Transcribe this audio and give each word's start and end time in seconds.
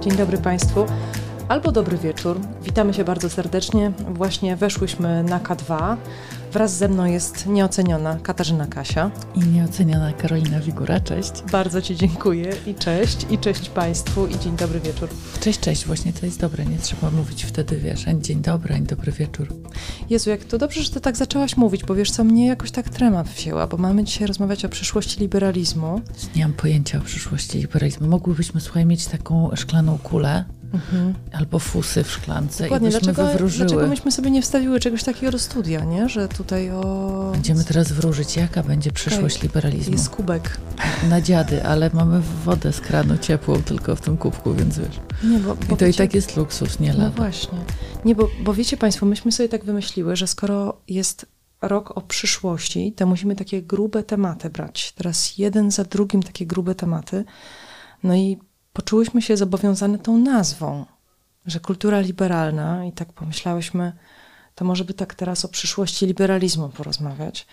Dzień 0.00 0.16
dobry 0.16 0.38
Państwu. 0.38 0.86
Albo 1.48 1.72
dobry 1.72 1.98
wieczór. 1.98 2.40
Witamy 2.62 2.94
się 2.94 3.04
bardzo 3.04 3.30
serdecznie. 3.30 3.92
Właśnie 4.08 4.56
weszłyśmy 4.56 5.22
na 5.22 5.40
K2. 5.40 5.96
Wraz 6.52 6.76
ze 6.76 6.88
mną 6.88 7.04
jest 7.04 7.46
nieoceniona 7.46 8.18
Katarzyna 8.22 8.66
Kasia. 8.66 9.10
I 9.34 9.38
nieoceniona 9.40 10.12
Karolina 10.12 10.60
Wigura. 10.60 11.00
Cześć. 11.00 11.32
Bardzo 11.52 11.82
Ci 11.82 11.96
dziękuję 11.96 12.52
i 12.66 12.74
cześć, 12.74 13.26
i 13.30 13.38
cześć 13.38 13.68
Państwu, 13.68 14.26
i 14.26 14.38
dzień 14.38 14.56
dobry 14.56 14.80
wieczór. 14.80 15.08
Cześć, 15.40 15.60
cześć. 15.60 15.86
Właśnie 15.86 16.12
to 16.12 16.26
jest 16.26 16.40
dobre. 16.40 16.66
Nie 16.66 16.78
trzeba 16.78 17.10
mówić 17.10 17.44
wtedy, 17.44 17.76
wiesz, 17.76 18.08
ani 18.08 18.22
dzień 18.22 18.42
dobry, 18.42 18.74
ani 18.74 18.86
dobry 18.86 19.12
wieczór. 19.12 19.48
Jezu, 20.10 20.30
jak 20.30 20.44
to 20.44 20.58
dobrze, 20.58 20.82
że 20.82 20.90
Ty 20.90 21.00
tak 21.00 21.16
zaczęłaś 21.16 21.56
mówić, 21.56 21.84
bo 21.84 21.94
wiesz 21.94 22.10
co, 22.10 22.24
mnie 22.24 22.46
jakoś 22.46 22.70
tak 22.70 22.88
trema 22.88 23.22
wzięła, 23.22 23.66
bo 23.66 23.76
mamy 23.76 24.04
dzisiaj 24.04 24.26
rozmawiać 24.26 24.64
o 24.64 24.68
przyszłości 24.68 25.20
liberalizmu. 25.20 26.00
Nie 26.36 26.42
mam 26.42 26.52
pojęcia 26.52 26.98
o 26.98 27.00
przyszłości 27.00 27.58
liberalizmu. 27.58 28.08
Mogłybyśmy, 28.08 28.60
słuchaj, 28.60 28.86
mieć 28.86 29.06
taką 29.06 29.50
szklaną 29.56 29.98
kulę, 29.98 30.44
Mhm. 30.72 31.14
Albo 31.32 31.58
fusy 31.58 32.04
w 32.04 32.10
szklance 32.10 32.64
Dokładnie. 32.64 32.88
i 32.88 32.92
byśmy 32.92 33.12
dlaczego, 33.12 33.32
wywróżyły. 33.32 33.68
Dlaczego 33.68 33.88
myśmy 33.88 34.12
sobie 34.12 34.30
nie 34.30 34.42
wstawiły 34.42 34.80
czegoś 34.80 35.04
takiego 35.04 35.32
do 35.32 35.38
studia, 35.38 35.84
nie? 35.84 36.08
Że 36.08 36.28
tutaj 36.28 36.70
o... 36.70 37.30
Będziemy 37.32 37.64
teraz 37.64 37.92
wróżyć, 37.92 38.36
jaka 38.36 38.62
będzie 38.62 38.92
przyszłość 38.92 39.42
liberalizmu. 39.42 39.92
Jest 39.92 40.10
kubek. 40.10 40.58
Na 41.10 41.20
dziady, 41.20 41.64
ale 41.64 41.90
mamy 41.94 42.20
wodę 42.44 42.72
z 42.72 42.80
kranu 42.80 43.18
ciepłą 43.18 43.62
tylko 43.62 43.96
w 43.96 44.00
tym 44.00 44.16
kubku, 44.16 44.54
więc 44.54 44.78
wiesz. 44.78 45.00
Nie, 45.24 45.38
bo, 45.38 45.54
bo 45.54 45.62
I 45.74 45.78
to 45.78 45.86
wiecie, 45.86 46.04
i 46.04 46.06
tak 46.06 46.14
jest 46.14 46.36
luksus, 46.36 46.80
nie 46.80 46.92
no 46.92 46.98
lada. 46.98 47.08
No 47.08 47.16
właśnie. 47.16 47.58
Nie, 48.04 48.14
bo, 48.14 48.28
bo 48.40 48.54
wiecie 48.54 48.76
Państwo, 48.76 49.06
myśmy 49.06 49.32
sobie 49.32 49.48
tak 49.48 49.64
wymyśliły, 49.64 50.16
że 50.16 50.26
skoro 50.26 50.80
jest 50.88 51.26
rok 51.62 51.96
o 51.96 52.00
przyszłości, 52.00 52.92
to 52.92 53.06
musimy 53.06 53.36
takie 53.36 53.62
grube 53.62 54.02
tematy 54.02 54.50
brać. 54.50 54.92
Teraz 54.92 55.38
jeden 55.38 55.70
za 55.70 55.84
drugim 55.84 56.22
takie 56.22 56.46
grube 56.46 56.74
tematy. 56.74 57.24
No 58.02 58.14
i 58.14 58.38
poczułyśmy 58.76 59.22
się 59.22 59.36
zobowiązane 59.36 59.98
tą 59.98 60.18
nazwą, 60.18 60.86
że 61.46 61.60
kultura 61.60 62.00
liberalna, 62.00 62.84
i 62.84 62.92
tak 62.92 63.12
pomyślałyśmy, 63.12 63.92
to 64.54 64.64
może 64.64 64.84
by 64.84 64.94
tak 64.94 65.14
teraz 65.14 65.44
o 65.44 65.48
przyszłości 65.48 66.06
liberalizmu 66.06 66.68
porozmawiać. 66.68 67.46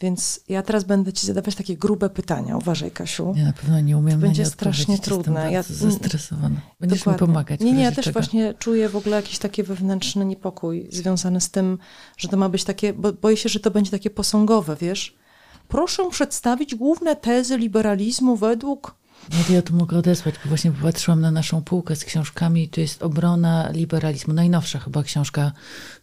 Więc 0.00 0.40
ja 0.48 0.62
teraz 0.62 0.84
będę 0.84 1.12
ci 1.12 1.26
zadawać 1.26 1.54
takie 1.54 1.76
grube 1.76 2.10
pytania. 2.10 2.56
Uważaj, 2.56 2.90
Kasiu. 2.90 3.34
Ja 3.36 3.44
na 3.44 3.52
pewno 3.52 3.80
nie 3.80 3.98
umiem. 3.98 4.20
To 4.20 4.26
będzie 4.26 4.46
strasznie 4.46 4.98
trudne. 4.98 5.52
Ja 5.52 5.62
zestresowana. 5.62 6.60
Będziesz 6.80 6.98
dokładnie. 6.98 7.26
mi 7.26 7.28
pomagać. 7.28 7.60
Nie, 7.60 7.72
nie, 7.72 7.82
ja 7.82 7.92
też 7.92 8.04
czego. 8.04 8.20
właśnie 8.20 8.54
czuję 8.54 8.88
w 8.88 8.96
ogóle 8.96 9.16
jakiś 9.16 9.38
taki 9.38 9.62
wewnętrzny 9.62 10.24
niepokój 10.24 10.88
związany 10.92 11.40
z 11.40 11.50
tym, 11.50 11.78
że 12.16 12.28
to 12.28 12.36
ma 12.36 12.48
być 12.48 12.64
takie, 12.64 12.92
bo 12.92 13.12
boję 13.12 13.36
się, 13.36 13.48
że 13.48 13.60
to 13.60 13.70
będzie 13.70 13.90
takie 13.90 14.10
posągowe, 14.10 14.76
wiesz? 14.76 15.16
Proszę 15.68 16.10
przedstawić 16.10 16.74
główne 16.74 17.16
tezy 17.16 17.58
liberalizmu 17.58 18.36
według 18.36 18.94
no 19.32 19.54
ja 19.54 19.62
tu 19.62 19.74
mogę 19.74 19.98
odesłać, 19.98 20.34
bo 20.44 20.48
właśnie 20.48 20.72
popatrzyłam 20.72 21.20
na 21.20 21.30
naszą 21.30 21.62
półkę 21.62 21.96
z 21.96 22.04
książkami 22.04 22.62
i 22.62 22.68
to 22.68 22.80
jest 22.80 23.02
Obrona 23.02 23.70
liberalizmu. 23.70 24.34
Najnowsza 24.34 24.78
chyba 24.78 25.02
książka 25.02 25.52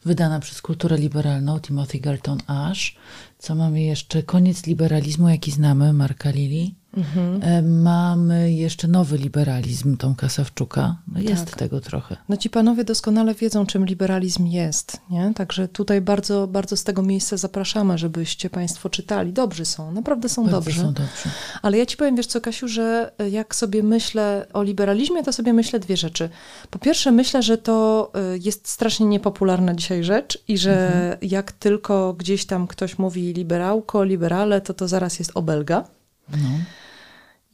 wydana 0.05 0.39
przez 0.39 0.61
Kulturę 0.61 0.97
Liberalną, 0.97 1.59
Timothy 1.59 1.99
Galton 1.99 2.39
Ash. 2.47 2.95
Co 3.39 3.55
mamy 3.55 3.81
jeszcze? 3.81 4.23
Koniec 4.23 4.65
liberalizmu, 4.65 5.29
jaki 5.29 5.51
znamy, 5.51 5.93
Marka 5.93 6.29
Lili. 6.29 6.75
Mhm. 6.97 7.43
E, 7.43 7.61
mamy 7.61 8.53
jeszcze 8.53 8.87
nowy 8.87 9.17
liberalizm 9.17 9.97
Tomka 9.97 10.29
Sawczuka. 10.29 10.95
No 11.07 11.19
jest 11.19 11.45
tak. 11.45 11.55
tego 11.55 11.81
trochę. 11.81 12.17
No 12.29 12.37
ci 12.37 12.49
panowie 12.49 12.83
doskonale 12.83 13.35
wiedzą, 13.35 13.65
czym 13.65 13.85
liberalizm 13.85 14.45
jest. 14.45 15.01
Nie? 15.09 15.31
Także 15.35 15.67
tutaj 15.67 16.01
bardzo, 16.01 16.47
bardzo 16.47 16.77
z 16.77 16.83
tego 16.83 17.01
miejsca 17.01 17.37
zapraszamy, 17.37 17.97
żebyście 17.97 18.49
państwo 18.49 18.89
czytali. 18.89 19.33
Dobrzy 19.33 19.65
są, 19.65 19.91
naprawdę 19.91 20.29
są 20.29 20.43
bardzo 20.43 20.57
dobrzy. 20.57 20.81
Są 20.81 20.93
dobrzy. 20.93 21.29
Ale 21.61 21.77
ja 21.77 21.85
ci 21.85 21.97
powiem, 21.97 22.15
wiesz 22.15 22.27
co 22.27 22.41
Kasiu, 22.41 22.67
że 22.67 23.11
jak 23.31 23.55
sobie 23.55 23.83
myślę 23.83 24.47
o 24.53 24.63
liberalizmie, 24.63 25.23
to 25.23 25.33
sobie 25.33 25.53
myślę 25.53 25.79
dwie 25.79 25.97
rzeczy. 25.97 26.29
Po 26.69 26.79
pierwsze 26.79 27.11
myślę, 27.11 27.43
że 27.43 27.57
to 27.57 28.11
y, 28.35 28.39
jest 28.43 28.67
strasznie 28.67 29.05
niepopularna 29.05 29.73
dzisiaj 29.73 30.03
rzecz 30.03 30.43
i 30.47 30.57
że 30.57 30.87
mhm. 30.87 31.17
jak 31.21 31.51
tylko 31.51 32.13
gdzieś 32.13 32.45
tam 32.45 32.67
ktoś 32.67 32.97
mówi 32.97 33.33
liberałko, 33.33 34.03
liberale, 34.03 34.61
to 34.61 34.73
to 34.73 34.87
zaraz 34.87 35.19
jest 35.19 35.31
obelga. 35.35 35.83
No. 36.31 36.49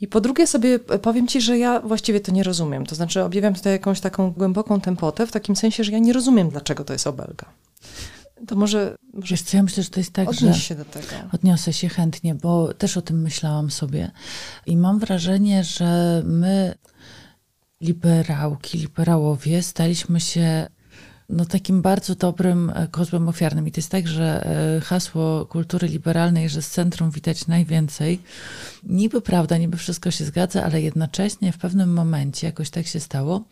I 0.02 0.08
po 0.08 0.22
drugie 0.22 0.48
sobie 0.48 0.80
powiem 0.80 1.28
ci, 1.28 1.42
że 1.42 1.58
ja 1.58 1.80
właściwie 1.80 2.20
to 2.20 2.32
nie 2.32 2.44
rozumiem. 2.44 2.86
To 2.86 2.96
znaczy 2.96 3.24
objawiam 3.24 3.54
tutaj 3.54 3.74
jakąś 3.74 4.00
taką 4.00 4.32
głęboką 4.32 4.82
tempotę, 4.82 5.28
w 5.28 5.32
takim 5.32 5.56
sensie, 5.56 5.84
że 5.84 5.92
ja 5.92 6.00
nie 6.00 6.14
rozumiem, 6.14 6.50
dlaczego 6.50 6.84
to 6.84 6.94
jest 6.94 7.08
obelga. 7.08 7.46
To 8.48 8.56
może... 8.56 8.96
może 9.14 9.28
Wiesz 9.36 9.42
co, 9.42 9.58
ja 9.58 9.64
myślę, 9.64 9.84
że 9.84 9.90
to 9.90 10.00
jest 10.00 10.14
tak, 10.14 10.34
że... 10.34 10.54
się 10.54 10.76
do 10.76 10.86
tego. 10.86 11.08
Odniosę 11.34 11.74
się 11.74 11.90
chętnie, 11.90 12.36
bo 12.36 12.74
też 12.74 12.98
o 12.98 13.02
tym 13.02 13.22
myślałam 13.22 13.72
sobie. 13.72 14.12
I 14.66 14.78
mam 14.78 15.00
wrażenie, 15.00 15.64
że 15.64 16.22
my, 16.26 16.76
liberałki, 17.82 18.78
liberałowie, 18.78 19.64
staliśmy 19.64 20.20
się 20.20 20.68
no, 21.32 21.46
takim 21.46 21.82
bardzo 21.82 22.16
dobrym 22.16 22.70
e, 22.70 22.88
kozłem 22.88 23.30
ofiarnym. 23.30 23.68
I 23.68 23.72
to 23.72 23.80
jest 23.80 23.92
tak, 23.92 24.08
że 24.08 24.46
e, 24.78 24.82
hasło 24.82 25.46
kultury 25.46 25.88
liberalnej, 25.88 26.50
że 26.50 26.62
z 26.62 26.70
centrum 26.70 27.12
widać 27.12 27.48
najwięcej, 27.48 28.22
niby 28.84 29.22
prawda, 29.22 29.58
niby 29.58 29.78
wszystko 29.78 30.12
się 30.12 30.26
zgadza, 30.26 30.64
ale 30.64 30.82
jednocześnie 30.82 31.52
w 31.52 31.58
pewnym 31.58 31.94
momencie 31.94 32.48
jakoś 32.48 32.70
tak 32.70 32.88
się 32.88 33.00
stało, 33.00 33.44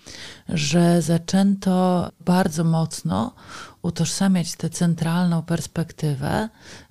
że 0.50 1.01
zaczęto 1.01 2.09
bardzo 2.25 2.63
mocno 2.63 3.35
utożsamiać 3.81 4.56
tę 4.56 4.69
centralną 4.69 5.41
perspektywę 5.41 6.50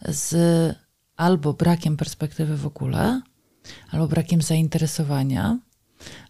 z 0.09 0.77
albo 1.17 1.53
brakiem 1.53 1.97
perspektywy 1.97 2.57
w 2.57 2.67
ogóle, 2.67 3.23
albo 3.91 4.09
brakiem 4.09 4.43
zainteresowania, 4.43 5.59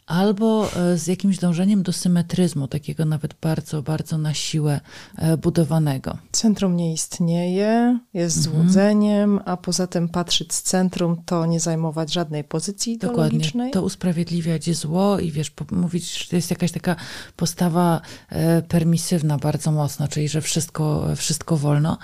albo 0.08 0.70
e, 0.76 0.98
z 0.98 1.06
jakimś 1.06 1.38
dążeniem 1.38 1.82
do 1.82 1.92
symetryzmu, 1.92 2.69
takiego 2.69 3.04
nawet 3.04 3.34
bardzo, 3.41 3.82
bardzo 3.82 4.19
na 4.19 4.34
siłę 4.34 4.80
e, 5.16 5.36
budowanego. 5.36 6.19
Centrum 6.32 6.76
nie 6.76 6.92
istnieje, 6.92 7.98
jest 8.14 8.47
mhm. 8.47 8.56
złudzeniem, 8.56 9.41
a 9.44 9.56
poza 9.56 9.86
tym 9.86 10.08
patrzeć 10.08 10.54
z 10.54 10.62
centrum 10.62 11.22
to 11.26 11.47
nie 11.47 11.60
zajmować 11.60 12.12
żadnej 12.12 12.44
pozycji 12.44 12.92
ideologicznej. 12.92 13.50
Dokładnie, 13.50 13.72
to 13.72 13.82
usprawiedliwiać 13.82 14.76
zło 14.76 15.18
i 15.18 15.30
wiesz, 15.30 15.52
mówić, 15.70 16.18
że 16.18 16.30
to 16.30 16.36
jest 16.36 16.50
jakaś 16.50 16.72
taka 16.72 16.97
postawa 17.36 18.00
e, 18.28 18.62
permisywna 18.62 19.38
bardzo 19.38 19.72
mocno, 19.72 20.08
czyli 20.08 20.28
że 20.28 20.41
wszystko, 20.41 21.06
wszystko 21.16 21.56
wolno. 21.56 21.98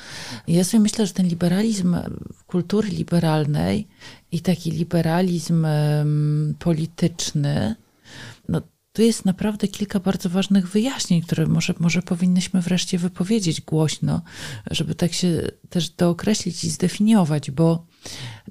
Ja 0.49 0.65
sobie 0.65 0.81
myślę, 0.81 1.07
że 1.07 1.13
ten 1.13 1.27
liberalizm 1.27 1.97
kultury 2.47 2.89
liberalnej 2.89 3.89
i 4.33 4.41
taki 4.41 4.71
liberalizm 4.71 5.67
polityczny, 6.59 7.77
tu 8.95 9.03
jest 9.03 9.25
naprawdę 9.25 9.69
kilka 9.69 10.01
bardzo 10.01 10.29
ważnych 10.29 10.69
wyjaśnień, 10.69 11.23
które 11.23 11.47
może, 11.47 11.75
może 11.79 12.03
powinnyśmy 12.03 12.61
wreszcie 12.61 12.99
wypowiedzieć 12.99 13.61
głośno, 13.61 14.23
żeby 14.71 14.95
tak 14.95 15.13
się 15.13 15.49
też 15.69 15.91
dookreślić 15.91 16.65
i 16.65 16.71
zdefiniować, 16.71 17.51
bo 17.51 17.87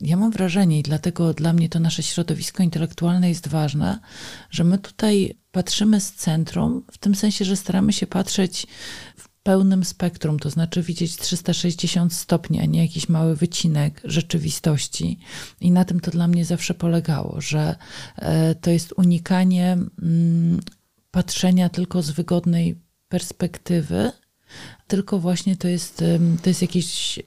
ja 0.01 0.17
mam 0.17 0.31
wrażenie, 0.31 0.79
i 0.79 0.83
dlatego 0.83 1.33
dla 1.33 1.53
mnie 1.53 1.69
to 1.69 1.79
nasze 1.79 2.03
środowisko 2.03 2.63
intelektualne 2.63 3.29
jest 3.29 3.47
ważne, 3.47 3.99
że 4.49 4.63
my 4.63 4.77
tutaj 4.77 5.37
patrzymy 5.51 6.01
z 6.01 6.13
centrum, 6.13 6.83
w 6.91 6.97
tym 6.97 7.15
sensie, 7.15 7.45
że 7.45 7.55
staramy 7.55 7.93
się 7.93 8.07
patrzeć 8.07 8.67
w 9.17 9.32
pełnym 9.43 9.83
spektrum, 9.83 10.39
to 10.39 10.49
znaczy 10.49 10.81
widzieć 10.81 11.17
360 11.17 12.13
stopni, 12.13 12.59
a 12.59 12.65
nie 12.65 12.81
jakiś 12.81 13.09
mały 13.09 13.35
wycinek 13.35 14.01
rzeczywistości. 14.03 15.19
I 15.61 15.71
na 15.71 15.85
tym 15.85 15.99
to 15.99 16.11
dla 16.11 16.27
mnie 16.27 16.45
zawsze 16.45 16.73
polegało, 16.73 17.41
że 17.41 17.75
e, 18.15 18.55
to 18.55 18.71
jest 18.71 18.93
unikanie 18.97 19.77
mm, 20.01 20.59
patrzenia 21.11 21.69
tylko 21.69 22.01
z 22.01 22.11
wygodnej 22.11 22.75
perspektywy, 23.09 24.11
tylko 24.87 25.19
właśnie 25.19 25.57
to 25.57 25.67
jest, 25.67 26.03
to 26.43 26.49
jest 26.49 26.61
jakiś 26.61 27.19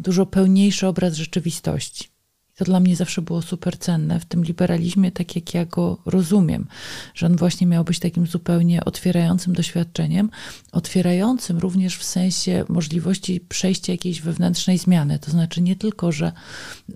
dużo 0.00 0.26
pełniejszy 0.26 0.86
obraz 0.86 1.14
rzeczywistości. 1.14 2.15
To 2.56 2.64
dla 2.64 2.80
mnie 2.80 2.96
zawsze 2.96 3.22
było 3.22 3.42
super 3.42 3.78
cenne 3.78 4.20
w 4.20 4.24
tym 4.24 4.44
liberalizmie, 4.44 5.12
tak 5.12 5.36
jak 5.36 5.54
ja 5.54 5.64
go 5.64 5.98
rozumiem, 6.06 6.66
że 7.14 7.26
on 7.26 7.36
właśnie 7.36 7.66
miał 7.66 7.84
być 7.84 7.98
takim 7.98 8.26
zupełnie 8.26 8.84
otwierającym 8.84 9.52
doświadczeniem, 9.52 10.30
otwierającym 10.72 11.58
również 11.58 11.96
w 11.96 12.04
sensie 12.04 12.64
możliwości 12.68 13.40
przejścia 13.40 13.92
jakiejś 13.92 14.20
wewnętrznej 14.20 14.78
zmiany. 14.78 15.18
To 15.18 15.30
znaczy 15.30 15.60
nie 15.60 15.76
tylko, 15.76 16.12
że 16.12 16.32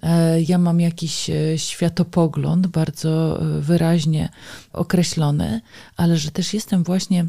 e, 0.03 0.43
ja 0.43 0.59
mam 0.59 0.81
jakiś 0.81 1.31
e, 1.31 1.59
światopogląd 1.59 2.67
bardzo 2.67 3.43
e, 3.43 3.61
wyraźnie 3.61 4.29
określony, 4.73 5.61
ale 5.97 6.17
że 6.17 6.31
też 6.31 6.55
jestem 6.55 6.85
właśnie 6.85 7.27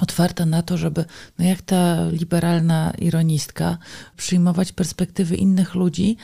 otwarta 0.00 0.46
na 0.46 0.62
to, 0.62 0.78
żeby, 0.78 1.04
no 1.38 1.44
jak 1.44 1.62
ta 1.62 2.08
liberalna 2.08 2.92
ironistka, 2.98 3.78
przyjmować 4.16 4.72
perspektywy 4.72 5.36
innych 5.36 5.74
ludzi. 5.74 6.16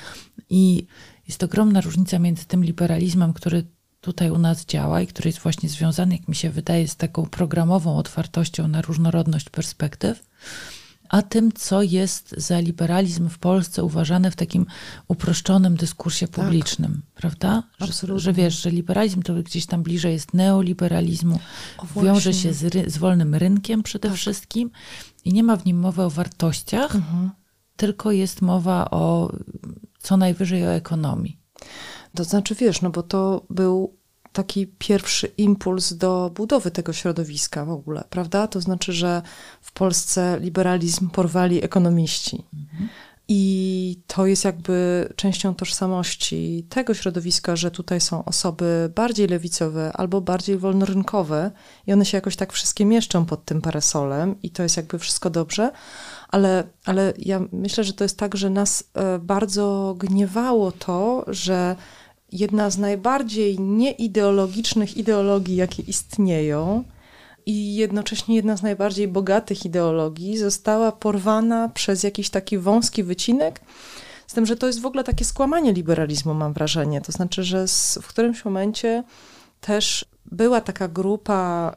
I 0.50 0.86
jest 1.28 1.42
ogromna 1.42 1.80
różnica 1.80 2.18
między 2.18 2.44
tym 2.44 2.64
liberalizmem, 2.64 3.32
który 3.32 3.64
tutaj 4.00 4.30
u 4.30 4.38
nas 4.38 4.66
działa 4.66 5.00
i 5.00 5.06
który 5.06 5.28
jest 5.28 5.38
właśnie 5.38 5.68
związany, 5.68 6.16
jak 6.16 6.28
mi 6.28 6.34
się 6.34 6.50
wydaje, 6.50 6.88
z 6.88 6.96
taką 6.96 7.26
programową 7.26 7.96
otwartością 7.96 8.68
na 8.68 8.82
różnorodność 8.82 9.50
perspektyw, 9.50 10.24
a 11.08 11.22
tym, 11.22 11.52
co 11.52 11.82
jest 11.82 12.34
za 12.36 12.60
liberalizm 12.60 13.28
w 13.28 13.38
Polsce 13.38 13.84
uważane 13.84 14.30
w 14.30 14.36
takim 14.36 14.66
uproszczonym 15.08 15.76
dyskursie 15.76 16.28
tak. 16.28 16.44
publicznym, 16.44 16.92
tak. 16.92 17.20
prawda? 17.20 17.62
Że, 17.80 18.18
że, 18.18 18.32
wiesz, 18.32 18.62
że 18.62 18.70
liberalizm 18.70 19.22
to 19.22 19.34
gdzieś 19.34 19.66
tam 19.66 19.82
bliżej 19.82 20.12
jest 20.12 20.34
neoliberalizmu, 20.34 21.38
wiąże 22.02 22.34
się 22.34 22.52
z, 22.52 22.92
z, 22.92 22.98
wolnym 22.98 23.34
rynkiem 23.34 23.82
przede 23.82 24.08
tak. 24.08 24.16
wszystkim 24.16 24.70
i 25.24 25.32
nie 25.32 25.42
ma 25.42 25.56
w 25.56 25.64
nim 25.64 25.78
mowy 25.78 26.02
o 26.02 26.10
wartościach, 26.10 26.94
mhm. 26.94 27.30
tylko 27.76 28.12
jest 28.12 28.42
mowa 28.42 28.90
o 28.90 29.32
co 29.98 30.16
najwyżej 30.16 30.66
o 30.66 30.70
ekonomii. 30.72 31.38
To 32.14 32.24
znaczy, 32.24 32.54
wiesz, 32.54 32.82
no 32.82 32.90
bo 32.90 33.02
to 33.02 33.46
był 33.50 33.97
taki 34.38 34.66
pierwszy 34.66 35.26
impuls 35.26 35.92
do 35.92 36.30
budowy 36.34 36.70
tego 36.70 36.92
środowiska 36.92 37.64
w 37.64 37.70
ogóle, 37.70 38.04
prawda? 38.10 38.46
To 38.46 38.60
znaczy, 38.60 38.92
że 38.92 39.22
w 39.60 39.72
Polsce 39.72 40.38
liberalizm 40.40 41.10
porwali 41.10 41.64
ekonomiści. 41.64 42.44
Mhm. 42.54 42.88
I 43.28 44.00
to 44.06 44.26
jest 44.26 44.44
jakby 44.44 45.08
częścią 45.16 45.54
tożsamości 45.54 46.66
tego 46.68 46.94
środowiska, 46.94 47.56
że 47.56 47.70
tutaj 47.70 48.00
są 48.00 48.24
osoby 48.24 48.92
bardziej 48.94 49.26
lewicowe 49.26 49.92
albo 49.92 50.20
bardziej 50.20 50.58
wolnorynkowe 50.58 51.50
i 51.86 51.92
one 51.92 52.04
się 52.04 52.16
jakoś 52.16 52.36
tak 52.36 52.52
wszystkie 52.52 52.84
mieszczą 52.84 53.24
pod 53.24 53.44
tym 53.44 53.60
parasolem 53.60 54.34
i 54.42 54.50
to 54.50 54.62
jest 54.62 54.76
jakby 54.76 54.98
wszystko 54.98 55.30
dobrze. 55.30 55.72
Ale, 56.28 56.64
ale 56.84 57.12
ja 57.18 57.40
myślę, 57.52 57.84
że 57.84 57.92
to 57.92 58.04
jest 58.04 58.18
tak, 58.18 58.36
że 58.36 58.50
nas 58.50 58.84
e, 58.94 59.18
bardzo 59.18 59.94
gniewało 59.98 60.72
to, 60.72 61.24
że 61.26 61.76
jedna 62.32 62.70
z 62.70 62.78
najbardziej 62.78 63.60
nieideologicznych 63.60 64.96
ideologii, 64.96 65.56
jakie 65.56 65.82
istnieją, 65.82 66.84
i 67.48 67.74
jednocześnie 67.74 68.36
jedna 68.36 68.56
z 68.56 68.62
najbardziej 68.62 69.08
bogatych 69.08 69.64
ideologii 69.64 70.38
została 70.38 70.92
porwana 70.92 71.68
przez 71.68 72.02
jakiś 72.02 72.30
taki 72.30 72.58
wąski 72.58 73.04
wycinek. 73.04 73.60
Z 74.26 74.34
tym, 74.34 74.46
że 74.46 74.56
to 74.56 74.66
jest 74.66 74.80
w 74.80 74.86
ogóle 74.86 75.04
takie 75.04 75.24
skłamanie 75.24 75.72
liberalizmu, 75.72 76.34
mam 76.34 76.52
wrażenie. 76.52 77.00
To 77.00 77.12
znaczy, 77.12 77.44
że 77.44 77.64
w 78.02 78.06
którymś 78.06 78.44
momencie 78.44 79.04
też 79.60 80.04
była 80.26 80.60
taka 80.60 80.88
grupa 80.88 81.74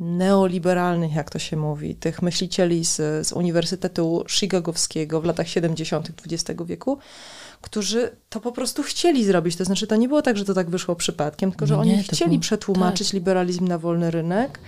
neoliberalnych, 0.00 1.14
jak 1.14 1.30
to 1.30 1.38
się 1.38 1.56
mówi, 1.56 1.94
tych 1.94 2.22
myślicieli 2.22 2.84
z, 2.84 2.96
z 3.26 3.32
Uniwersytetu 3.32 4.24
Chicagowskiego 4.28 5.20
w 5.20 5.24
latach 5.24 5.48
70. 5.48 6.12
XX 6.32 6.60
wieku, 6.64 6.98
którzy 7.62 8.16
to 8.28 8.40
po 8.40 8.52
prostu 8.52 8.82
chcieli 8.82 9.24
zrobić. 9.24 9.56
To 9.56 9.64
znaczy, 9.64 9.86
to 9.86 9.96
nie 9.96 10.08
było 10.08 10.22
tak, 10.22 10.36
że 10.36 10.44
to 10.44 10.54
tak 10.54 10.70
wyszło 10.70 10.96
przypadkiem, 10.96 11.50
tylko 11.50 11.66
że 11.66 11.74
nie, 11.74 11.80
oni 11.80 12.02
chcieli 12.02 12.30
było, 12.30 12.40
przetłumaczyć 12.40 13.08
tak. 13.08 13.14
liberalizm 13.14 13.68
na 13.68 13.78
wolny 13.78 14.10
rynek, 14.10 14.58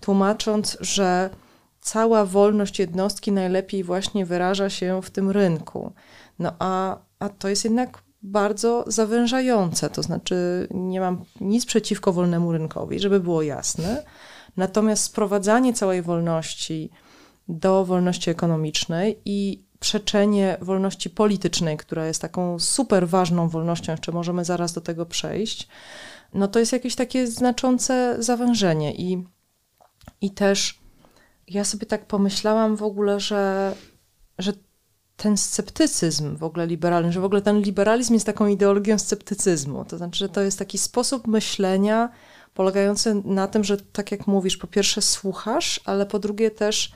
tłumacząc, 0.00 0.76
że 0.80 1.30
cała 1.80 2.24
wolność 2.24 2.78
jednostki 2.78 3.32
najlepiej 3.32 3.84
właśnie 3.84 4.26
wyraża 4.26 4.70
się 4.70 5.02
w 5.02 5.10
tym 5.10 5.30
rynku. 5.30 5.92
No 6.38 6.52
a, 6.58 6.98
a 7.18 7.28
to 7.28 7.48
jest 7.48 7.64
jednak 7.64 8.02
bardzo 8.22 8.84
zawężające, 8.86 9.90
to 9.90 10.02
znaczy 10.02 10.68
nie 10.70 11.00
mam 11.00 11.24
nic 11.40 11.66
przeciwko 11.66 12.12
wolnemu 12.12 12.52
rynkowi, 12.52 13.00
żeby 13.00 13.20
było 13.20 13.42
jasne. 13.42 14.02
Natomiast 14.56 15.04
sprowadzanie 15.04 15.72
całej 15.72 16.02
wolności 16.02 16.90
do 17.48 17.84
wolności 17.84 18.30
ekonomicznej 18.30 19.18
i 19.24 19.64
przeczenie 19.80 20.56
wolności 20.60 21.10
politycznej, 21.10 21.76
która 21.76 22.06
jest 22.06 22.22
taką 22.22 22.58
super 22.58 23.08
ważną 23.08 23.48
wolnością, 23.48 23.92
jeszcze 23.92 24.12
możemy 24.12 24.44
zaraz 24.44 24.72
do 24.72 24.80
tego 24.80 25.06
przejść, 25.06 25.68
no 26.34 26.48
to 26.48 26.58
jest 26.58 26.72
jakieś 26.72 26.94
takie 26.94 27.26
znaczące 27.26 28.16
zawężenie. 28.18 28.94
I, 28.94 29.24
i 30.20 30.30
też 30.30 30.80
ja 31.48 31.64
sobie 31.64 31.86
tak 31.86 32.06
pomyślałam 32.06 32.76
w 32.76 32.82
ogóle, 32.82 33.20
że, 33.20 33.74
że 34.38 34.52
ten 35.16 35.36
sceptycyzm 35.36 36.36
w 36.36 36.44
ogóle 36.44 36.66
liberalny, 36.66 37.12
że 37.12 37.20
w 37.20 37.24
ogóle 37.24 37.42
ten 37.42 37.60
liberalizm 37.60 38.14
jest 38.14 38.26
taką 38.26 38.46
ideologią 38.46 38.98
sceptycyzmu. 38.98 39.84
To 39.84 39.98
znaczy, 39.98 40.18
że 40.18 40.28
to 40.28 40.40
jest 40.40 40.58
taki 40.58 40.78
sposób 40.78 41.26
myślenia 41.26 42.08
polegający 42.54 43.22
na 43.24 43.46
tym, 43.46 43.64
że 43.64 43.76
tak 43.76 44.12
jak 44.12 44.26
mówisz, 44.26 44.56
po 44.56 44.66
pierwsze 44.66 45.02
słuchasz, 45.02 45.80
ale 45.84 46.06
po 46.06 46.18
drugie 46.18 46.50
też 46.50 46.92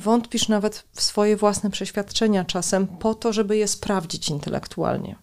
wątpisz 0.00 0.48
nawet 0.48 0.84
w 0.92 1.02
swoje 1.02 1.36
własne 1.36 1.70
przeświadczenia 1.70 2.44
czasem 2.44 2.86
po 2.86 3.14
to, 3.14 3.32
żeby 3.32 3.56
je 3.56 3.68
sprawdzić 3.68 4.28
intelektualnie. 4.28 5.16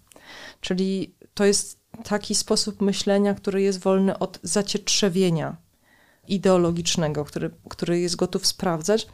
Czyli 0.61 1.15
to 1.33 1.45
jest 1.45 1.79
taki 2.03 2.35
sposób 2.35 2.81
myślenia, 2.81 3.33
który 3.33 3.61
jest 3.61 3.79
wolny 3.79 4.19
od 4.19 4.39
zacietrzewienia 4.43 5.57
ideologicznego, 6.27 7.25
który, 7.25 7.51
który 7.69 7.99
jest 7.99 8.15
gotów 8.15 8.47
sprawdzać. 8.47 9.07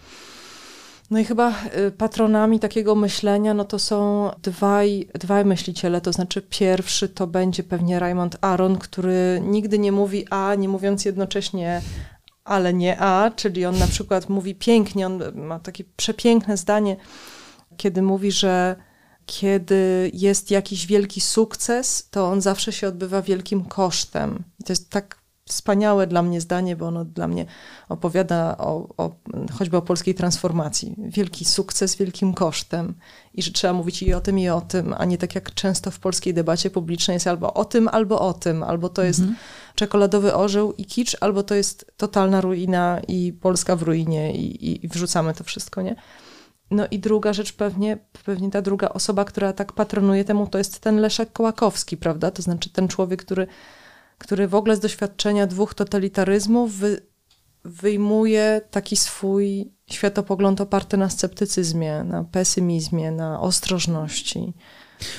No 1.11 1.19
i 1.19 1.25
chyba 1.25 1.53
y, 1.87 1.91
patronami 1.91 2.59
takiego 2.59 2.95
myślenia 2.95 3.53
no 3.53 3.65
to 3.65 3.79
są 3.79 4.29
dwaj, 4.41 5.07
dwaj 5.13 5.45
myśliciele, 5.45 6.01
to 6.01 6.13
znaczy 6.13 6.41
pierwszy 6.41 7.09
to 7.09 7.27
będzie 7.27 7.63
pewnie 7.63 7.99
Raymond 7.99 8.37
Aron, 8.41 8.77
który 8.77 9.41
nigdy 9.43 9.79
nie 9.79 9.91
mówi 9.91 10.25
A, 10.29 10.55
nie 10.55 10.69
mówiąc 10.69 11.05
jednocześnie 11.05 11.81
ale 12.43 12.73
nie 12.73 12.99
A, 12.99 13.31
czyli 13.31 13.65
on 13.65 13.77
na 13.77 13.87
przykład 13.87 14.29
mówi 14.29 14.55
pięknie, 14.55 15.05
on 15.05 15.21
ma 15.35 15.59
takie 15.59 15.83
przepiękne 15.95 16.57
zdanie, 16.57 16.95
kiedy 17.77 18.01
mówi, 18.01 18.31
że 18.31 18.75
kiedy 19.25 20.11
jest 20.13 20.51
jakiś 20.51 20.85
wielki 20.85 21.21
sukces, 21.21 22.09
to 22.09 22.27
on 22.27 22.41
zawsze 22.41 22.71
się 22.71 22.87
odbywa 22.87 23.21
wielkim 23.21 23.65
kosztem. 23.65 24.43
To 24.65 24.73
jest 24.73 24.89
tak 24.89 25.22
wspaniałe 25.53 26.07
dla 26.07 26.21
mnie 26.21 26.41
zdanie, 26.41 26.75
bo 26.75 26.87
ono 26.87 27.05
dla 27.05 27.27
mnie 27.27 27.45
opowiada 27.89 28.57
o, 28.57 28.87
o, 28.97 29.15
choćby 29.57 29.77
o 29.77 29.81
polskiej 29.81 30.15
transformacji. 30.15 30.95
Wielki 30.97 31.45
sukces 31.45 31.95
wielkim 31.95 32.33
kosztem 32.33 32.93
i 33.33 33.43
że 33.43 33.51
trzeba 33.51 33.73
mówić 33.73 34.03
i 34.03 34.13
o 34.13 34.21
tym, 34.21 34.39
i 34.39 34.49
o 34.49 34.61
tym, 34.61 34.95
a 34.97 35.05
nie 35.05 35.17
tak 35.17 35.35
jak 35.35 35.53
często 35.53 35.91
w 35.91 35.99
polskiej 35.99 36.33
debacie 36.33 36.69
publicznej 36.69 37.15
jest 37.15 37.27
albo 37.27 37.53
o 37.53 37.65
tym, 37.65 37.87
albo 37.87 38.19
o 38.19 38.33
tym, 38.33 38.63
albo 38.63 38.89
to 38.89 39.03
jest 39.03 39.19
mhm. 39.19 39.37
czekoladowy 39.75 40.33
orzeł 40.33 40.73
i 40.73 40.85
kicz, 40.85 41.17
albo 41.21 41.43
to 41.43 41.55
jest 41.55 41.91
totalna 41.97 42.41
ruina 42.41 42.99
i 43.07 43.33
Polska 43.33 43.75
w 43.75 43.81
ruinie 43.81 44.35
i, 44.35 44.65
i, 44.65 44.85
i 44.85 44.87
wrzucamy 44.87 45.33
to 45.33 45.43
wszystko, 45.43 45.81
nie? 45.81 45.95
No 46.71 46.87
i 46.91 46.99
druga 46.99 47.33
rzecz 47.33 47.53
pewnie, 47.53 47.97
pewnie 48.25 48.51
ta 48.51 48.61
druga 48.61 48.89
osoba, 48.89 49.25
która 49.25 49.53
tak 49.53 49.73
patronuje 49.73 50.25
temu, 50.25 50.47
to 50.47 50.57
jest 50.57 50.79
ten 50.79 50.97
Leszek 50.97 51.33
Kołakowski, 51.33 51.97
prawda? 51.97 52.31
To 52.31 52.41
znaczy 52.41 52.69
ten 52.69 52.87
człowiek, 52.87 53.25
który 53.25 53.47
który 54.23 54.47
w 54.47 54.55
ogóle 54.55 54.75
z 54.75 54.79
doświadczenia 54.79 55.47
dwóch 55.47 55.73
totalitaryzmów 55.73 56.77
wy, 56.77 57.01
wyjmuje 57.63 58.61
taki 58.71 58.95
swój 58.95 59.71
światopogląd 59.91 60.61
oparty 60.61 60.97
na 60.97 61.09
sceptycyzmie, 61.09 62.03
na 62.03 62.23
pesymizmie, 62.23 63.11
na 63.11 63.39
ostrożności. 63.39 64.53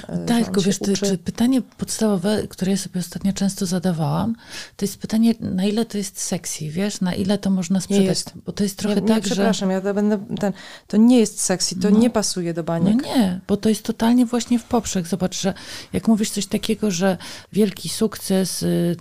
E, 0.09 0.25
tak, 0.27 0.45
tylko 0.45 0.61
wiesz, 0.61 0.79
to, 0.79 0.85
to 0.85 1.19
pytanie 1.25 1.63
podstawowe, 1.63 2.49
które 2.49 2.73
ja 2.73 2.79
sobie 2.79 3.01
ostatnio 3.01 3.33
często 3.33 3.67
zadawałam, 3.67 4.37
to 4.77 4.85
jest 4.85 4.99
pytanie, 4.99 5.35
na 5.41 5.65
ile 5.65 5.85
to 5.85 5.99
jest 5.99 6.21
sexy, 6.21 6.69
wiesz, 6.71 7.01
na 7.01 7.15
ile 7.15 7.39
to 7.39 7.51
można 7.51 7.81
sprzedać, 7.81 8.03
nie 8.03 8.09
jest. 8.09 8.33
bo 8.47 8.53
to 8.53 8.63
jest 8.63 8.79
trochę 8.79 9.01
nie, 9.01 9.09
tak, 9.09 9.17
nie, 9.17 9.23
przepraszam, 9.23 9.69
że... 9.69 9.73
ja 9.73 9.95
będę, 9.95 10.27
ten, 10.41 10.53
to 10.87 10.97
nie 10.97 11.19
jest 11.19 11.41
sexy, 11.41 11.81
to 11.81 11.91
no, 11.91 11.99
nie 11.99 12.11
pasuje 12.11 12.55
do 12.55 12.65
baniek. 12.65 12.97
No 13.03 13.17
nie, 13.17 13.41
bo 13.49 13.57
to 13.57 13.69
jest 13.69 13.83
totalnie 13.83 14.27
właśnie 14.27 14.59
w 14.59 14.65
poprzek. 14.65 15.07
Zobacz, 15.07 15.41
że 15.41 15.55
jak 15.93 16.09
mówisz 16.09 16.31
coś 16.31 16.47
takiego, 16.47 16.91
że 16.91 17.17
wielki 17.53 17.89
sukces 17.89 18.63
y, 18.63 18.97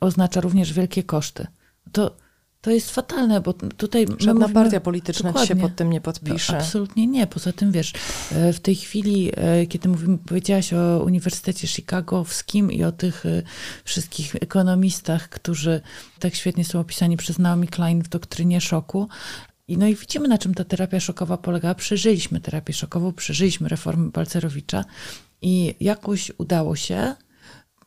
oznacza 0.00 0.40
również 0.40 0.72
wielkie 0.72 1.02
koszty, 1.02 1.46
to 1.92 2.16
to 2.60 2.70
jest 2.70 2.90
fatalne, 2.90 3.40
bo 3.40 3.52
tutaj. 3.52 4.06
Żadna 4.18 4.34
mówimy, 4.34 4.54
partia 4.54 4.80
polityczna 4.80 5.46
się 5.46 5.56
pod 5.56 5.76
tym 5.76 5.90
nie 5.90 6.00
podpisze. 6.00 6.52
No, 6.52 6.58
absolutnie 6.58 7.06
nie. 7.06 7.26
Poza 7.26 7.52
tym 7.52 7.72
wiesz, 7.72 7.92
e, 8.32 8.52
w 8.52 8.60
tej 8.60 8.76
chwili, 8.76 9.30
e, 9.36 9.66
kiedy 9.66 9.88
mówimy, 9.88 10.18
powiedziałaś 10.18 10.72
o 10.72 11.02
Uniwersytecie 11.04 11.68
Chicagowskim 11.68 12.72
i 12.72 12.84
o 12.84 12.92
tych 12.92 13.26
e, 13.26 13.42
wszystkich 13.84 14.34
ekonomistach, 14.34 15.28
którzy 15.28 15.80
tak 16.18 16.34
świetnie 16.34 16.64
są 16.64 16.80
opisani 16.80 17.16
przez 17.16 17.38
Naomi 17.38 17.68
Klein 17.68 18.02
w 18.02 18.08
doktrynie 18.08 18.60
szoku. 18.60 19.08
I 19.68 19.78
no 19.78 19.86
i 19.86 19.94
widzimy, 19.94 20.28
na 20.28 20.38
czym 20.38 20.54
ta 20.54 20.64
terapia 20.64 21.00
szokowa 21.00 21.36
polegała. 21.36 21.74
Przeżyliśmy 21.74 22.40
terapię 22.40 22.72
szokową, 22.72 23.12
przeżyliśmy 23.12 23.68
reformę 23.68 24.10
Balcerowicza 24.10 24.84
i 25.42 25.74
jakoś 25.80 26.32
udało 26.38 26.76
się 26.76 27.14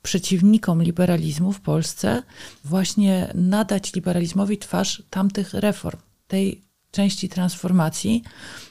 przeciwnikom 0.01 0.84
liberalizmu 0.84 1.51
w 1.51 1.62
Polsce 1.62 2.24
właśnie 2.63 3.31
nadać 3.36 3.93
liberalizmowi 3.93 4.58
twarz 4.58 5.03
tamtych 5.10 5.53
reform, 5.53 6.00
tej 6.27 6.62
części 6.91 7.29
transformacji, 7.29 8.24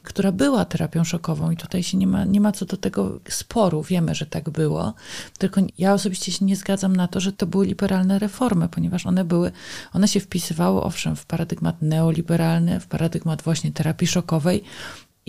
która 0.02 0.32
była 0.32 0.64
terapią 0.64 1.04
szokową 1.04 1.50
i 1.50 1.56
tutaj 1.56 1.82
się 1.82 1.98
nie 1.98 2.06
ma, 2.06 2.24
nie 2.24 2.40
ma 2.40 2.52
co 2.52 2.64
do 2.64 2.76
tego 2.76 3.20
sporu, 3.28 3.82
wiemy, 3.82 4.14
że 4.14 4.26
tak 4.26 4.50
było, 4.50 4.94
tylko 5.38 5.60
ja 5.78 5.94
osobiście 5.94 6.32
się 6.32 6.44
nie 6.44 6.56
zgadzam 6.56 6.96
na 6.96 7.08
to, 7.08 7.20
że 7.20 7.32
to 7.32 7.46
były 7.46 7.66
liberalne 7.66 8.18
reformy, 8.18 8.68
ponieważ 8.68 9.06
one 9.06 9.24
były, 9.24 9.52
one 9.92 10.08
się 10.08 10.20
wpisywały 10.20 10.82
owszem 10.82 11.16
w 11.16 11.26
paradygmat 11.26 11.82
neoliberalny, 11.82 12.80
w 12.80 12.86
paradygmat 12.86 13.42
właśnie 13.42 13.72
terapii 13.72 14.06
szokowej, 14.06 14.64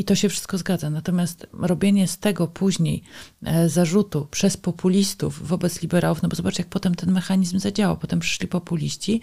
i 0.02 0.04
to 0.04 0.16
się 0.16 0.30
wszystko 0.30 0.58
zgadza. 0.58 0.90
Natomiast 0.90 1.48
robienie 1.54 2.08
z 2.08 2.18
tego 2.18 2.48
później 2.48 3.04
e, 3.44 3.70
zarzutu 3.70 4.28
przez 4.32 4.58
populistów 4.58 5.48
wobec 5.48 5.82
liberałów, 5.82 6.22
no 6.22 6.30
bo 6.30 6.36
zobacz, 6.36 6.60
jak 6.60 6.68
potem 6.68 6.96
ten 6.96 7.12
mechanizm 7.12 7.60
zadziałał. 7.60 7.98
Potem 7.98 8.20
przyszli 8.20 8.48
populiści 8.48 9.22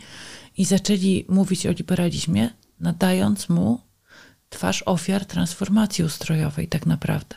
i 0.56 0.64
zaczęli 0.64 1.24
mówić 1.28 1.66
o 1.66 1.70
liberalizmie, 1.70 2.50
nadając 2.80 3.48
mu 3.48 3.80
twarz 4.48 4.82
ofiar 4.86 5.24
transformacji 5.24 6.04
ustrojowej, 6.04 6.68
tak 6.68 6.86
naprawdę. 6.86 7.36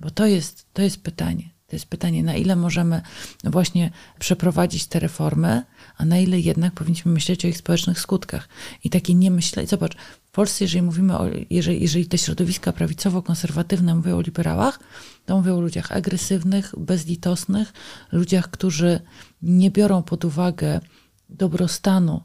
Bo 0.00 0.10
to 0.10 0.26
jest, 0.26 0.66
to 0.72 0.82
jest 0.82 1.02
pytanie. 1.02 1.50
To 1.68 1.76
jest 1.76 1.86
pytanie, 1.86 2.22
na 2.22 2.34
ile 2.34 2.56
możemy 2.56 3.02
właśnie 3.44 3.90
przeprowadzić 4.18 4.86
te 4.86 5.00
reformy, 5.00 5.62
a 5.96 6.04
na 6.04 6.18
ile 6.18 6.40
jednak 6.40 6.74
powinniśmy 6.74 7.12
myśleć 7.12 7.44
o 7.44 7.48
ich 7.48 7.56
społecznych 7.56 8.00
skutkach. 8.00 8.48
I 8.84 8.90
takie 8.90 9.14
nie 9.14 9.30
myśleć. 9.30 9.70
Zobacz, 9.70 9.96
w 10.24 10.30
Polsce, 10.30 10.64
jeżeli 10.64 10.82
mówimy 10.82 11.18
o, 11.18 11.26
jeżeli, 11.50 11.82
jeżeli 11.82 12.06
te 12.06 12.18
środowiska 12.18 12.72
prawicowo-konserwatywne 12.72 13.94
mówią 13.94 14.16
o 14.16 14.20
liberałach, 14.20 14.80
to 15.26 15.36
mówią 15.36 15.56
o 15.56 15.60
ludziach 15.60 15.92
agresywnych, 15.92 16.74
bezlitosnych, 16.78 17.72
ludziach, 18.12 18.50
którzy 18.50 19.00
nie 19.42 19.70
biorą 19.70 20.02
pod 20.02 20.24
uwagę 20.24 20.80
dobrostanu 21.28 22.22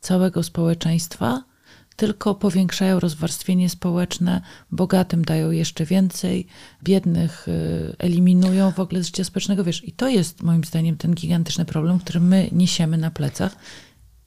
całego 0.00 0.42
społeczeństwa, 0.42 1.44
tylko 1.98 2.34
powiększają 2.34 3.00
rozwarstwienie 3.00 3.70
społeczne, 3.70 4.40
bogatym 4.70 5.24
dają 5.24 5.50
jeszcze 5.50 5.84
więcej, 5.84 6.46
biednych 6.82 7.48
y, 7.48 7.96
eliminują 7.98 8.72
w 8.72 8.80
ogóle 8.80 9.02
z 9.02 9.06
życia 9.06 9.24
społecznego. 9.24 9.64
Wiesz, 9.64 9.88
i 9.88 9.92
to 9.92 10.08
jest 10.08 10.42
moim 10.42 10.64
zdaniem 10.64 10.96
ten 10.96 11.14
gigantyczny 11.14 11.64
problem, 11.64 11.98
który 11.98 12.20
my 12.20 12.48
niesiemy 12.52 12.98
na 12.98 13.10
plecach 13.10 13.56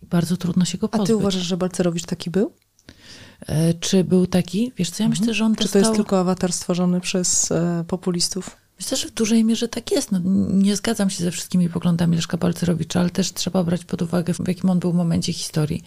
bardzo 0.01 0.37
trudno 0.37 0.65
się 0.65 0.77
go 0.77 0.89
pozbyć. 0.89 1.05
A 1.05 1.07
ty 1.07 1.15
uważasz, 1.15 1.43
że 1.43 1.57
Balcerowicz 1.57 2.05
taki 2.05 2.29
był? 2.29 2.51
E, 3.47 3.73
czy 3.73 4.03
był 4.03 4.27
taki? 4.27 4.71
Wiesz 4.77 4.89
co, 4.89 5.03
ja 5.03 5.09
myślę, 5.09 5.33
że 5.33 5.45
on 5.45 5.55
Czy 5.55 5.69
to 5.69 5.79
jest 5.79 5.95
tylko 5.95 6.19
awatar 6.19 6.53
stworzony 6.53 7.01
przez 7.01 7.51
e, 7.51 7.83
populistów? 7.87 8.57
Myślę, 8.79 8.97
że 8.97 9.07
w 9.07 9.11
dużej 9.11 9.43
mierze 9.43 9.67
tak 9.67 9.91
jest. 9.91 10.11
No, 10.11 10.19
nie 10.49 10.75
zgadzam 10.75 11.09
się 11.09 11.23
ze 11.23 11.31
wszystkimi 11.31 11.69
poglądami 11.69 12.15
Leszka 12.15 12.37
Balcerowicza, 12.37 12.99
ale 12.99 13.09
też 13.09 13.33
trzeba 13.33 13.63
brać 13.63 13.85
pod 13.85 14.01
uwagę, 14.01 14.33
w 14.33 14.47
jakim 14.47 14.69
on 14.69 14.79
był 14.79 14.93
momencie 14.93 15.33
historii. 15.33 15.83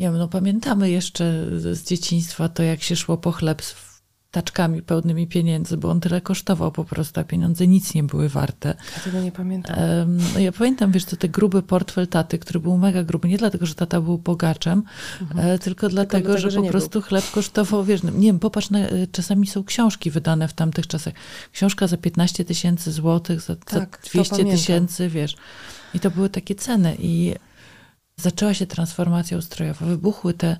Nie 0.00 0.06
wiem, 0.06 0.18
no 0.18 0.28
pamiętamy 0.28 0.90
jeszcze 0.90 1.46
z 1.60 1.82
dzieciństwa 1.82 2.48
to, 2.48 2.62
jak 2.62 2.82
się 2.82 2.96
szło 2.96 3.16
po 3.16 3.32
chleb 3.32 3.62
z 3.62 3.90
taczkami 4.30 4.82
pełnymi 4.82 5.26
pieniędzy, 5.26 5.76
bo 5.76 5.90
on 5.90 6.00
tyle 6.00 6.20
kosztował 6.20 6.72
po 6.72 6.84
prostu, 6.84 7.20
a 7.20 7.24
pieniądze 7.24 7.66
nic 7.66 7.94
nie 7.94 8.02
były 8.02 8.28
warte. 8.28 8.74
Ja 8.96 9.02
tego 9.02 9.20
nie 9.20 9.32
pamiętam. 9.32 9.76
no 10.34 10.40
ja 10.40 10.52
pamiętam, 10.52 10.92
wiesz, 10.92 11.04
to 11.04 11.16
ten 11.16 11.30
gruby 11.30 11.62
portfel 11.62 12.08
taty, 12.08 12.38
który 12.38 12.60
był 12.60 12.76
mega 12.76 13.02
gruby, 13.02 13.28
nie 13.28 13.38
dlatego, 13.38 13.66
że 13.66 13.74
tata 13.74 14.00
był 14.00 14.18
bogaczem, 14.18 14.82
mhm. 15.20 15.38
tylko, 15.38 15.64
tylko 15.64 15.88
dlatego, 15.88 16.28
dlatego, 16.28 16.38
że, 16.38 16.50
że 16.50 16.60
po 16.60 16.68
prostu 16.68 17.00
był. 17.00 17.08
chleb 17.08 17.30
kosztował, 17.30 17.84
wiesz, 17.84 18.02
no, 18.02 18.10
nie 18.10 18.26
wiem, 18.26 18.38
popatrz, 18.38 18.70
na, 18.70 18.78
e, 18.78 19.06
czasami 19.06 19.46
są 19.46 19.64
książki 19.64 20.10
wydane 20.10 20.48
w 20.48 20.52
tamtych 20.52 20.86
czasach. 20.86 21.14
Książka 21.52 21.86
za 21.86 21.96
15 21.96 22.44
tysięcy 22.44 22.92
złotych, 22.92 23.40
za, 23.40 23.56
tak, 23.56 24.00
za 24.04 24.10
200 24.10 24.44
tysięcy, 24.44 25.08
wiesz. 25.08 25.36
I 25.94 26.00
to 26.00 26.10
były 26.10 26.30
takie 26.30 26.54
ceny 26.54 26.96
i 26.98 27.34
zaczęła 28.20 28.54
się 28.54 28.66
transformacja 28.66 29.38
ustrojowa, 29.38 29.86
wybuchły 29.86 30.34
te 30.34 30.56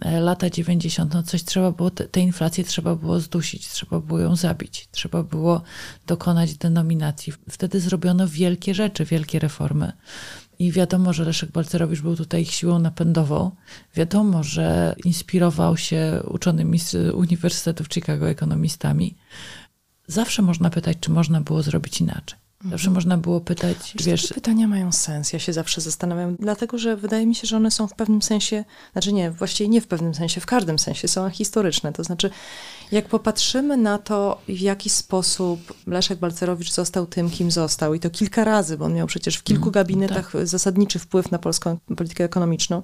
e, 0.00 0.20
lata 0.20 0.50
90, 0.50 1.14
no 1.14 1.22
coś 1.22 1.44
trzeba 1.44 1.72
było, 1.72 1.90
te, 1.90 2.04
te 2.04 2.20
inflacje 2.20 2.64
trzeba 2.64 2.96
było 2.96 3.20
zdusić, 3.20 3.68
trzeba 3.68 4.00
było 4.00 4.20
ją 4.20 4.36
zabić, 4.36 4.88
trzeba 4.90 5.22
było 5.22 5.62
dokonać 6.06 6.54
denominacji. 6.54 7.32
Wtedy 7.50 7.80
zrobiono 7.80 8.28
wielkie 8.28 8.74
rzeczy, 8.74 9.04
wielkie 9.04 9.38
reformy. 9.38 9.92
I 10.58 10.72
wiadomo, 10.72 11.12
że 11.12 11.24
Leszek 11.24 11.50
Balcerowicz 11.50 12.00
był 12.00 12.16
tutaj 12.16 12.42
ich 12.42 12.50
siłą 12.50 12.78
napędową. 12.78 13.50
Wiadomo, 13.94 14.42
że 14.42 14.96
inspirował 15.04 15.76
się 15.76 16.22
uczonymi 16.28 16.78
z 16.78 17.14
Uniwersytetu 17.14 17.84
w 17.84 17.88
Chicago 17.88 18.28
ekonomistami. 18.28 19.16
Zawsze 20.06 20.42
można 20.42 20.70
pytać, 20.70 20.96
czy 21.00 21.10
można 21.10 21.40
było 21.40 21.62
zrobić 21.62 22.00
inaczej. 22.00 22.43
Zawsze 22.70 22.90
można 22.90 23.18
było 23.18 23.40
pytać, 23.40 23.76
Czy 23.96 24.04
wiesz... 24.04 24.22
Takie 24.22 24.34
pytania 24.34 24.68
mają 24.68 24.92
sens, 24.92 25.32
ja 25.32 25.38
się 25.38 25.52
zawsze 25.52 25.80
zastanawiam, 25.80 26.36
dlatego, 26.40 26.78
że 26.78 26.96
wydaje 26.96 27.26
mi 27.26 27.34
się, 27.34 27.46
że 27.46 27.56
one 27.56 27.70
są 27.70 27.86
w 27.86 27.94
pewnym 27.94 28.22
sensie, 28.22 28.64
znaczy 28.92 29.12
nie, 29.12 29.30
właściwie 29.30 29.68
nie 29.68 29.80
w 29.80 29.86
pewnym 29.86 30.14
sensie, 30.14 30.40
w 30.40 30.46
każdym 30.46 30.78
sensie 30.78 31.08
są 31.08 31.30
historyczne. 31.30 31.92
To 31.92 32.04
znaczy, 32.04 32.30
jak 32.92 33.08
popatrzymy 33.08 33.76
na 33.76 33.98
to, 33.98 34.40
w 34.48 34.60
jaki 34.60 34.90
sposób 34.90 35.74
Leszek 35.86 36.18
Balcerowicz 36.18 36.72
został 36.72 37.06
tym, 37.06 37.30
kim 37.30 37.50
został, 37.50 37.94
i 37.94 38.00
to 38.00 38.10
kilka 38.10 38.44
razy, 38.44 38.78
bo 38.78 38.84
on 38.84 38.94
miał 38.94 39.06
przecież 39.06 39.36
w 39.36 39.42
kilku 39.42 39.62
mm, 39.62 39.72
gabinetach 39.72 40.32
tak. 40.32 40.46
zasadniczy 40.46 40.98
wpływ 40.98 41.30
na 41.30 41.38
polską 41.38 41.78
politykę 41.96 42.24
ekonomiczną, 42.24 42.82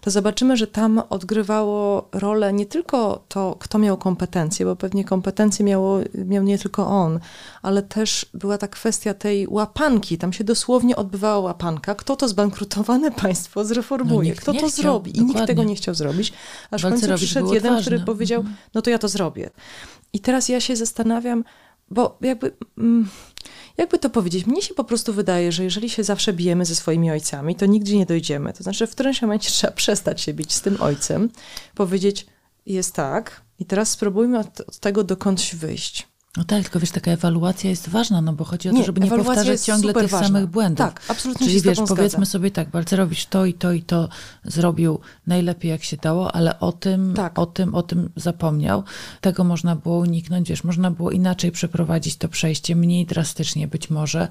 to 0.00 0.10
zobaczymy, 0.10 0.56
że 0.56 0.66
tam 0.66 1.02
odgrywało 1.10 2.08
rolę 2.12 2.52
nie 2.52 2.66
tylko 2.66 3.24
to, 3.28 3.56
kto 3.60 3.78
miał 3.78 3.96
kompetencje, 3.96 4.66
bo 4.66 4.76
pewnie 4.76 5.04
kompetencje 5.04 5.64
miało, 5.64 6.00
miał 6.14 6.42
nie 6.42 6.58
tylko 6.58 6.86
on, 6.86 7.20
ale 7.62 7.82
też 7.82 8.26
była 8.34 8.58
ta 8.58 8.68
kwestia 8.68 9.14
tej 9.16 9.46
łapanki. 9.48 10.18
Tam 10.18 10.32
się 10.32 10.44
dosłownie 10.44 10.96
odbywała 10.96 11.38
łapanka. 11.38 11.94
Kto 11.94 12.16
to 12.16 12.28
zbankrutowane 12.28 13.10
państwo 13.22 13.64
zreformuje? 13.64 14.30
No, 14.30 14.40
kto 14.40 14.52
to 14.52 14.58
chciał, 14.58 14.70
zrobi? 14.70 15.10
I 15.10 15.14
dokładnie. 15.14 15.34
nikt 15.34 15.46
tego 15.46 15.64
nie 15.64 15.74
chciał 15.74 15.94
zrobić. 15.94 16.32
Aż 16.70 16.82
w 16.82 16.84
końcu 16.84 17.14
przyszedł 17.16 17.54
jeden, 17.54 17.72
odważny. 17.72 17.92
który 17.92 18.06
powiedział, 18.06 18.40
mhm. 18.40 18.56
no 18.74 18.82
to 18.82 18.90
ja 18.90 18.98
to 18.98 19.08
zrobię. 19.08 19.50
I 20.12 20.20
teraz 20.20 20.48
ja 20.48 20.60
się 20.60 20.76
zastanawiam, 20.76 21.44
bo 21.90 22.18
jakby... 22.20 22.52
Mm, 22.78 23.08
jakby 23.76 23.98
to 23.98 24.10
powiedzieć, 24.10 24.46
mnie 24.46 24.62
się 24.62 24.74
po 24.74 24.84
prostu 24.84 25.12
wydaje, 25.12 25.52
że 25.52 25.64
jeżeli 25.64 25.90
się 25.90 26.04
zawsze 26.04 26.32
bijemy 26.32 26.64
ze 26.64 26.74
swoimi 26.74 27.10
ojcami, 27.10 27.56
to 27.56 27.66
nigdzie 27.66 27.96
nie 27.98 28.06
dojdziemy. 28.06 28.52
To 28.52 28.62
znaczy, 28.62 28.86
w 28.86 28.90
którymś 28.90 29.22
momencie 29.22 29.50
trzeba 29.56 29.72
przestać 29.72 30.20
się 30.20 30.34
bić 30.34 30.52
z 30.52 30.60
tym 30.60 30.76
ojcem, 30.80 31.30
powiedzieć, 31.74 32.26
jest 32.66 32.94
tak, 32.94 33.40
i 33.58 33.64
teraz 33.64 33.90
spróbujmy 33.90 34.38
od, 34.38 34.60
od 34.60 34.78
tego 34.78 35.04
dokądś 35.04 35.54
wyjść. 35.54 36.08
No 36.36 36.44
tak, 36.44 36.62
tylko 36.62 36.80
wiesz, 36.80 36.90
taka 36.90 37.10
ewaluacja 37.10 37.70
jest 37.70 37.88
ważna, 37.88 38.20
no 38.20 38.32
bo 38.32 38.44
chodzi 38.44 38.68
o 38.68 38.72
to, 38.72 38.82
żeby 38.82 39.00
nie 39.00 39.10
powtarzać 39.10 39.60
ciągle 39.60 39.94
tych 39.94 40.10
ważna. 40.10 40.26
samych 40.26 40.46
błędów. 40.46 40.86
Tak, 40.86 41.02
absolutnie 41.08 41.46
Czyli 41.46 41.60
wiesz, 41.60 41.78
powiedzmy 41.88 42.26
sobie 42.26 42.50
tak, 42.50 42.70
Balcerowicz 42.70 43.26
to 43.26 43.44
i 43.44 43.54
to 43.54 43.72
i 43.72 43.82
to 43.82 44.08
zrobił 44.44 45.00
najlepiej 45.26 45.70
jak 45.70 45.84
się 45.84 45.96
dało, 45.96 46.34
ale 46.34 46.60
o 46.60 46.72
tym, 46.72 47.14
tak. 47.16 47.38
o 47.38 47.46
tym, 47.46 47.74
o 47.74 47.82
tym 47.82 48.10
zapomniał. 48.16 48.84
Tego 49.20 49.44
można 49.44 49.76
było 49.76 49.98
uniknąć, 49.98 50.48
wiesz, 50.48 50.64
można 50.64 50.90
było 50.90 51.10
inaczej 51.10 51.52
przeprowadzić 51.52 52.16
to 52.16 52.28
przejście, 52.28 52.76
mniej 52.76 53.06
drastycznie 53.06 53.68
być 53.68 53.90
może. 53.90 54.28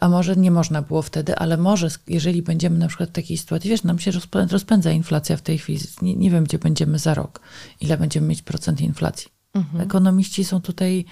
A 0.00 0.08
może 0.08 0.36
nie 0.36 0.50
można 0.50 0.82
było 0.82 1.02
wtedy, 1.02 1.36
ale 1.36 1.56
może, 1.56 1.88
jeżeli 2.06 2.42
będziemy 2.42 2.78
na 2.78 2.88
przykład 2.88 3.08
w 3.08 3.12
takiej 3.12 3.38
sytuacji, 3.38 3.70
wiesz, 3.70 3.82
nam 3.82 3.98
się 3.98 4.10
rozpędza 4.50 4.90
inflacja 4.90 5.36
w 5.36 5.42
tej 5.42 5.58
chwili, 5.58 5.80
nie, 6.02 6.14
nie 6.14 6.30
wiem, 6.30 6.44
gdzie 6.44 6.58
będziemy 6.58 6.98
za 6.98 7.14
rok, 7.14 7.40
ile 7.80 7.96
będziemy 7.96 8.26
mieć 8.26 8.42
procent 8.42 8.80
inflacji 8.80 9.37
Mhm. 9.54 9.80
Ekonomiści 9.80 10.44
są 10.44 10.60
tutaj 10.60 11.04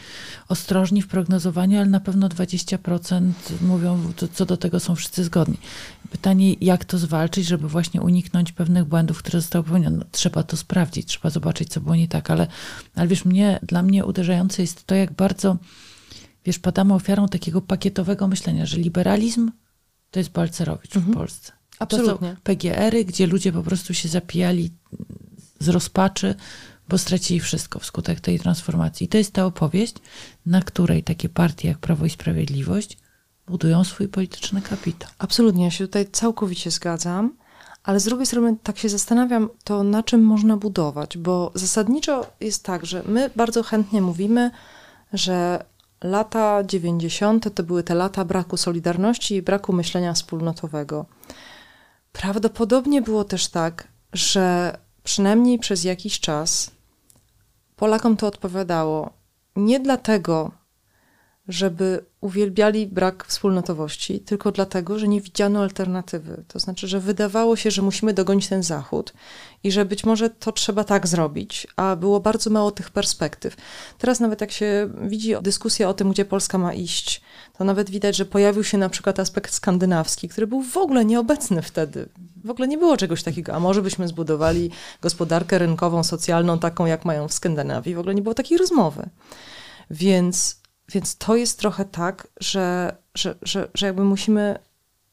ostrożni 0.49 1.03
w 1.03 1.09
prognozowaniu, 1.09 1.79
ale 1.79 1.87
na 1.87 2.01
pewno 2.01 2.29
20% 2.29 3.33
mówią, 3.61 4.13
co 4.33 4.47
do 4.47 4.57
tego 4.57 4.81
są 4.81 4.95
wszyscy 4.95 5.25
zgodni. 5.25 5.59
Pytanie, 6.11 6.55
jak 6.61 6.85
to 6.85 6.99
zwalczyć, 6.99 7.47
żeby 7.47 7.69
właśnie 7.69 8.01
uniknąć 8.01 8.53
pewnych 8.53 8.85
błędów, 8.85 9.19
które 9.19 9.41
zostały 9.41 9.65
popełnione. 9.65 9.97
No, 9.97 10.05
trzeba 10.11 10.43
to 10.43 10.57
sprawdzić, 10.57 11.09
trzeba 11.09 11.31
zobaczyć, 11.31 11.69
co 11.69 11.81
było 11.81 11.97
nie 11.97 12.09
tak, 12.09 12.31
ale, 12.31 12.47
ale 12.95 13.09
wiesz, 13.09 13.25
mnie, 13.25 13.59
dla 13.63 13.83
mnie 13.83 14.05
uderzające 14.05 14.63
jest 14.63 14.87
to, 14.87 14.95
jak 14.95 15.13
bardzo, 15.13 15.57
wiesz, 16.45 16.59
padamy 16.59 16.95
ofiarą 16.95 17.29
takiego 17.29 17.63
pakietowego 17.63 18.29
myślenia, 18.29 18.67
że 18.67 18.77
liberalizm 18.77 19.51
to 20.11 20.21
jest 20.21 20.31
Balcerowicz 20.31 20.97
mhm. 20.97 21.15
w 21.15 21.17
Polsce. 21.17 21.53
Absolutnie. 21.79 22.29
To 22.29 22.35
są 22.35 22.41
PGR-y, 22.43 23.05
gdzie 23.05 23.27
ludzie 23.27 23.53
po 23.53 23.63
prostu 23.63 23.95
się 23.95 24.09
zapijali 24.09 24.71
z 25.59 25.69
rozpaczy, 25.69 26.35
bo 26.89 26.99
stracili 26.99 27.41
wszystko 27.41 27.79
wskutek 27.79 28.21
tej 28.21 28.39
transformacji. 28.39 29.05
I 29.05 29.09
to 29.09 29.19
jest 29.19 29.33
ta 29.33 29.47
opowieść, 29.47 29.95
na 30.47 30.63
której 30.63 31.03
takie 31.03 31.29
partie 31.29 31.69
jak 31.69 31.79
Prawo 31.79 32.07
i 32.07 32.11
Sprawiedliwość 32.11 32.99
budują 33.47 33.85
swój 33.85 34.09
polityczny 34.09 34.63
kapitał. 34.63 35.11
Absolutnie, 35.19 35.65
ja 35.65 35.71
się 35.71 35.87
tutaj 35.87 36.07
całkowicie 36.13 36.71
zgadzam, 36.71 37.37
ale 37.85 38.01
z 38.01 38.05
drugiej 38.05 38.27
strony 38.27 38.57
tak 38.63 38.79
się 38.79 38.89
zastanawiam, 38.89 39.49
to 39.65 39.83
na 39.83 40.03
czym 40.03 40.23
można 40.25 40.57
budować, 40.57 41.19
bo 41.19 41.53
zasadniczo 41.55 42.27
jest 42.41 42.65
tak, 42.65 42.87
że 42.87 43.03
my 43.07 43.31
bardzo 43.37 43.63
chętnie 43.63 44.03
mówimy, 44.03 44.51
że 45.13 45.65
lata 46.03 46.65
90. 46.65 47.55
to 47.55 47.63
były 47.63 47.83
te 47.83 47.95
lata 47.95 48.25
braku 48.25 48.57
solidarności 48.57 49.35
i 49.35 49.43
braku 49.43 49.73
myślenia 49.73 50.13
wspólnotowego. 50.13 51.07
Prawdopodobnie 52.13 53.03
było 53.03 53.25
też 53.25 53.49
tak, 53.49 53.89
że 54.13 54.77
przynajmniej 55.05 55.59
przez 55.59 55.85
jakiś 55.85 56.21
czas 56.21 56.71
Polakom 57.77 58.17
to 58.17 58.27
odpowiadało 58.27 59.11
nie 59.57 59.81
dlatego, 59.81 60.51
żeby 61.49 62.05
uwielbiali 62.21 62.87
brak 62.87 63.27
wspólnotowości, 63.27 64.21
tylko 64.21 64.53
dlatego, 64.53 64.99
że 64.99 65.09
nie 65.09 65.21
widziano 65.21 65.63
alternatywy. 65.63 66.45
To 66.49 66.59
znaczy, 66.59 66.89
że 66.89 67.01
wydawało 67.01 67.57
się, 67.57 67.71
że 67.71 67.83
musimy 67.83 68.15
dogonić 68.15 68.49
ten 68.49 68.63
Zachód 68.63 69.13
i 69.65 69.73
że 69.73 69.85
być 69.85 70.05
może 70.05 70.31
to 70.31 70.53
trzeba 70.53 70.85
tak 70.85 71.07
zrobić, 71.07 71.67
a 71.77 71.97
było 71.97 72.21
bardzo 72.21 72.51
mało 72.51 72.71
tych 72.71 72.91
perspektyw. 72.91 73.57
Teraz 73.99 74.21
nawet 74.21 74.41
jak 74.41 74.53
się 74.53 74.89
widzi 75.03 75.35
dyskusję 75.43 75.89
o 75.89 75.95
tym, 75.95 76.11
gdzie 76.11 76.25
Polska 76.25 76.59
ma 76.59 76.75
iść, 76.75 77.21
to 77.59 77.65
nawet 77.65 77.91
widać, 77.91 78.17
że 78.17 78.25
pojawił 78.25 78.65
się 78.65 78.79
na 78.79 78.89
przykład 78.89 79.21
aspekt 79.21 79.53
skandynawski, 79.53 80.29
który 80.29 80.47
był 80.47 80.63
w 80.63 80.77
ogóle 80.77 81.05
nieobecny 81.05 81.63
wtedy. 81.63 82.09
W 82.45 82.51
ogóle 82.51 82.69
nie 82.69 82.79
było 82.79 82.97
czegoś 82.97 83.23
takiego, 83.23 83.55
a 83.55 83.61
może 83.61 83.83
byśmy 83.83 84.09
zbudowali 84.09 84.71
gospodarkę 85.03 85.59
rynkową, 85.59 86.05
socjalną, 86.05 86.59
taką 86.59 86.87
jak 86.87 87.05
mają 87.05 87.29
w 87.29 87.33
Skandynawii. 87.33 87.95
W 87.95 87.99
ogóle 87.99 88.15
nie 88.15 88.23
było 88.23 88.35
takiej 88.35 88.59
rozmowy. 88.59 89.09
Więc 89.91 90.61
więc 90.89 91.17
to 91.17 91.37
jest 91.37 91.59
trochę 91.59 91.85
tak, 91.85 92.29
że, 92.41 92.97
że, 93.15 93.35
że, 93.43 93.69
że 93.75 93.87
jakby 93.87 94.05
musimy, 94.05 94.59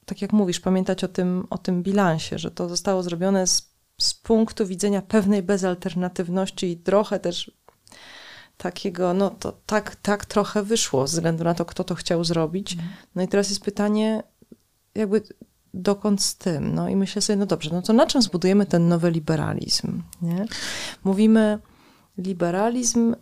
tak 0.05 0.21
jak 0.21 0.33
mówisz, 0.33 0.59
pamiętać 0.59 1.03
o 1.03 1.07
tym, 1.07 1.47
o 1.49 1.57
tym 1.57 1.83
bilansie, 1.83 2.39
że 2.39 2.51
to 2.51 2.69
zostało 2.69 3.03
zrobione 3.03 3.47
z 3.47 3.73
z 3.97 4.13
punktu 4.13 4.67
widzenia 4.67 5.01
pewnej 5.01 5.43
bezalternatywności 5.43 6.71
i 6.71 6.77
trochę 6.77 7.19
też 7.19 7.51
takiego, 8.57 9.13
no 9.13 9.29
to 9.29 9.51
tak, 9.65 9.95
tak 9.95 10.25
trochę 10.25 10.63
wyszło, 10.63 11.07
ze 11.07 11.17
względu 11.17 11.43
na 11.43 11.53
to, 11.53 11.65
kto 11.65 11.83
to 11.83 11.95
chciał 11.95 12.23
zrobić. 12.23 12.77
No 13.15 13.21
i 13.21 13.27
teraz 13.27 13.49
jest 13.49 13.63
pytanie, 13.63 14.23
jakby 14.95 15.23
dokąd 15.73 16.23
z 16.23 16.37
tym? 16.37 16.75
No 16.75 16.89
i 16.89 16.95
myślę 16.95 17.21
sobie, 17.21 17.37
no 17.37 17.45
dobrze, 17.45 17.69
no 17.73 17.81
to 17.81 17.93
na 17.93 18.05
czym 18.05 18.21
zbudujemy 18.21 18.65
ten 18.65 18.87
nowy 18.87 19.11
liberalizm? 19.11 20.03
Nie? 20.21 20.45
Mówimy 21.03 21.59
liberalizm, 22.17 23.15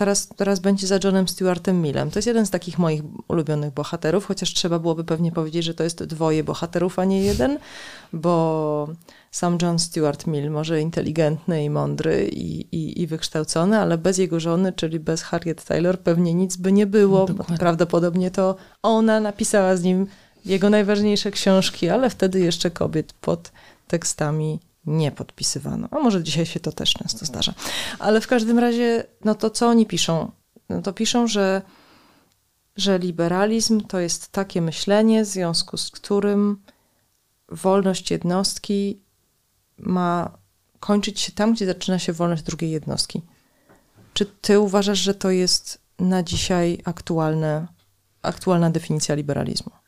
teraz, 0.00 0.28
teraz 0.28 0.60
będzie 0.60 0.86
za 0.86 0.98
Johnem 1.04 1.28
Stewartem 1.28 1.82
Millem. 1.82 2.10
To 2.10 2.18
jest 2.18 2.26
jeden 2.26 2.46
z 2.46 2.50
takich 2.50 2.78
moich 2.78 3.02
ulubionych 3.28 3.74
bohaterów, 3.74 4.26
chociaż 4.26 4.54
trzeba 4.54 4.78
byłoby 4.78 5.04
pewnie 5.04 5.32
powiedzieć, 5.32 5.64
że 5.64 5.74
to 5.74 5.84
jest 5.84 6.04
dwoje 6.04 6.44
bohaterów, 6.44 6.98
a 6.98 7.04
nie 7.04 7.22
jeden, 7.22 7.58
bo 8.12 8.88
sam 9.30 9.58
John 9.62 9.78
Stuart 9.78 10.26
Mill, 10.26 10.50
może 10.50 10.80
inteligentny 10.80 11.64
i 11.64 11.70
mądry 11.70 12.28
i, 12.32 12.76
i, 12.76 13.02
i 13.02 13.06
wykształcony, 13.06 13.78
ale 13.78 13.98
bez 13.98 14.18
jego 14.18 14.40
żony, 14.40 14.72
czyli 14.72 15.00
bez 15.00 15.22
Harriet 15.22 15.64
Taylor, 15.64 15.98
pewnie 15.98 16.34
nic 16.34 16.56
by 16.56 16.72
nie 16.72 16.86
było. 16.86 17.26
Prawdopodobnie 17.58 18.30
to 18.30 18.56
ona 18.82 19.20
napisała 19.20 19.76
z 19.76 19.82
nim 19.82 20.06
jego 20.44 20.70
najważniejsze 20.70 21.30
książki, 21.30 21.88
ale 21.88 22.10
wtedy 22.10 22.40
jeszcze 22.40 22.70
kobiet 22.70 23.12
pod 23.12 23.52
tekstami 23.88 24.58
nie 24.90 25.12
podpisywano. 25.12 25.88
A 25.90 25.98
może 25.98 26.22
dzisiaj 26.22 26.46
się 26.46 26.60
to 26.60 26.72
też 26.72 26.92
często 26.92 27.26
zdarza. 27.26 27.54
Ale 27.98 28.20
w 28.20 28.26
każdym 28.26 28.58
razie, 28.58 29.04
no 29.24 29.34
to 29.34 29.50
co 29.50 29.68
oni 29.68 29.86
piszą? 29.86 30.30
No 30.68 30.82
to 30.82 30.92
piszą, 30.92 31.26
że, 31.26 31.62
że 32.76 32.98
liberalizm 32.98 33.80
to 33.80 34.00
jest 34.00 34.28
takie 34.28 34.62
myślenie, 34.62 35.24
w 35.24 35.26
związku 35.26 35.76
z 35.76 35.90
którym 35.90 36.62
wolność 37.48 38.10
jednostki 38.10 39.02
ma 39.78 40.38
kończyć 40.80 41.20
się 41.20 41.32
tam, 41.32 41.52
gdzie 41.52 41.66
zaczyna 41.66 41.98
się 41.98 42.12
wolność 42.12 42.42
drugiej 42.42 42.70
jednostki. 42.70 43.22
Czy 44.12 44.26
ty 44.26 44.60
uważasz, 44.60 44.98
że 44.98 45.14
to 45.14 45.30
jest 45.30 45.80
na 45.98 46.22
dzisiaj 46.22 46.82
aktualne, 46.84 47.66
aktualna 48.22 48.70
definicja 48.70 49.14
liberalizmu? 49.14 49.79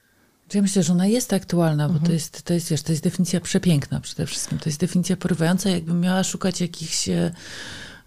Ja 0.54 0.62
myślę, 0.62 0.82
że 0.82 0.92
ona 0.92 1.06
jest 1.06 1.32
aktualna, 1.32 1.88
bo 1.88 1.94
mhm. 1.94 2.06
to, 2.06 2.12
jest, 2.12 2.42
to, 2.42 2.54
jest, 2.54 2.71
wiesz, 2.71 2.82
to 2.82 2.92
jest 2.92 3.04
definicja 3.04 3.40
przepiękna 3.40 4.00
przede 4.00 4.26
wszystkim. 4.26 4.59
To 4.59 4.68
jest 4.68 4.80
definicja 4.80 5.16
porywająca. 5.16 5.71
Jakbym 5.71 6.00
miała 6.00 6.25
szukać 6.25 6.61
jakichś 6.61 7.09
e, 7.09 7.32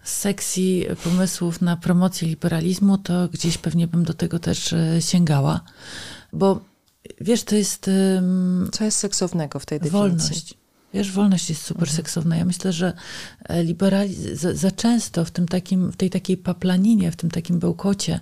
sekcji 0.02 0.86
pomysłów 1.04 1.60
na 1.60 1.76
promocję 1.76 2.28
liberalizmu, 2.28 2.98
to 2.98 3.28
gdzieś 3.28 3.58
pewnie 3.58 3.86
bym 3.86 4.04
do 4.04 4.14
tego 4.14 4.38
też 4.38 4.72
e, 4.72 5.02
sięgała. 5.02 5.60
Bo 6.32 6.60
wiesz, 7.20 7.44
to 7.44 7.56
jest... 7.56 7.90
Co 8.72 8.84
jest 8.84 8.98
seksownego 8.98 9.58
w 9.58 9.66
tej 9.66 9.80
definicji? 9.80 9.98
Wolność. 9.98 10.65
Wiesz, 10.96 11.12
wolność 11.12 11.48
jest 11.48 11.62
super 11.62 11.82
mhm. 11.82 11.96
seksowna. 11.96 12.36
Ja 12.36 12.44
myślę, 12.44 12.72
że 12.72 12.92
e, 13.44 13.64
liberalizm 13.64 14.36
za, 14.36 14.54
za, 14.54 14.70
często 14.70 15.24
w, 15.24 15.30
tym 15.30 15.48
takim, 15.48 15.92
w 15.92 15.96
tej 15.96 16.10
takiej 16.10 16.36
paplaninie, 16.36 17.10
w 17.10 17.16
tym 17.16 17.30
takim 17.30 17.58
bełkocie 17.58 18.20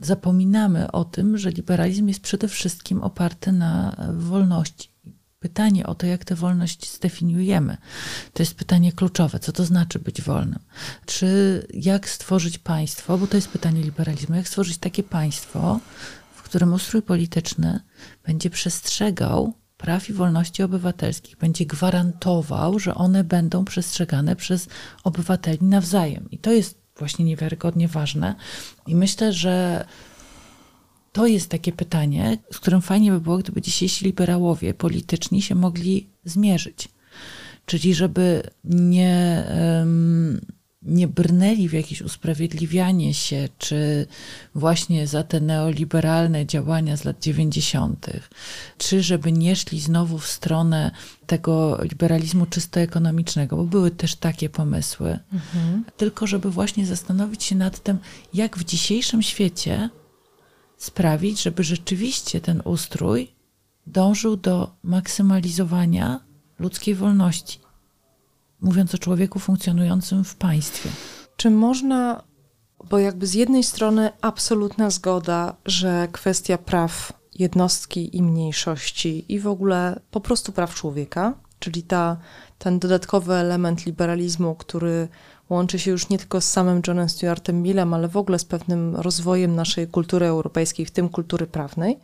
zapominamy 0.00 0.92
o 0.92 1.04
tym, 1.04 1.38
że 1.38 1.50
liberalizm 1.50 2.08
jest 2.08 2.20
przede 2.20 2.48
wszystkim 2.48 3.02
oparty 3.02 3.52
na 3.52 3.96
wolności. 4.14 4.88
Pytanie 5.38 5.86
o 5.86 5.94
to, 5.94 6.06
jak 6.06 6.24
tę 6.24 6.34
wolność 6.34 6.92
zdefiniujemy, 6.92 7.76
to 8.32 8.42
jest 8.42 8.54
pytanie 8.54 8.92
kluczowe. 8.92 9.38
Co 9.38 9.52
to 9.52 9.64
znaczy 9.64 9.98
być 9.98 10.22
wolnym? 10.22 10.58
Czy 11.06 11.26
jak 11.74 12.08
stworzyć 12.08 12.58
państwo, 12.58 13.18
bo 13.18 13.26
to 13.26 13.36
jest 13.36 13.48
pytanie 13.48 13.82
liberalizmu, 13.82 14.36
jak 14.36 14.48
stworzyć 14.48 14.78
takie 14.78 15.02
państwo, 15.02 15.80
w 16.34 16.42
którym 16.42 16.72
ustrój 16.72 17.02
polityczny 17.02 17.80
będzie 18.26 18.50
przestrzegał 18.50 19.63
praw 19.84 20.10
i 20.10 20.12
wolności 20.12 20.62
obywatelskich 20.62 21.36
będzie 21.36 21.66
gwarantował, 21.66 22.78
że 22.78 22.94
one 22.94 23.24
będą 23.24 23.64
przestrzegane 23.64 24.36
przez 24.36 24.68
obywateli 25.04 25.58
nawzajem. 25.60 26.28
I 26.30 26.38
to 26.38 26.52
jest 26.52 26.78
właśnie 26.98 27.24
niewiarygodnie 27.24 27.88
ważne. 27.88 28.34
I 28.86 28.94
myślę, 28.94 29.32
że 29.32 29.84
to 31.12 31.26
jest 31.26 31.50
takie 31.50 31.72
pytanie, 31.72 32.38
z 32.52 32.58
którym 32.60 32.82
fajnie 32.82 33.12
by 33.12 33.20
było, 33.20 33.38
gdyby 33.38 33.60
dzisiejsi 33.62 34.04
liberałowie 34.04 34.74
polityczni 34.74 35.42
się 35.42 35.54
mogli 35.54 36.08
zmierzyć. 36.24 36.88
Czyli 37.66 37.94
żeby 37.94 38.42
nie. 38.64 39.44
Nie 40.84 41.08
brnęli 41.08 41.68
w 41.68 41.72
jakieś 41.72 42.02
usprawiedliwianie 42.02 43.14
się, 43.14 43.48
czy 43.58 44.06
właśnie 44.54 45.06
za 45.06 45.22
te 45.22 45.40
neoliberalne 45.40 46.46
działania 46.46 46.96
z 46.96 47.04
lat 47.04 47.22
90., 47.22 48.06
czy 48.78 49.02
żeby 49.02 49.32
nie 49.32 49.56
szli 49.56 49.80
znowu 49.80 50.18
w 50.18 50.26
stronę 50.26 50.90
tego 51.26 51.78
liberalizmu 51.82 52.46
czysto 52.46 52.80
ekonomicznego, 52.80 53.56
bo 53.56 53.64
były 53.64 53.90
też 53.90 54.16
takie 54.16 54.48
pomysły, 54.48 55.18
mhm. 55.32 55.84
tylko 55.96 56.26
żeby 56.26 56.50
właśnie 56.50 56.86
zastanowić 56.86 57.44
się 57.44 57.54
nad 57.54 57.82
tym, 57.82 57.98
jak 58.34 58.58
w 58.58 58.64
dzisiejszym 58.64 59.22
świecie 59.22 59.90
sprawić, 60.76 61.42
żeby 61.42 61.64
rzeczywiście 61.64 62.40
ten 62.40 62.62
ustrój 62.64 63.34
dążył 63.86 64.36
do 64.36 64.74
maksymalizowania 64.82 66.20
ludzkiej 66.58 66.94
wolności 66.94 67.63
mówiąc 68.64 68.94
o 68.94 68.98
człowieku 68.98 69.38
funkcjonującym 69.38 70.24
w 70.24 70.34
państwie. 70.34 70.90
Czy 71.36 71.50
można, 71.50 72.22
bo 72.90 72.98
jakby 72.98 73.26
z 73.26 73.34
jednej 73.34 73.64
strony 73.64 74.10
absolutna 74.20 74.90
zgoda, 74.90 75.56
że 75.66 76.08
kwestia 76.12 76.58
praw 76.58 77.12
jednostki 77.34 78.16
i 78.16 78.22
mniejszości 78.22 79.32
i 79.32 79.40
w 79.40 79.46
ogóle 79.46 80.00
po 80.10 80.20
prostu 80.20 80.52
praw 80.52 80.74
człowieka, 80.74 81.34
czyli 81.58 81.82
ta, 81.82 82.16
ten 82.58 82.78
dodatkowy 82.78 83.34
element 83.34 83.86
liberalizmu, 83.86 84.54
który 84.54 85.08
łączy 85.50 85.78
się 85.78 85.90
już 85.90 86.08
nie 86.08 86.18
tylko 86.18 86.40
z 86.40 86.50
samym 86.50 86.82
Johnem 86.86 87.08
Stuartem 87.08 87.62
Millem, 87.62 87.94
ale 87.94 88.08
w 88.08 88.16
ogóle 88.16 88.38
z 88.38 88.44
pewnym 88.44 88.96
rozwojem 88.96 89.54
naszej 89.54 89.88
kultury 89.88 90.26
europejskiej, 90.26 90.86
w 90.86 90.90
tym 90.90 91.08
kultury 91.08 91.46
prawnej, 91.46 91.98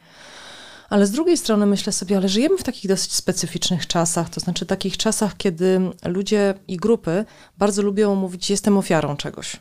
ale 0.90 1.06
z 1.06 1.10
drugiej 1.10 1.36
strony 1.36 1.66
myślę 1.66 1.92
sobie, 1.92 2.16
ale 2.16 2.28
żyjemy 2.28 2.58
w 2.58 2.62
takich 2.62 2.88
dosyć 2.88 3.12
specyficznych 3.12 3.86
czasach, 3.86 4.30
to 4.30 4.40
znaczy 4.40 4.66
takich 4.66 4.96
czasach, 4.96 5.36
kiedy 5.36 5.80
ludzie 6.04 6.54
i 6.68 6.76
grupy 6.76 7.24
bardzo 7.58 7.82
lubią 7.82 8.14
mówić, 8.14 8.50
jestem 8.50 8.78
ofiarą 8.78 9.16
czegoś. 9.16 9.56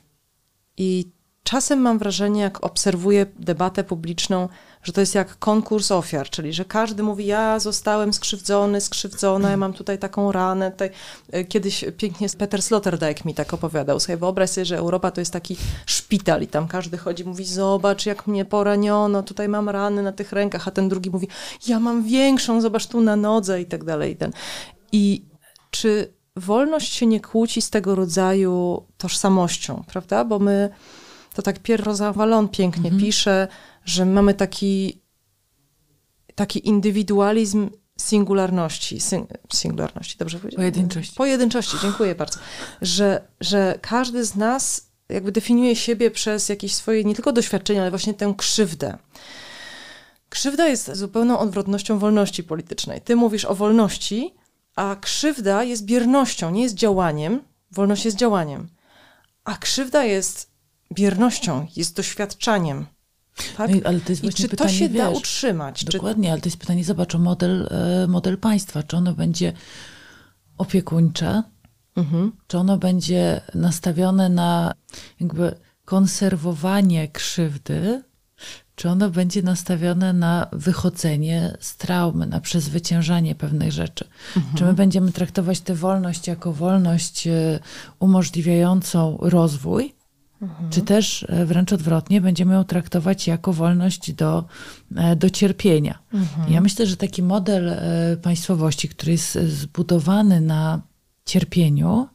I 0.77 1.11
czasem 1.43 1.79
mam 1.79 1.99
wrażenie, 1.99 2.41
jak 2.41 2.63
obserwuję 2.63 3.25
debatę 3.39 3.83
publiczną, 3.83 4.49
że 4.83 4.93
to 4.93 5.01
jest 5.01 5.15
jak 5.15 5.39
konkurs 5.39 5.91
ofiar, 5.91 6.29
czyli 6.29 6.53
że 6.53 6.65
każdy 6.65 7.03
mówi, 7.03 7.25
ja 7.25 7.59
zostałem 7.59 8.13
skrzywdzony, 8.13 8.81
skrzywdzona, 8.81 9.49
ja 9.49 9.57
mam 9.57 9.73
tutaj 9.73 9.99
taką 9.99 10.31
ranę. 10.31 10.71
Tutaj. 10.71 10.89
E, 11.31 11.45
kiedyś 11.45 11.85
pięknie 11.97 12.27
Peter 12.37 12.61
Sloterdijk 12.61 13.25
mi 13.25 13.33
tak 13.33 13.53
opowiadał. 13.53 13.99
Sobie 13.99 14.17
wyobraź 14.17 14.49
sobie, 14.49 14.65
że 14.65 14.77
Europa 14.77 15.11
to 15.11 15.21
jest 15.21 15.33
taki 15.33 15.57
szpital 15.85 16.41
i 16.41 16.47
tam 16.47 16.67
każdy 16.67 16.97
chodzi, 16.97 17.25
mówi, 17.25 17.45
zobacz 17.45 18.05
jak 18.05 18.27
mnie 18.27 18.45
poraniono, 18.45 19.23
tutaj 19.23 19.49
mam 19.49 19.69
rany 19.69 20.03
na 20.03 20.11
tych 20.11 20.31
rękach, 20.31 20.67
a 20.67 20.71
ten 20.71 20.89
drugi 20.89 21.09
mówi, 21.09 21.27
ja 21.67 21.79
mam 21.79 22.03
większą, 22.03 22.61
zobacz 22.61 22.87
tu 22.87 23.01
na 23.01 23.15
nodze 23.15 23.61
i 23.61 23.65
tak 23.65 23.83
dalej. 23.83 24.11
I, 24.11 24.15
ten. 24.15 24.31
I 24.91 25.25
czy 25.71 26.13
wolność 26.35 26.93
się 26.93 27.05
nie 27.05 27.19
kłóci 27.19 27.61
z 27.61 27.69
tego 27.69 27.95
rodzaju 27.95 28.83
tożsamością, 28.97 29.83
prawda? 29.87 30.25
Bo 30.25 30.39
my, 30.39 30.69
to 31.33 31.41
tak 31.41 31.59
Pierre 31.59 31.83
Rosa 31.83 32.13
Wallon 32.13 32.49
pięknie 32.49 32.89
mhm. 32.89 33.01
pisze, 33.01 33.47
że 33.89 34.05
mamy 34.05 34.33
taki, 34.33 35.01
taki 36.35 36.67
indywidualizm 36.67 37.69
singularności, 37.99 38.99
sing, 38.99 39.29
singularności, 39.53 40.17
dobrze 40.17 40.39
powiedziałem? 40.39 40.71
Pojedynczości. 40.71 41.15
Pojedynczości, 41.15 41.77
dziękuję 41.81 42.15
bardzo. 42.15 42.39
Że, 42.81 43.27
że 43.41 43.79
każdy 43.81 44.25
z 44.25 44.35
nas 44.35 44.89
jakby 45.09 45.31
definiuje 45.31 45.75
siebie 45.75 46.11
przez 46.11 46.49
jakieś 46.49 46.75
swoje 46.75 47.03
nie 47.03 47.15
tylko 47.15 47.31
doświadczenia, 47.31 47.81
ale 47.81 47.89
właśnie 47.89 48.13
tę 48.13 48.33
krzywdę. 48.37 48.97
Krzywda 50.29 50.67
jest 50.67 50.95
zupełną 50.95 51.39
odwrotnością 51.39 51.99
wolności 51.99 52.43
politycznej. 52.43 53.01
Ty 53.01 53.15
mówisz 53.15 53.45
o 53.45 53.55
wolności, 53.55 54.33
a 54.75 54.95
krzywda 55.01 55.63
jest 55.63 55.85
biernością, 55.85 56.51
nie 56.51 56.63
jest 56.63 56.75
działaniem. 56.75 57.41
Wolność 57.71 58.05
jest 58.05 58.17
działaniem. 58.17 58.67
A 59.43 59.57
krzywda 59.57 60.03
jest 60.03 60.51
biernością, 60.93 61.67
jest 61.75 61.95
doświadczaniem. 61.95 62.85
Tak? 63.57 63.69
No 63.69 63.81
ale 63.83 63.99
to 63.99 64.11
jest 64.11 64.23
I 64.23 64.33
czy 64.33 64.49
pytanie, 64.49 64.69
to 64.69 64.75
się 64.75 64.89
wiesz, 64.89 64.97
da 64.97 65.09
utrzymać? 65.09 65.85
Dokładnie, 65.85 66.27
czy... 66.27 66.31
ale 66.31 66.41
to 66.41 66.47
jest 66.47 66.57
pytanie, 66.57 66.83
zobacz, 66.83 67.15
o 67.15 67.19
model, 67.19 67.69
e, 67.71 68.07
model 68.07 68.37
państwa. 68.37 68.83
Czy 68.83 68.97
ono 68.97 69.13
będzie 69.13 69.53
opiekuńcze, 70.57 71.43
mhm. 71.95 72.31
czy 72.47 72.57
ono 72.57 72.77
będzie 72.77 73.41
nastawione 73.55 74.29
na 74.29 74.73
jakby 75.19 75.55
konserwowanie 75.85 77.07
krzywdy, 77.07 78.03
czy 78.75 78.89
ono 78.89 79.09
będzie 79.09 79.43
nastawione 79.43 80.13
na 80.13 80.47
wychodzenie 80.51 81.57
z 81.59 81.77
traumy, 81.77 82.25
na 82.25 82.39
przezwyciężanie 82.39 83.35
pewnych 83.35 83.71
rzeczy. 83.71 84.05
Mhm. 84.37 84.55
Czy 84.57 84.65
my 84.65 84.73
będziemy 84.73 85.11
traktować 85.11 85.61
tę 85.61 85.75
wolność 85.75 86.27
jako 86.27 86.53
wolność 86.53 87.27
e, 87.27 87.59
umożliwiającą 87.99 89.17
rozwój, 89.21 89.93
Mhm. 90.41 90.69
Czy 90.69 90.81
też 90.81 91.25
e, 91.29 91.45
wręcz 91.45 91.73
odwrotnie, 91.73 92.21
będziemy 92.21 92.53
ją 92.53 92.63
traktować 92.63 93.27
jako 93.27 93.53
wolność 93.53 94.13
do, 94.13 94.45
e, 94.95 95.15
do 95.15 95.29
cierpienia. 95.29 95.99
Mhm. 96.13 96.53
Ja 96.53 96.61
myślę, 96.61 96.87
że 96.87 96.97
taki 96.97 97.23
model 97.23 97.69
e, 97.69 98.17
państwowości, 98.21 98.89
który 98.89 99.11
jest 99.11 99.33
zbudowany 99.33 100.41
na 100.41 100.81
cierpieniu, 101.25 102.07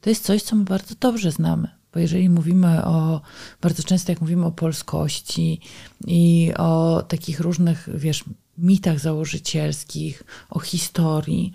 to 0.00 0.10
jest 0.10 0.24
coś, 0.24 0.42
co 0.42 0.56
my 0.56 0.64
bardzo 0.64 0.94
dobrze 1.00 1.32
znamy. 1.32 1.68
Bo 1.92 2.00
jeżeli 2.00 2.28
mówimy 2.28 2.84
o, 2.84 3.20
bardzo 3.60 3.82
często 3.82 4.12
jak 4.12 4.20
mówimy 4.20 4.46
o 4.46 4.52
polskości 4.52 5.60
i 6.06 6.52
o 6.58 7.02
takich 7.08 7.40
różnych, 7.40 7.88
wiesz, 7.94 8.24
mitach 8.58 8.98
założycielskich, 8.98 10.22
o 10.50 10.60
historii, 10.60 11.52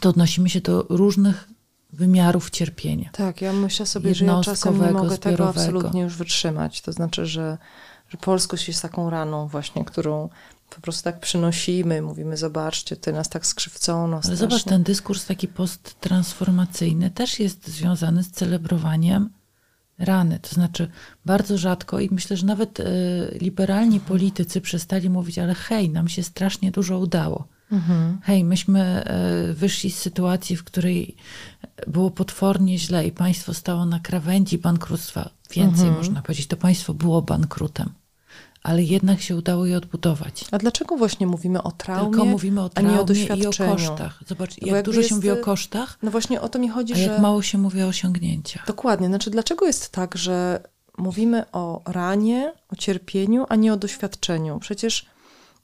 to 0.00 0.08
odnosimy 0.08 0.50
się 0.50 0.60
do 0.60 0.86
różnych 0.88 1.48
wymiarów 1.94 2.50
cierpienia. 2.50 3.10
Tak, 3.12 3.40
ja 3.40 3.52
myślę 3.52 3.86
sobie, 3.86 4.14
że 4.14 4.24
ja 4.24 4.40
czasem 4.40 4.80
nie 4.80 4.90
mogę 4.90 5.18
tego 5.18 5.48
absolutnie 5.48 6.02
już 6.02 6.16
wytrzymać. 6.16 6.80
To 6.80 6.92
znaczy, 6.92 7.26
że, 7.26 7.58
że 8.08 8.18
polskość 8.18 8.68
jest 8.68 8.82
taką 8.82 9.10
raną 9.10 9.48
właśnie, 9.48 9.84
którą 9.84 10.28
po 10.70 10.80
prostu 10.80 11.02
tak 11.04 11.20
przynosimy, 11.20 12.02
mówimy, 12.02 12.36
zobaczcie, 12.36 12.96
ty 12.96 13.12
nas 13.12 13.28
tak 13.28 13.46
skrzywcono. 13.46 14.20
Ale 14.24 14.36
zobacz, 14.36 14.64
ten 14.64 14.82
dyskurs 14.82 15.26
taki 15.26 15.48
posttransformacyjny 15.48 17.10
też 17.10 17.40
jest 17.40 17.68
związany 17.68 18.22
z 18.22 18.30
celebrowaniem 18.30 19.30
rany. 19.98 20.38
To 20.38 20.54
znaczy 20.54 20.90
bardzo 21.24 21.58
rzadko 21.58 22.00
i 22.00 22.08
myślę, 22.12 22.36
że 22.36 22.46
nawet 22.46 22.80
y, 22.80 22.84
liberalni 23.40 24.00
politycy 24.00 24.60
przestali 24.60 25.10
mówić, 25.10 25.38
ale 25.38 25.54
hej, 25.54 25.90
nam 25.90 26.08
się 26.08 26.22
strasznie 26.22 26.70
dużo 26.70 26.98
udało. 26.98 27.48
Mhm. 27.72 28.18
Hej, 28.22 28.44
myśmy 28.44 29.04
y, 29.50 29.54
wyszli 29.54 29.90
z 29.90 29.98
sytuacji, 29.98 30.56
w 30.56 30.64
której 30.64 31.16
było 31.86 32.10
potwornie 32.10 32.78
źle 32.78 33.06
i 33.06 33.12
państwo 33.12 33.54
stało 33.54 33.86
na 33.86 34.00
krawędzi 34.00 34.58
bankructwa. 34.58 35.30
Więcej 35.50 35.86
mhm. 35.86 35.96
można 35.96 36.22
powiedzieć, 36.22 36.46
to 36.46 36.56
państwo 36.56 36.94
było 36.94 37.22
bankrutem 37.22 37.90
ale 38.64 38.82
jednak 38.82 39.20
się 39.20 39.36
udało 39.36 39.66
je 39.66 39.76
odbudować. 39.76 40.44
A 40.50 40.58
dlaczego 40.58 40.96
właśnie 40.96 41.26
mówimy 41.26 41.62
o 41.62 41.72
traumie, 41.72 42.10
Tylko 42.10 42.24
mówimy 42.24 42.62
o 42.62 42.68
traumie 42.68 42.90
a 42.90 42.94
nie 42.94 43.00
o 43.00 43.04
doświadczeniu? 43.04 43.70
i 43.70 43.70
o 43.70 43.72
kosztach. 43.72 44.20
Zobacz, 44.26 44.60
no 44.60 44.68
jak 44.68 44.84
dużo 44.84 45.02
się 45.02 45.14
mówi 45.14 45.30
o 45.30 45.36
kosztach, 45.36 45.98
no 46.02 46.10
właśnie 46.10 46.40
o 46.40 46.48
to 46.48 46.58
mi 46.58 46.68
chodzi, 46.68 46.92
a 46.92 46.96
że... 46.96 47.02
jak 47.02 47.20
mało 47.20 47.42
się 47.42 47.58
mówi 47.58 47.82
o 47.82 47.86
osiągnięciach. 47.86 48.66
Dokładnie. 48.66 49.06
Znaczy, 49.06 49.30
dlaczego 49.30 49.66
jest 49.66 49.92
tak, 49.92 50.18
że 50.18 50.62
mówimy 50.98 51.50
o 51.52 51.82
ranie, 51.86 52.52
o 52.68 52.76
cierpieniu, 52.76 53.46
a 53.48 53.56
nie 53.56 53.72
o 53.72 53.76
doświadczeniu? 53.76 54.58
Przecież 54.58 55.06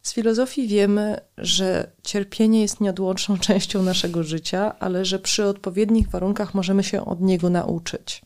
z 0.03 0.13
filozofii 0.13 0.69
wiemy, 0.69 1.21
że 1.39 1.91
cierpienie 2.03 2.61
jest 2.61 2.81
nieodłączną 2.81 3.39
częścią 3.49 3.83
naszego 3.83 4.23
życia, 4.23 4.79
ale 4.79 5.05
że 5.05 5.19
przy 5.19 5.45
odpowiednich 5.45 6.09
warunkach 6.09 6.55
możemy 6.55 6.85
się 6.85 7.05
od 7.05 7.21
niego 7.21 7.51
nauczyć. 7.51 8.23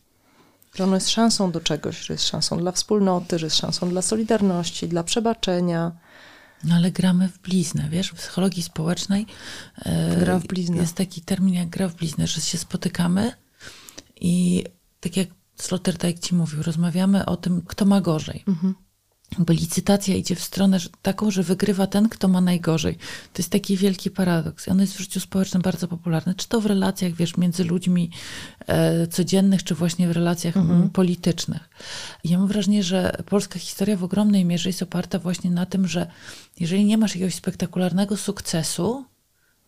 Że 0.75 0.83
ono 0.83 0.95
jest 0.95 1.09
szansą 1.09 1.51
do 1.51 1.61
czegoś, 1.61 1.97
że 2.01 2.13
jest 2.13 2.27
szansą 2.27 2.57
dla 2.57 2.71
wspólnoty, 2.71 3.39
że 3.39 3.45
jest 3.45 3.57
szansą 3.57 3.89
dla 3.89 4.01
solidarności, 4.01 4.87
dla 4.87 5.03
przebaczenia. 5.03 5.91
No 6.63 6.75
ale 6.75 6.91
gramy 6.91 7.29
w 7.29 7.39
bliznę, 7.39 7.87
wiesz, 7.89 8.09
w 8.09 8.15
psychologii 8.15 8.63
społecznej 8.63 9.25
e, 9.85 10.15
gra 10.19 10.39
w 10.39 10.47
bliznę. 10.47 10.77
jest 10.77 10.95
taki 10.95 11.21
termin 11.21 11.53
jak 11.53 11.69
gra 11.69 11.87
w 11.87 11.95
bliznę, 11.95 12.27
że 12.27 12.41
się 12.41 12.57
spotykamy 12.57 13.31
i 14.21 14.63
tak 14.99 15.17
jak 15.17 15.27
Sloterdijk 15.55 16.19
ci 16.19 16.35
mówił, 16.35 16.63
rozmawiamy 16.63 17.25
o 17.25 17.37
tym, 17.37 17.61
kto 17.61 17.85
ma 17.85 18.01
gorzej. 18.01 18.43
Mhm 18.47 18.84
bo 19.39 19.53
licytacja 19.53 20.15
idzie 20.15 20.35
w 20.35 20.43
stronę 20.43 20.77
taką, 21.01 21.31
że 21.31 21.43
wygrywa 21.43 21.87
ten, 21.87 22.09
kto 22.09 22.27
ma 22.27 22.41
najgorzej. 22.41 22.95
To 23.33 23.41
jest 23.41 23.49
taki 23.49 23.77
wielki 23.77 24.11
paradoks. 24.11 24.67
I 24.67 24.71
on 24.71 24.79
jest 24.79 24.95
w 24.95 24.99
życiu 24.99 25.19
społecznym 25.19 25.61
bardzo 25.61 25.87
popularny. 25.87 26.35
Czy 26.35 26.47
to 26.47 26.61
w 26.61 26.65
relacjach, 26.65 27.13
wiesz, 27.13 27.37
między 27.37 27.63
ludźmi 27.63 28.09
e, 28.67 29.07
codziennych, 29.07 29.63
czy 29.63 29.75
właśnie 29.75 30.07
w 30.07 30.11
relacjach 30.11 30.57
mhm. 30.57 30.89
politycznych. 30.89 31.69
I 32.23 32.29
ja 32.29 32.37
mam 32.37 32.47
wrażenie, 32.47 32.83
że 32.83 33.17
polska 33.25 33.59
historia 33.59 33.97
w 33.97 34.03
ogromnej 34.03 34.45
mierze 34.45 34.69
jest 34.69 34.83
oparta 34.83 35.19
właśnie 35.19 35.51
na 35.51 35.65
tym, 35.65 35.87
że 35.87 36.07
jeżeli 36.59 36.85
nie 36.85 36.97
masz 36.97 37.15
jakiegoś 37.15 37.35
spektakularnego 37.35 38.17
sukcesu, 38.17 39.05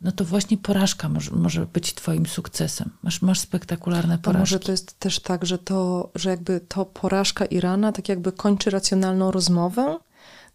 no 0.01 0.11
to 0.11 0.25
właśnie 0.25 0.57
porażka 0.57 1.09
może, 1.09 1.31
może 1.31 1.65
być 1.65 1.93
twoim 1.93 2.25
sukcesem. 2.25 2.89
Masz, 3.03 3.21
masz 3.21 3.39
spektakularne 3.39 4.17
porażki. 4.17 4.37
A 4.37 4.39
może 4.39 4.59
to 4.59 4.71
jest 4.71 4.99
też 4.99 5.19
tak, 5.19 5.45
że 5.45 5.57
to, 5.57 6.09
że 6.15 6.29
jakby 6.29 6.59
to 6.59 6.85
porażka 6.85 7.45
Irana 7.45 7.91
tak 7.91 8.09
jakby 8.09 8.31
kończy 8.31 8.69
racjonalną 8.69 9.31
rozmowę? 9.31 9.99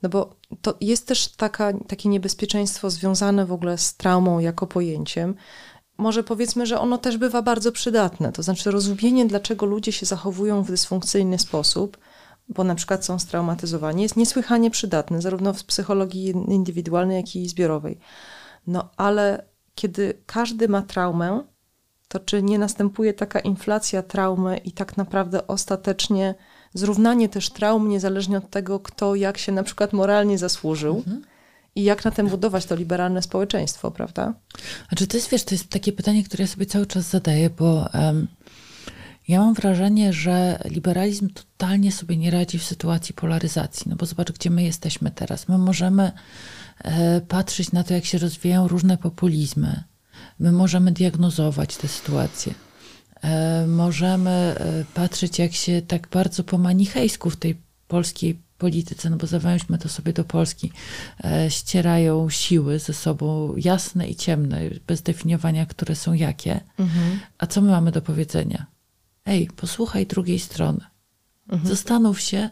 No 0.02 0.08
bo 0.08 0.36
to 0.62 0.74
jest 0.80 1.06
też 1.06 1.28
taka, 1.28 1.72
takie 1.88 2.08
niebezpieczeństwo 2.08 2.90
związane 2.90 3.46
w 3.46 3.52
ogóle 3.52 3.78
z 3.78 3.94
traumą 3.94 4.38
jako 4.38 4.66
pojęciem. 4.66 5.34
Może 5.98 6.24
powiedzmy, 6.24 6.66
że 6.66 6.80
ono 6.80 6.98
też 6.98 7.16
bywa 7.16 7.42
bardzo 7.42 7.72
przydatne. 7.72 8.32
To 8.32 8.42
znaczy 8.42 8.70
rozumienie, 8.70 9.26
dlaczego 9.26 9.66
ludzie 9.66 9.92
się 9.92 10.06
zachowują 10.06 10.62
w 10.62 10.70
dysfunkcyjny 10.70 11.38
sposób, 11.38 11.98
bo 12.48 12.64
na 12.64 12.74
przykład 12.74 13.04
są 13.04 13.18
straumatyzowani, 13.18 14.02
jest 14.02 14.16
niesłychanie 14.16 14.70
przydatne, 14.70 15.22
zarówno 15.22 15.52
w 15.52 15.64
psychologii 15.64 16.28
indywidualnej, 16.48 17.16
jak 17.16 17.36
i 17.36 17.48
zbiorowej. 17.48 17.98
No 18.66 18.90
ale 18.96 19.44
kiedy 19.74 20.14
każdy 20.26 20.68
ma 20.68 20.82
traumę, 20.82 21.42
to 22.08 22.20
czy 22.20 22.42
nie 22.42 22.58
następuje 22.58 23.14
taka 23.14 23.40
inflacja 23.40 24.02
traumy 24.02 24.56
i 24.56 24.72
tak 24.72 24.96
naprawdę 24.96 25.46
ostatecznie 25.46 26.34
zrównanie 26.74 27.28
też 27.28 27.50
traum, 27.50 27.88
niezależnie 27.88 28.38
od 28.38 28.50
tego, 28.50 28.80
kto 28.80 29.14
jak 29.14 29.38
się 29.38 29.52
na 29.52 29.62
przykład 29.62 29.92
moralnie 29.92 30.38
zasłużył 30.38 30.96
mhm. 30.96 31.22
i 31.74 31.82
jak 31.84 32.04
na 32.04 32.10
tym 32.10 32.28
budować 32.28 32.66
to 32.66 32.76
liberalne 32.76 33.22
społeczeństwo, 33.22 33.90
prawda? 33.90 34.34
A 34.90 34.96
czy 34.96 35.06
to 35.06 35.16
jest, 35.16 35.30
wiesz, 35.30 35.44
to 35.44 35.54
jest 35.54 35.68
takie 35.68 35.92
pytanie, 35.92 36.24
które 36.24 36.44
ja 36.44 36.48
sobie 36.48 36.66
cały 36.66 36.86
czas 36.86 37.04
zadaję, 37.04 37.50
bo 37.50 37.88
um, 37.94 38.28
ja 39.28 39.40
mam 39.40 39.54
wrażenie, 39.54 40.12
że 40.12 40.58
liberalizm 40.64 41.28
totalnie 41.28 41.92
sobie 41.92 42.16
nie 42.16 42.30
radzi 42.30 42.58
w 42.58 42.64
sytuacji 42.64 43.14
polaryzacji, 43.14 43.90
no 43.90 43.96
bo 43.96 44.06
zobacz, 44.06 44.32
gdzie 44.32 44.50
my 44.50 44.62
jesteśmy 44.62 45.10
teraz. 45.10 45.48
My 45.48 45.58
możemy 45.58 46.12
patrzeć 47.28 47.72
na 47.72 47.84
to, 47.84 47.94
jak 47.94 48.04
się 48.04 48.18
rozwijają 48.18 48.68
różne 48.68 48.98
populizmy. 48.98 49.82
My 50.38 50.52
możemy 50.52 50.92
diagnozować 50.92 51.76
te 51.76 51.88
sytuacje. 51.88 52.54
E, 53.22 53.66
możemy 53.66 54.30
e, 54.30 54.84
patrzeć, 54.94 55.38
jak 55.38 55.52
się 55.52 55.82
tak 55.82 56.08
bardzo 56.08 56.44
po 56.44 56.58
manichejsku 56.58 57.30
w 57.30 57.36
tej 57.36 57.56
polskiej 57.88 58.38
polityce, 58.58 59.10
no 59.10 59.16
bo 59.16 59.26
zawęźmy 59.26 59.78
to 59.78 59.88
sobie 59.88 60.12
do 60.12 60.24
Polski, 60.24 60.72
ścierają 61.48 62.30
siły 62.30 62.78
ze 62.78 62.92
sobą 62.92 63.56
jasne 63.56 64.08
i 64.08 64.14
ciemne, 64.14 64.60
bez 64.86 65.02
definiowania, 65.02 65.66
które 65.66 65.94
są 65.94 66.12
jakie. 66.12 66.60
Mhm. 66.78 67.20
A 67.38 67.46
co 67.46 67.60
my 67.60 67.70
mamy 67.70 67.92
do 67.92 68.02
powiedzenia? 68.02 68.66
Ej, 69.26 69.48
posłuchaj 69.56 70.06
drugiej 70.06 70.38
strony. 70.38 70.80
Mhm. 71.48 71.68
Zastanów 71.68 72.20
się, 72.20 72.50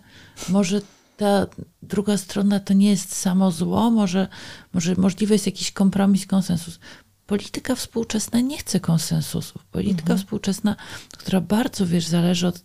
może 0.49 0.81
ta 1.21 1.47
druga 1.83 2.17
strona 2.17 2.61
to 2.61 2.75
nie 2.75 2.91
jest 2.91 3.17
samo 3.17 3.51
zło, 3.51 3.91
może, 3.91 4.29
może 4.73 4.95
możliwy 4.95 5.35
jest 5.35 5.47
jakiś 5.47 5.73
kompromis, 5.73 6.27
konsensus. 6.27 6.79
Polityka 7.27 7.75
współczesna 7.75 8.41
nie 8.41 8.59
chce 8.59 8.81
konsensusów. 8.81 9.65
Polityka 9.65 10.03
mhm. 10.03 10.19
współczesna, 10.19 10.77
która 11.19 11.41
bardzo, 11.41 11.87
wiesz, 11.87 12.07
zależy 12.07 12.47
od 12.47 12.63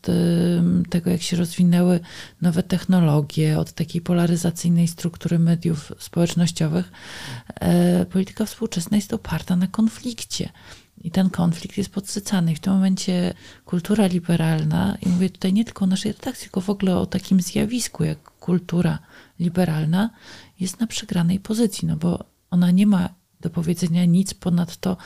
tego, 0.89 1.10
jak 1.10 1.22
się 1.22 1.38
rozwinęły 1.38 2.00
nowe 2.41 2.63
technologie, 2.63 3.60
od 3.60 3.72
takiej 3.72 4.02
polaryzacyjnej 4.02 4.88
struktury 4.88 5.39
mediów 5.39 5.91
społecznościowych, 6.00 6.91
e, 7.56 8.06
polityka 8.06 8.46
współczesna 8.46 8.98
jest 8.98 9.13
oparta 9.13 9.56
na 9.56 9.68
konflikcie. 9.68 10.50
I 11.02 11.12
ten 11.12 11.30
konflikt 11.30 11.78
jest 11.78 11.89
podsycany. 11.89 12.52
I 12.52 12.56
w 12.56 12.60
tym 12.60 12.74
momencie 12.74 13.34
kultura 13.65 14.08
liberalna, 14.08 14.98
i 15.02 15.10
mówię 15.10 15.30
tutaj 15.30 15.54
nie 15.54 15.65
tylko 15.65 15.86
o 15.86 15.88
naszej 15.88 16.12
redakcji, 16.12 16.44
tylko 16.44 16.62
w 16.62 16.70
ogóle 16.70 16.98
o 16.98 17.06
takim 17.06 17.41
zjawisku 17.41 18.04
jak 18.04 18.35
kultura 18.46 19.00
liberalna, 19.40 20.10
jest 20.60 20.80
na 20.80 20.88
przegranej 20.88 21.40
pozycji, 21.40 21.88
no 21.88 21.96
bo 21.96 22.26
ona 22.50 22.72
nie 22.72 22.88
ma 22.88 23.10
do 23.42 23.50
powiedzenia 23.50 24.06
nic 24.06 24.34
ponad 24.34 24.78
to, 24.78 24.98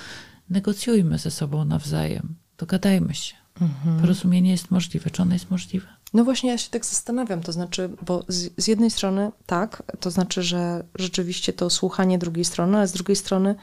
negocjujmy 0.49 1.17
ze 1.17 1.31
sobą 1.31 1.65
nawzajem, 1.65 2.35
dogadajmy 2.57 3.13
się. 3.13 3.35
Mhm. 3.61 4.01
Porozumienie 4.01 4.51
jest 4.51 4.71
możliwe. 4.71 5.09
Czy 5.09 5.21
ono 5.21 5.33
jest 5.33 5.51
możliwe? 5.51 5.87
No 6.13 6.23
właśnie, 6.23 6.49
ja 6.49 6.57
się 6.57 6.69
tak 6.69 6.85
zastanawiam, 6.85 7.41
to 7.41 7.51
znaczy, 7.51 7.89
bo 8.05 8.25
z, 8.27 8.63
z, 8.63 8.67
jednej 8.67 8.91
strony 8.91 9.31
tak, 9.45 9.83
to 9.99 10.11
znaczy, 10.11 10.43
że 10.43 10.83
rzeczywiście 10.95 11.53
to 11.53 11.69
słuchanie 11.69 12.17
drugiej 12.17 12.45
strony, 12.45 12.77
ale 12.77 12.87
z 12.87 12.91
drugiej 12.91 13.15
strony 13.15 13.55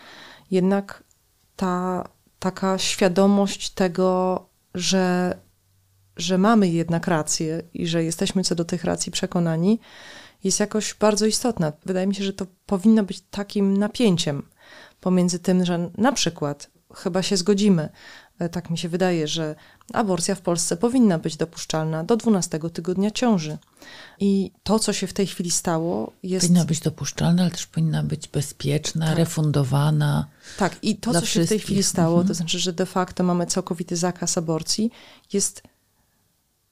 jednak 0.50 1.04
ta 1.56 2.08
taka 2.38 2.78
świadomość 2.78 3.70
tego, 3.70 4.46
że, 4.74 5.36
że 6.16 6.38
mamy 6.38 6.68
jednak 6.68 7.06
rację 7.06 7.62
i 7.74 7.86
że 7.86 8.04
jesteśmy 8.04 8.44
co 8.44 8.54
do 8.54 8.64
tych 8.64 8.84
racji 8.84 9.12
przekonani, 9.12 9.80
jest 10.44 10.60
jakoś 10.60 10.94
bardzo 10.94 11.26
istotna. 11.26 11.72
Wydaje 11.86 12.06
mi 12.06 12.14
się, 12.14 12.24
że 12.24 12.32
to 12.32 12.46
powinno 12.66 13.04
być 13.04 13.20
takim 13.20 13.76
napięciem 13.76 14.42
pomiędzy 15.00 15.38
tym, 15.38 15.64
że 15.64 15.90
na 15.98 16.12
przykład 16.12 16.70
chyba 16.94 17.22
się 17.22 17.36
zgodzimy, 17.36 17.88
e, 18.38 18.48
tak 18.48 18.70
mi 18.70 18.78
się 18.78 18.88
wydaje, 18.88 19.28
że 19.28 19.54
aborcja 19.92 20.34
w 20.34 20.40
Polsce 20.40 20.76
powinna 20.76 21.18
być 21.18 21.36
dopuszczalna 21.36 22.04
do 22.04 22.16
12 22.16 22.70
tygodnia 22.70 23.10
ciąży. 23.10 23.58
I 24.20 24.50
to, 24.62 24.78
co 24.78 24.92
się 24.92 25.06
w 25.06 25.12
tej 25.12 25.26
chwili 25.26 25.50
stało, 25.50 26.12
jest. 26.22 26.46
Powinna 26.46 26.64
być 26.64 26.80
dopuszczalna, 26.80 27.42
ale 27.42 27.50
też 27.50 27.66
powinna 27.66 28.02
być 28.02 28.28
bezpieczna, 28.28 29.06
tak. 29.06 29.18
refundowana. 29.18 30.26
Tak, 30.58 30.76
i 30.82 30.96
to, 30.96 31.12
co 31.12 31.20
wszystkich. 31.20 31.42
się 31.42 31.46
w 31.46 31.48
tej 31.48 31.58
chwili 31.58 31.82
stało, 31.82 32.14
mhm. 32.14 32.28
to 32.28 32.34
znaczy, 32.34 32.58
że 32.58 32.72
de 32.72 32.86
facto 32.86 33.24
mamy 33.24 33.46
całkowity 33.46 33.96
zakaz 33.96 34.38
aborcji, 34.38 34.90
jest 35.32 35.62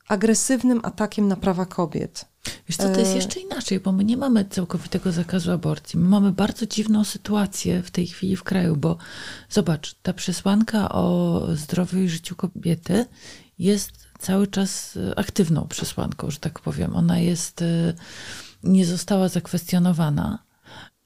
agresywnym 0.09 0.81
atakiem 0.83 1.29
na 1.29 1.37
prawa 1.37 1.67
kobiet. 1.67 2.25
Wiesz 2.69 2.77
co, 2.77 2.89
to 2.89 3.01
jest 3.01 3.15
jeszcze 3.15 3.41
inaczej, 3.41 3.81
bo 3.81 3.93
my 3.93 4.05
nie 4.05 4.17
mamy 4.17 4.45
całkowitego 4.45 5.13
zakazu 5.13 5.53
aborcji. 5.53 5.99
My 5.99 6.09
mamy 6.09 6.33
bardzo 6.33 6.67
dziwną 6.67 7.05
sytuację 7.05 7.83
w 7.83 7.91
tej 7.91 8.07
chwili 8.07 8.37
w 8.37 8.43
kraju, 8.43 8.77
bo 8.77 8.97
zobacz, 9.49 9.95
ta 10.03 10.13
przesłanka 10.13 10.89
o 10.89 11.41
zdrowiu 11.55 11.99
i 11.99 12.09
życiu 12.09 12.37
kobiety 12.37 13.07
jest 13.59 13.91
cały 14.19 14.47
czas 14.47 14.97
e, 14.97 15.19
aktywną 15.19 15.67
przesłanką, 15.69 16.31
że 16.31 16.39
tak 16.39 16.61
powiem. 16.61 16.97
Ona 16.97 17.19
jest, 17.19 17.63
e, 17.63 17.95
nie 18.63 18.87
została 18.87 19.29
zakwestionowana. 19.29 20.39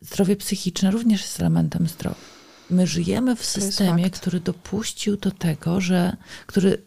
Zdrowie 0.00 0.36
psychiczne 0.36 0.90
również 0.90 1.22
jest 1.22 1.40
elementem 1.40 1.88
zdrowia. 1.88 2.37
My 2.70 2.86
żyjemy 2.86 3.36
w 3.36 3.44
systemie, 3.44 4.10
który 4.10 4.40
dopuścił 4.40 5.16
do 5.16 5.30
tego, 5.30 5.80
że, 5.80 6.16
który 6.46 6.82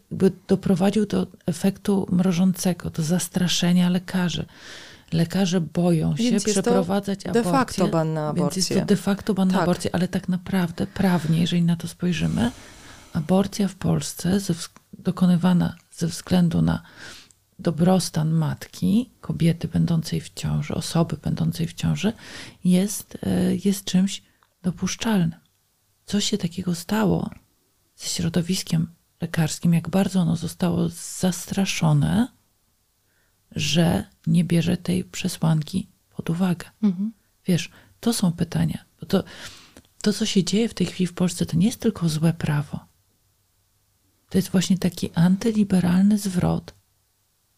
doprowadził 0.48 1.06
do 1.06 1.26
efektu 1.46 2.06
mrożącego, 2.10 2.90
do 2.90 3.02
zastraszenia 3.02 3.88
lekarzy. 3.88 4.46
Lekarze 5.12 5.60
boją 5.60 6.16
się 6.16 6.22
Więc 6.22 6.44
przeprowadzać 6.44 7.26
aborcję. 7.26 7.42
De 7.42 7.50
facto 7.50 7.88
ban 7.88 8.12
na 8.12 8.28
aborcję. 8.28 8.44
Więc 8.44 8.70
jest 8.70 8.80
to 8.80 8.86
de 8.86 8.96
facto 8.96 9.34
ban 9.34 9.48
na 9.48 9.54
Tak. 9.54 9.62
aborcję, 9.62 9.94
ale 9.94 10.08
tak 10.08 10.28
naprawdę 10.28 10.86
prawnie, 10.86 11.40
jeżeli 11.40 11.62
na 11.62 11.76
to 11.76 11.88
spojrzymy, 11.88 12.50
aborcja 13.12 13.68
w 13.68 13.74
Polsce 13.74 14.38
dokonywana 14.98 15.76
ze 15.92 16.06
względu 16.06 16.62
na 16.62 16.82
dobrostan 17.58 18.30
matki, 18.30 19.10
kobiety 19.20 19.68
będącej 19.68 20.20
w 20.20 20.30
ciąży, 20.34 20.74
osoby 20.74 21.16
będącej 21.22 21.66
w 21.66 21.74
ciąży, 21.74 22.12
jest, 22.64 23.18
e, 23.22 23.54
jest 23.64 23.84
czymś 23.84 24.22
dopuszczalnym. 24.62 25.41
Co 26.12 26.20
się 26.20 26.38
takiego 26.38 26.74
stało 26.74 27.30
ze 27.96 28.06
środowiskiem 28.06 28.88
lekarskim, 29.20 29.74
jak 29.74 29.88
bardzo 29.88 30.20
ono 30.20 30.36
zostało 30.36 30.88
zastraszone, 30.88 32.28
że 33.50 34.04
nie 34.26 34.44
bierze 34.44 34.76
tej 34.76 35.04
przesłanki 35.04 35.88
pod 36.16 36.30
uwagę. 36.30 36.66
Wiesz, 37.46 37.70
to 38.00 38.12
są 38.12 38.32
pytania. 38.32 38.84
Bo 39.00 39.06
to, 39.06 39.24
to, 40.02 40.12
co 40.12 40.26
się 40.26 40.44
dzieje 40.44 40.68
w 40.68 40.74
tej 40.74 40.86
chwili 40.86 41.06
w 41.06 41.14
Polsce, 41.14 41.46
to 41.46 41.56
nie 41.56 41.66
jest 41.66 41.80
tylko 41.80 42.08
złe 42.08 42.32
prawo. 42.32 42.80
To 44.30 44.38
jest 44.38 44.50
właśnie 44.50 44.78
taki 44.78 45.10
antyliberalny 45.14 46.18
zwrot, 46.18 46.74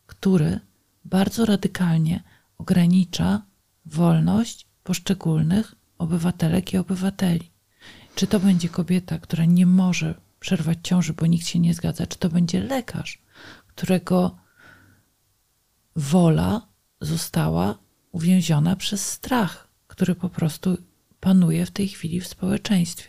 który 0.07 0.61
bardzo 1.05 1.45
radykalnie 1.45 2.23
ogranicza 2.59 3.43
wolność 3.87 4.67
poszczególnych 4.85 5.75
obywatelek 5.99 6.73
i 6.73 6.79
obywateli. 6.79 7.54
Czy 8.15 8.27
to 8.27 8.41
będzie 8.41 8.69
kobieta, 8.69 9.19
która 9.19 9.45
nie 9.45 9.67
może 9.67 10.15
przerwać 10.41 10.79
ciąży, 10.83 11.13
bo 11.13 11.27
nikt 11.27 11.47
się 11.47 11.59
nie 11.59 11.75
zgadza, 11.75 12.07
czy 12.07 12.19
to 12.19 12.29
będzie 12.29 12.61
lekarz, 12.61 13.23
którego 13.69 14.37
wola 15.97 16.69
została 17.01 17.79
uwięziona 18.13 18.77
przez 18.77 19.09
strach, 19.09 19.69
który 19.87 20.15
po 20.15 20.29
prostu 20.29 20.77
panuje 21.21 21.67
w 21.67 21.71
tej 21.71 21.89
chwili 21.89 22.21
w 22.21 22.27
społeczeństwie. 22.27 23.09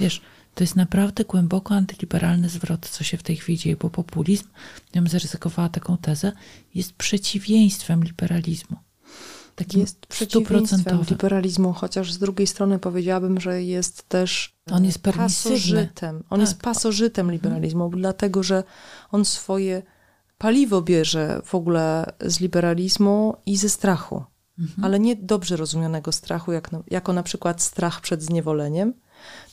Wiesz, 0.00 0.20
to 0.54 0.64
jest 0.64 0.76
naprawdę 0.76 1.24
głęboko 1.24 1.74
antyliberalny 1.74 2.48
zwrot, 2.48 2.88
co 2.88 3.04
się 3.04 3.16
w 3.16 3.22
tej 3.22 3.36
chwili 3.36 3.58
dzieje, 3.58 3.76
bo 3.76 3.90
populizm, 3.90 4.44
ja 4.94 5.02
bym 5.02 5.10
zaryzykowała 5.10 5.68
taką 5.68 5.96
tezę, 5.96 6.32
jest 6.74 6.92
przeciwieństwem 6.92 8.04
liberalizmu. 8.04 8.76
Takim 9.58 9.80
Jest 9.80 10.06
przeciwieństwem 10.06 11.04
liberalizmu, 11.10 11.72
chociaż 11.72 12.12
z 12.12 12.18
drugiej 12.18 12.46
strony 12.46 12.78
powiedziałabym, 12.78 13.40
że 13.40 13.62
jest 13.62 14.08
też 14.08 14.56
On 14.70 14.84
jest 14.84 15.08
e, 15.08 15.12
pasożytem. 15.12 16.16
On 16.16 16.22
Tak. 16.28 16.40
jest 16.40 16.60
pasożytem 16.60 17.32
liberalizmu, 17.32 17.90
dlatego 17.90 18.42
że 18.42 18.64
on 19.10 19.24
swoje 19.24 19.82
paliwo 20.38 20.82
bierze 20.82 21.40
w 21.44 21.54
ogóle 21.54 22.12
z 22.20 22.40
liberalizmu 22.40 23.36
i 23.46 23.56
ze 23.56 23.68
strachu. 23.68 24.24
Mhm. 24.58 24.84
Ale 24.84 25.00
nie 25.00 25.16
dobrze 25.16 25.56
rozumianego 25.56 26.12
strachu, 26.12 26.52
jak 26.52 26.72
na, 26.72 26.82
jako 26.90 27.12
na 27.12 27.22
przykład 27.22 27.62
strach 27.62 28.00
przed 28.00 28.22
zniewoleniem, 28.22 28.94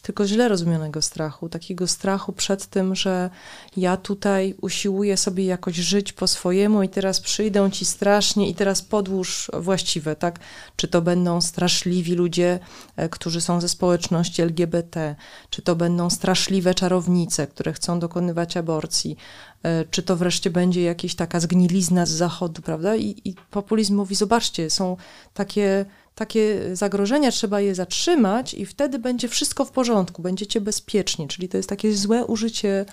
tylko 0.05 0.27
źle 0.27 0.47
rozumianego 0.47 1.01
strachu, 1.01 1.49
takiego 1.49 1.87
strachu 1.87 2.33
przed 2.33 2.65
tym, 2.65 2.95
że 2.95 3.29
ja 3.77 3.97
tutaj 3.97 4.55
usiłuję 4.61 5.17
sobie 5.17 5.45
jakoś 5.45 5.75
żyć 5.75 6.13
po 6.13 6.27
swojemu 6.27 6.83
i 6.83 6.89
teraz 6.89 7.19
przyjdą 7.21 7.69
ci 7.69 7.85
strasznie 7.85 8.49
i 8.49 8.55
teraz 8.55 8.81
podłóż 8.81 9.51
właściwe, 9.59 10.15
tak? 10.15 10.39
Czy 10.75 10.87
to 10.87 11.01
będą 11.01 11.41
straszliwi 11.41 12.15
ludzie, 12.15 12.59
e, 12.95 13.09
którzy 13.09 13.41
są 13.41 13.61
ze 13.61 13.69
społeczności 13.69 14.41
LGBT, 14.41 15.15
czy 15.49 15.61
to 15.61 15.75
będą 15.75 16.09
straszliwe 16.09 16.73
czarownice, 16.73 17.47
które 17.47 17.73
chcą 17.73 17.99
dokonywać 17.99 18.57
aborcji, 18.57 19.17
e, 19.63 19.85
czy 19.91 20.03
to 20.03 20.15
wreszcie 20.15 20.49
będzie 20.49 20.81
jakaś 20.81 21.15
taka 21.15 21.39
zgnilizna 21.39 22.05
z 22.05 22.09
zachodu, 22.09 22.61
prawda? 22.61 22.95
I, 22.95 23.21
i 23.25 23.35
populizm 23.51 23.95
mówi, 23.95 24.15
zobaczcie, 24.15 24.69
są 24.69 24.97
takie 25.33 25.85
takie 26.15 26.61
zagrożenia, 26.75 27.31
trzeba 27.31 27.61
je 27.61 27.75
zatrzymać 27.75 28.53
i 28.53 28.65
wtedy 28.65 28.99
będzie 28.99 29.27
wszystko 29.27 29.65
w 29.65 29.71
porządku, 29.71 30.21
będziecie 30.21 30.61
bezpieczni. 30.61 31.27
Czyli 31.27 31.49
to 31.49 31.57
jest 31.57 31.69
takie 31.69 31.95
złe 31.97 32.25
użycie, 32.25 32.85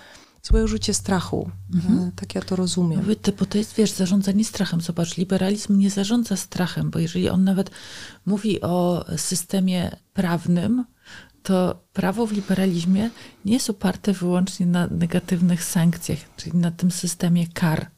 złe 0.42 0.64
użycie 0.64 0.94
strachu. 0.94 1.50
E, 1.74 2.11
Tak 2.16 2.35
ja 2.35 2.40
to 2.42 2.56
rozumiem. 2.56 3.00
To- 3.22 3.32
Bo 3.32 3.46
to 3.46 3.58
jest, 3.58 3.74
wiesz, 3.74 3.90
zarządzanie 3.90 4.44
strachem. 4.44 4.80
Zobacz, 4.80 5.16
liberalizm 5.16 5.78
nie 5.78 5.90
zarządza 5.90 6.37
strachem, 6.37 6.90
bo 6.90 6.98
jeżeli 6.98 7.28
on 7.28 7.44
nawet 7.44 7.70
mówi 8.26 8.61
o 8.61 9.04
systemie 9.16 9.96
prawnym, 10.14 10.85
to 11.42 11.82
prawo 11.92 12.26
w 12.26 12.32
liberalizmie 12.32 13.11
nie 13.44 13.52
jest 13.52 13.70
oparte 13.70 14.12
wyłącznie 14.12 14.66
na 14.66 14.87
negatywnych 14.87 15.64
sankcjach, 15.64 16.18
czyli 16.37 16.56
na 16.58 16.70
tym 16.70 16.90
systemie 16.90 17.46
kar. 17.54 17.90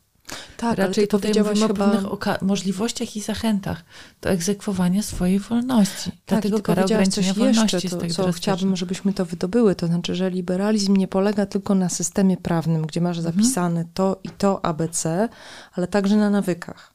Tak, 0.56 0.78
ale 0.78 0.88
Raczej 0.88 1.08
tutaj 1.08 1.20
powiedziałaś 1.20 1.60
mówimy 1.60 1.68
chyba... 1.68 2.08
o 2.08 2.16
pewnych 2.16 2.42
możliwościach 2.42 3.16
i 3.16 3.20
zachętach 3.20 3.84
do 4.20 4.30
egzekwowania 4.30 5.02
swojej 5.02 5.38
wolności. 5.38 6.10
Tak, 6.10 6.20
Dlatego 6.26 6.62
kara 6.62 6.84
ograniczenia 6.84 7.34
wolności 7.34 7.62
jeszcze, 7.62 7.76
jest 7.76 7.90
to, 7.90 8.00
tak 8.00 8.10
co 8.12 8.32
chciałabym, 8.32 8.76
żebyśmy 8.76 9.12
to 9.12 9.24
wydobyły. 9.24 9.74
To 9.74 9.87
znaczy, 9.87 10.14
że 10.14 10.30
liberalizm 10.30 10.96
nie 10.96 11.08
polega 11.08 11.46
tylko 11.46 11.74
na 11.74 11.88
systemie 11.88 12.37
prawnym, 12.37 12.87
gdzie 12.87 13.00
masz 13.00 13.18
Mhm. 13.18 13.34
zapisane 13.34 13.84
to 13.94 14.20
i 14.24 14.28
to 14.28 14.64
ABC, 14.64 15.28
ale 15.72 15.87
także 15.87 16.16
na 16.16 16.30
nawykach. 16.30 16.94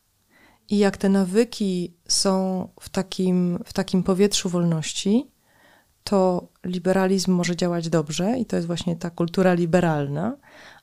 I 0.69 0.77
jak 0.77 0.97
te 0.97 1.09
nawyki 1.09 1.93
są 2.07 2.67
w 2.79 2.89
takim, 2.89 3.59
w 3.65 3.73
takim 3.73 4.03
powietrzu 4.03 4.49
wolności, 4.49 5.31
to 6.03 6.47
liberalizm 6.65 7.31
może 7.31 7.55
działać 7.55 7.89
dobrze 7.89 8.37
i 8.37 8.45
to 8.45 8.55
jest 8.55 8.67
właśnie 8.67 8.95
ta 8.95 9.09
kultura 9.09 9.53
liberalna, 9.53 10.37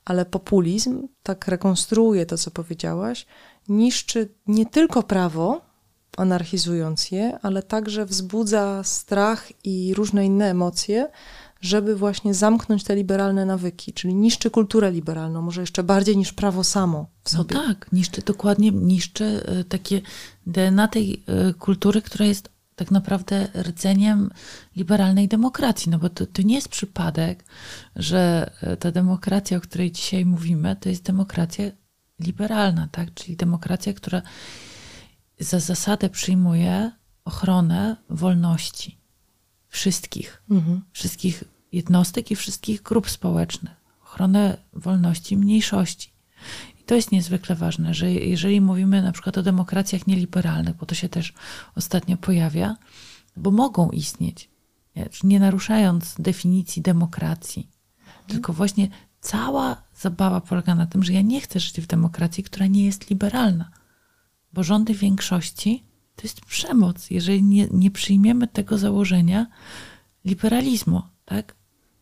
ale 0.06 0.24
populizm, 0.24 1.08
tak 1.22 1.48
rekonstruuje 1.48 2.26
to, 2.26 2.38
co 2.38 2.50
powiedziałaś, 2.50 3.26
niszczy 3.68 4.28
nie 4.46 4.66
tylko 4.66 5.02
prawo, 5.02 5.60
anarchizując 6.16 7.10
je, 7.10 7.38
ale 7.42 7.62
także 7.62 8.06
wzbudza 8.06 8.84
strach 8.84 9.48
i 9.64 9.94
różne 9.94 10.26
inne 10.26 10.50
emocje, 10.50 11.08
żeby 11.60 11.96
właśnie 11.96 12.34
zamknąć 12.34 12.84
te 12.84 12.96
liberalne 12.96 13.46
nawyki, 13.46 13.92
czyli 13.92 14.14
niszczy 14.14 14.50
kulturę 14.50 14.92
liberalną, 14.92 15.42
może 15.42 15.60
jeszcze 15.60 15.82
bardziej 15.82 16.16
niż 16.16 16.32
prawo 16.32 16.64
samo 16.64 17.06
w 17.24 17.32
No 17.32 17.38
sobie. 17.38 17.56
tak, 17.56 17.92
niszczy 17.92 18.22
dokładnie, 18.22 18.70
niszczy 18.70 19.24
e, 19.46 19.64
takie 19.64 20.00
DNA 20.46 20.88
tej 20.88 21.24
e, 21.26 21.54
kultury, 21.54 22.02
która 22.02 22.24
jest 22.26 22.55
tak 22.76 22.90
naprawdę 22.90 23.48
rdzeniem 23.62 24.30
liberalnej 24.76 25.28
demokracji. 25.28 25.90
No 25.90 25.98
bo 25.98 26.08
to, 26.08 26.26
to 26.26 26.42
nie 26.42 26.54
jest 26.54 26.68
przypadek, 26.68 27.44
że 27.96 28.50
e, 28.62 28.76
ta 28.76 28.92
demokracja, 28.92 29.58
o 29.58 29.60
której 29.60 29.92
dzisiaj 29.92 30.24
mówimy, 30.24 30.76
to 30.80 30.88
jest 30.88 31.02
demokracja 31.02 31.64
liberalna, 32.20 32.88
tak? 32.92 33.14
Czyli 33.14 33.36
demokracja, 33.36 33.92
która 33.94 34.22
za 35.40 35.60
zasadę 35.60 36.10
przyjmuje 36.10 36.92
ochronę 37.24 37.96
wolności 38.10 38.98
wszystkich 39.68 40.42
Mhm. 40.50 40.82
wszystkich 40.92 41.44
jednostek 41.72 42.30
i 42.30 42.36
wszystkich 42.36 42.82
grup 42.82 43.10
społecznych, 43.10 43.72
ochronę 44.02 44.56
wolności 44.72 45.36
mniejszości. 45.36 46.12
To 46.86 46.94
jest 46.94 47.12
niezwykle 47.12 47.56
ważne, 47.56 47.94
że 47.94 48.12
jeżeli 48.12 48.60
mówimy 48.60 49.02
na 49.02 49.12
przykład 49.12 49.38
o 49.38 49.42
demokracjach 49.42 50.06
nieliberalnych, 50.06 50.76
bo 50.76 50.86
to 50.86 50.94
się 50.94 51.08
też 51.08 51.34
ostatnio 51.74 52.16
pojawia, 52.16 52.76
bo 53.36 53.50
mogą 53.50 53.90
istnieć, 53.90 54.50
nie, 55.24 55.40
naruszając 55.40 56.14
definicji 56.18 56.82
demokracji, 56.82 57.70
tylko 58.26 58.52
właśnie 58.52 58.88
cała 59.20 59.82
zabawa 59.94 60.40
polega 60.40 60.74
na 60.74 60.86
tym, 60.86 61.02
że 61.02 61.12
ja 61.12 61.22
nie 61.22 61.40
chcę 61.40 61.60
żyć 61.60 61.80
w 61.80 61.86
demokracji, 61.86 62.44
która 62.44 62.66
nie 62.66 62.84
jest 62.84 63.10
liberalna, 63.10 63.70
bo 64.52 64.62
rządy 64.62 64.94
większości 64.94 65.84
to 66.16 66.22
jest 66.22 66.40
przemoc, 66.40 67.10
jeżeli 67.10 67.42
nie, 67.42 67.68
nie 67.70 67.90
przyjmiemy 67.90 68.46
tego 68.46 68.78
założenia 68.78 69.46
liberalizmu, 70.24 71.02
tak? 71.24 71.54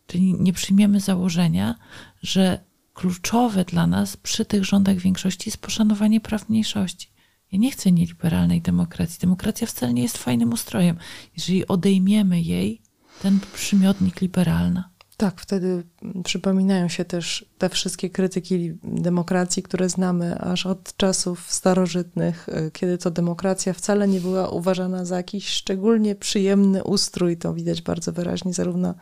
Czyli 0.07 0.33
nie 0.33 0.53
przyjmiemy 0.53 0.99
założenia, 0.99 1.75
że 2.21 2.59
kluczowe 2.95 3.65
dla 3.65 3.87
nas 3.87 4.17
przy 4.17 4.45
tych 4.45 4.65
rządach 4.65 4.97
większości 4.97 5.49
jest 5.49 5.57
poszanowanie 5.57 6.21
praw 6.21 6.49
mniejszości. 6.49 7.11
Ja 7.51 7.59
nie 7.59 7.71
chcę 7.71 7.91
nieliberalnej 7.91 8.61
demokracji. 8.61 9.19
Demokracja 9.21 9.67
wcale 9.67 9.93
nie 9.93 10.01
jest 10.01 10.17
fajnym 10.17 10.53
ustrojem, 10.53 10.97
jeżeli 11.37 11.67
odejmiemy 11.67 12.41
jej 12.41 12.81
ten 13.21 13.39
przymiotnik 13.53 14.21
liberalna. 14.21 14.89
Tak, 15.17 15.41
wtedy 15.41 15.83
przypominają 16.23 16.87
się 16.87 17.05
też 17.05 17.45
te 17.57 17.69
wszystkie 17.69 18.09
krytyki 18.09 18.73
demokracji, 18.83 19.63
które 19.63 19.89
znamy 19.89 20.39
aż 20.39 20.65
od 20.65 20.97
czasów 20.97 21.51
starożytnych, 21.51 22.49
y, 22.49 22.71
kiedy 22.71 22.97
to 22.97 23.11
demokracja 23.11 23.73
wcale 23.73 24.07
nie 24.07 24.21
była 24.21 24.49
uważana 24.49 25.05
za 25.05 25.17
jakiś 25.17 25.47
szczególnie 25.47 26.15
przyjemny 26.15 26.83
ustrój. 26.83 27.37
To 27.37 27.53
widać 27.53 27.81
bardzo 27.81 28.13
wyraźnie 28.13 28.53
zarówno 28.53 28.95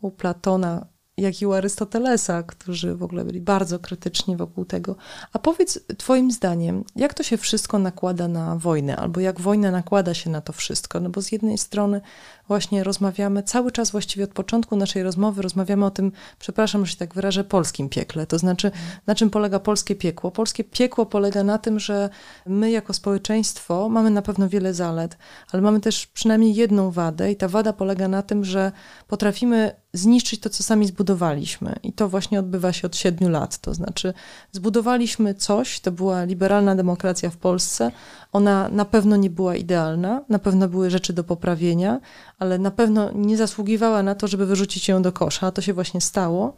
u 0.00 0.10
Platona, 0.10 0.86
jak 1.16 1.42
i 1.42 1.46
u 1.46 1.52
Arystotelesa, 1.52 2.42
którzy 2.42 2.94
w 2.94 3.02
ogóle 3.02 3.24
byli 3.24 3.40
bardzo 3.40 3.78
krytyczni 3.78 4.36
wokół 4.36 4.64
tego. 4.64 4.96
A 5.32 5.38
powiedz, 5.38 5.80
Twoim 5.98 6.30
zdaniem, 6.30 6.84
jak 6.96 7.14
to 7.14 7.22
się 7.22 7.36
wszystko 7.36 7.78
nakłada 7.78 8.28
na 8.28 8.56
wojnę, 8.56 8.96
albo 8.96 9.20
jak 9.20 9.40
wojna 9.40 9.70
nakłada 9.70 10.14
się 10.14 10.30
na 10.30 10.40
to 10.40 10.52
wszystko? 10.52 11.00
No 11.00 11.10
bo 11.10 11.22
z 11.22 11.32
jednej 11.32 11.58
strony 11.58 12.00
właśnie 12.48 12.84
rozmawiamy, 12.84 13.42
cały 13.42 13.72
czas 13.72 13.90
właściwie 13.90 14.24
od 14.24 14.30
początku 14.30 14.76
naszej 14.76 15.02
rozmowy 15.02 15.42
rozmawiamy 15.42 15.86
o 15.86 15.90
tym, 15.90 16.12
przepraszam, 16.38 16.86
że 16.86 16.92
się 16.92 16.98
tak 16.98 17.14
wyrażę, 17.14 17.44
polskim 17.44 17.88
piekle. 17.88 18.26
To 18.26 18.38
znaczy, 18.38 18.70
na 19.06 19.14
czym 19.14 19.30
polega 19.30 19.58
polskie 19.58 19.94
piekło? 19.94 20.30
Polskie 20.30 20.64
piekło 20.64 21.06
polega 21.06 21.44
na 21.44 21.58
tym, 21.58 21.80
że 21.80 22.10
my 22.46 22.70
jako 22.70 22.92
społeczeństwo 22.92 23.88
mamy 23.88 24.10
na 24.10 24.22
pewno 24.22 24.48
wiele 24.48 24.74
zalet, 24.74 25.18
ale 25.52 25.62
mamy 25.62 25.80
też 25.80 26.06
przynajmniej 26.06 26.54
jedną 26.54 26.90
wadę 26.90 27.32
i 27.32 27.36
ta 27.36 27.48
wada 27.48 27.72
polega 27.72 28.08
na 28.08 28.22
tym, 28.22 28.44
że 28.44 28.72
potrafimy 29.08 29.72
zniszczyć 29.92 30.40
to, 30.40 30.50
co 30.50 30.62
sami 30.62 30.86
zbudowaliśmy. 30.86 31.76
I 31.82 31.92
to 31.92 32.08
właśnie 32.08 32.40
odbywa 32.40 32.72
się 32.72 32.86
od 32.86 32.96
siedmiu 32.96 33.28
lat. 33.28 33.58
To 33.58 33.74
znaczy, 33.74 34.14
zbudowaliśmy 34.52 35.34
coś, 35.34 35.80
to 35.80 35.92
była 35.92 36.24
liberalna 36.24 36.74
demokracja 36.74 37.30
w 37.30 37.36
Polsce. 37.36 37.92
Ona 38.32 38.68
na 38.68 38.84
pewno 38.84 39.16
nie 39.16 39.30
była 39.30 39.56
idealna, 39.56 40.24
na 40.28 40.38
pewno 40.38 40.68
były 40.68 40.90
rzeczy 40.90 41.12
do 41.12 41.24
poprawienia, 41.24 42.00
ale 42.38 42.58
na 42.58 42.70
pewno 42.70 43.10
nie 43.12 43.36
zasługiwała 43.36 44.02
na 44.02 44.14
to, 44.14 44.28
żeby 44.28 44.46
wyrzucić 44.46 44.88
ją 44.88 45.02
do 45.02 45.12
kosza, 45.12 45.46
a 45.46 45.50
to 45.50 45.62
się 45.62 45.72
właśnie 45.72 46.00
stało. 46.00 46.56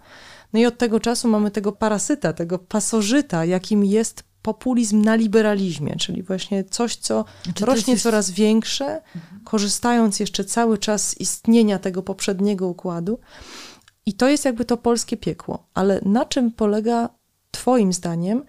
No 0.53 0.61
i 0.61 0.67
od 0.67 0.79
tego 0.79 1.01
czasu 1.01 1.29
mamy 1.29 1.51
tego 1.51 1.73
parasyta, 1.73 2.33
tego 2.33 2.59
pasożyta, 2.59 3.45
jakim 3.45 3.85
jest 3.85 4.25
populizm 4.43 5.03
na 5.03 5.15
liberalizmie, 5.15 5.97
czyli 5.97 6.23
właśnie 6.23 6.65
coś, 6.65 6.97
co 6.97 7.25
znaczy, 7.45 7.65
rośnie 7.65 7.93
jest... 7.93 8.03
coraz 8.03 8.31
większe, 8.31 8.85
mhm. 8.85 9.45
korzystając 9.45 10.21
jeszcze 10.21 10.45
cały 10.45 10.79
czas 10.79 11.09
z 11.09 11.21
istnienia 11.21 11.79
tego 11.79 12.03
poprzedniego 12.03 12.69
układu. 12.69 13.19
I 14.07 14.15
to 14.15 14.29
jest 14.29 14.45
jakby 14.45 14.65
to 14.65 14.77
polskie 14.77 15.17
piekło. 15.17 15.67
Ale 15.75 16.01
na 16.05 16.25
czym 16.25 16.53
polega, 16.53 17.09
Twoim 17.51 17.93
zdaniem, 17.93 18.45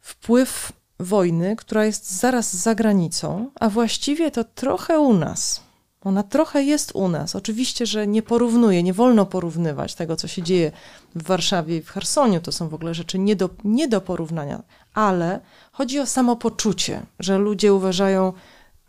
wpływ 0.00 0.72
wojny, 1.00 1.56
która 1.56 1.84
jest 1.84 2.12
zaraz 2.12 2.56
za 2.56 2.74
granicą, 2.74 3.50
a 3.60 3.68
właściwie 3.68 4.30
to 4.30 4.44
trochę 4.44 5.00
u 5.00 5.14
nas? 5.14 5.67
Ona 6.08 6.22
trochę 6.22 6.62
jest 6.62 6.90
u 6.94 7.08
nas. 7.08 7.36
Oczywiście, 7.36 7.86
że 7.86 8.06
nie 8.06 8.22
porównuje, 8.22 8.82
nie 8.82 8.92
wolno 8.92 9.26
porównywać 9.26 9.94
tego, 9.94 10.16
co 10.16 10.28
się 10.28 10.42
dzieje 10.42 10.72
w 11.14 11.22
Warszawie 11.22 11.76
i 11.76 11.82
w 11.82 11.90
Chersoniu. 11.90 12.40
To 12.40 12.52
są 12.52 12.68
w 12.68 12.74
ogóle 12.74 12.94
rzeczy 12.94 13.18
nie 13.18 13.36
do, 13.36 13.50
nie 13.64 13.88
do 13.88 14.00
porównania. 14.00 14.62
Ale 14.94 15.40
chodzi 15.72 16.00
o 16.00 16.06
samopoczucie, 16.06 17.02
że 17.18 17.38
ludzie 17.38 17.74
uważają, 17.74 18.32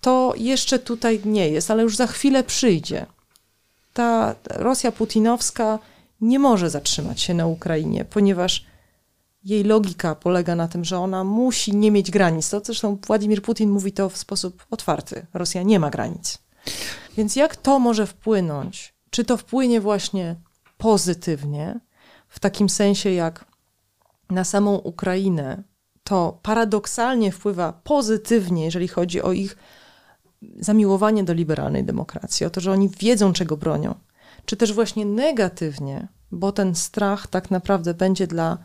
to 0.01 0.33
jeszcze 0.37 0.79
tutaj 0.79 1.21
nie 1.25 1.49
jest, 1.49 1.71
ale 1.71 1.83
już 1.83 1.95
za 1.95 2.07
chwilę 2.07 2.43
przyjdzie. 2.43 3.05
Ta 3.93 4.35
Rosja 4.49 4.91
putinowska 4.91 5.79
nie 6.21 6.39
może 6.39 6.69
zatrzymać 6.69 7.21
się 7.21 7.33
na 7.33 7.47
Ukrainie, 7.47 8.05
ponieważ 8.05 8.65
jej 9.43 9.63
logika 9.63 10.15
polega 10.15 10.55
na 10.55 10.67
tym, 10.67 10.85
że 10.85 10.99
ona 10.99 11.23
musi 11.23 11.75
nie 11.75 11.91
mieć 11.91 12.11
granic. 12.11 12.49
To 12.49 12.61
zresztą 12.63 12.97
Władimir 13.07 13.41
Putin 13.41 13.69
mówi 13.69 13.91
to 13.91 14.09
w 14.09 14.17
sposób 14.17 14.65
otwarty. 14.71 15.25
Rosja 15.33 15.63
nie 15.63 15.79
ma 15.79 15.89
granic. 15.89 16.37
Więc 17.17 17.35
jak 17.35 17.55
to 17.55 17.79
może 17.79 18.07
wpłynąć? 18.07 18.93
Czy 19.09 19.25
to 19.25 19.37
wpłynie 19.37 19.81
właśnie 19.81 20.35
pozytywnie, 20.77 21.79
w 22.29 22.39
takim 22.39 22.69
sensie 22.69 23.11
jak 23.11 23.45
na 24.29 24.43
samą 24.43 24.75
Ukrainę, 24.75 25.63
to 26.03 26.39
paradoksalnie 26.41 27.31
wpływa 27.31 27.73
pozytywnie, 27.73 28.65
jeżeli 28.65 28.87
chodzi 28.87 29.21
o 29.21 29.31
ich 29.31 29.57
zamiłowanie 30.59 31.23
do 31.23 31.33
liberalnej 31.33 31.83
demokracji, 31.83 32.45
o 32.45 32.49
to, 32.49 32.61
że 32.61 32.71
oni 32.71 32.89
wiedzą, 32.99 33.33
czego 33.33 33.57
bronią, 33.57 33.95
czy 34.45 34.57
też 34.57 34.73
właśnie 34.73 35.05
negatywnie, 35.05 36.07
bo 36.31 36.51
ten 36.51 36.75
strach 36.75 37.27
tak 37.27 37.51
naprawdę 37.51 37.93
będzie 37.93 38.27
dla 38.27 38.57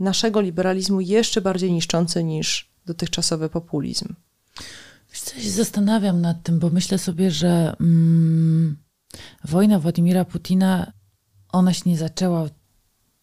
naszego 0.00 0.40
liberalizmu 0.40 1.00
jeszcze 1.00 1.40
bardziej 1.40 1.72
niszczący 1.72 2.24
niż 2.24 2.70
dotychczasowy 2.86 3.48
populizm. 3.48 4.14
Się 5.16 5.50
zastanawiam 5.50 6.20
nad 6.20 6.42
tym, 6.42 6.58
bo 6.58 6.70
myślę 6.70 6.98
sobie, 6.98 7.30
że 7.30 7.76
mm, 7.80 8.76
wojna 9.44 9.78
Władimira 9.78 10.24
Putina, 10.24 10.92
ona 11.48 11.72
się 11.72 11.90
nie 11.90 11.98
zaczęła 11.98 12.44
w 12.44 12.50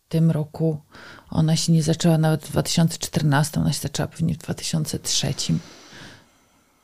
tym 0.10 0.32
roku, 0.32 0.82
ona 1.30 1.56
się 1.56 1.74
nie 1.74 1.84
zaczęła 1.84 2.18
nawet 2.18 2.46
w 2.46 2.52
2014, 2.52 3.60
ona 3.60 3.74
się 3.74 3.80
zaczęła 3.80 4.08
pewnie 4.08 4.34
w 4.34 4.38
2003. 4.38 5.34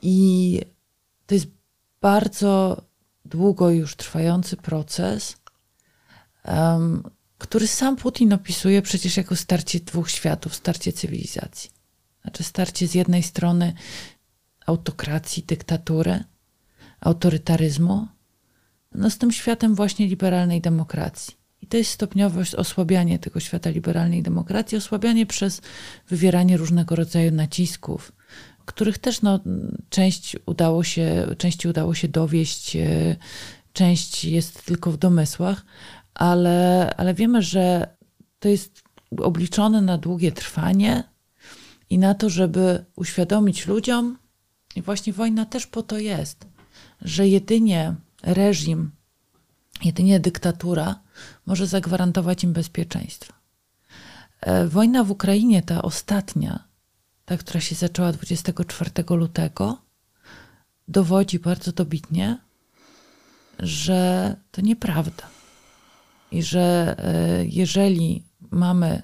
I 0.01 0.61
to 1.25 1.35
jest 1.35 1.47
bardzo 2.01 2.81
długo 3.25 3.69
już 3.69 3.95
trwający 3.95 4.57
proces, 4.57 5.37
um, 6.45 7.03
który 7.37 7.67
sam 7.67 7.95
Putin 7.95 8.33
opisuje 8.33 8.81
przecież 8.81 9.17
jako 9.17 9.35
starcie 9.35 9.79
dwóch 9.79 10.11
światów, 10.11 10.55
starcie 10.55 10.93
cywilizacji. 10.93 11.69
Znaczy 12.21 12.43
starcie 12.43 12.87
z 12.87 12.93
jednej 12.93 13.23
strony 13.23 13.73
autokracji, 14.69 15.43
dyktatury, 15.43 16.23
autorytaryzmu, 17.01 18.07
no 18.95 19.09
z 19.09 19.17
tym 19.17 19.31
światem 19.31 19.75
właśnie 19.75 20.07
liberalnej 20.07 20.61
demokracji. 20.61 21.33
I 21.61 21.67
to 21.67 21.77
jest 21.77 21.91
stopniowe 21.91 22.43
osłabianie 22.57 23.19
tego 23.19 23.39
świata 23.39 23.69
liberalnej 23.69 24.23
demokracji, 24.23 24.77
osłabianie 24.77 25.25
przez 25.25 25.61
wywieranie 26.07 26.57
różnego 26.57 26.95
rodzaju 26.95 27.31
nacisków, 27.31 28.11
których 28.65 28.97
też 28.97 29.21
no, 29.21 29.39
część 29.89 30.37
udało 30.45 30.83
się, 30.83 31.27
części 31.37 31.67
udało 31.67 31.93
się 31.93 32.07
dowieść, 32.07 32.75
e, 32.75 33.15
część 33.73 34.25
jest 34.25 34.65
tylko 34.65 34.91
w 34.91 34.97
domysłach, 34.97 35.65
ale, 36.13 36.93
ale 36.97 37.13
wiemy, 37.13 37.41
że 37.41 37.87
to 38.39 38.49
jest 38.49 38.83
obliczone 39.17 39.81
na 39.81 39.97
długie 39.97 40.31
trwanie 40.31 41.03
i 41.89 41.97
na 41.97 42.13
to, 42.13 42.29
żeby 42.29 42.85
uświadomić 42.95 43.67
ludziom, 43.67 44.17
i 44.79 44.81
właśnie 44.81 45.13
wojna 45.13 45.45
też 45.45 45.67
po 45.67 45.83
to 45.83 45.97
jest, 45.97 46.47
że 47.01 47.27
jedynie 47.27 47.95
reżim, 48.23 48.91
jedynie 49.83 50.19
dyktatura 50.19 50.99
może 51.45 51.67
zagwarantować 51.67 52.43
im 52.43 52.53
bezpieczeństwo. 52.53 53.33
E, 54.41 54.67
wojna 54.67 55.03
w 55.03 55.11
Ukrainie, 55.11 55.61
ta 55.61 55.81
ostatnia, 55.81 56.63
ta, 57.25 57.37
która 57.37 57.59
się 57.59 57.75
zaczęła 57.75 58.11
24 58.11 58.91
lutego, 59.09 59.77
dowodzi 60.87 61.39
bardzo 61.39 61.71
dobitnie, 61.71 62.37
że 63.59 64.35
to 64.51 64.61
nieprawda. 64.61 65.23
I 66.31 66.43
że 66.43 66.95
e, 66.97 67.45
jeżeli 67.45 68.23
mamy 68.51 69.01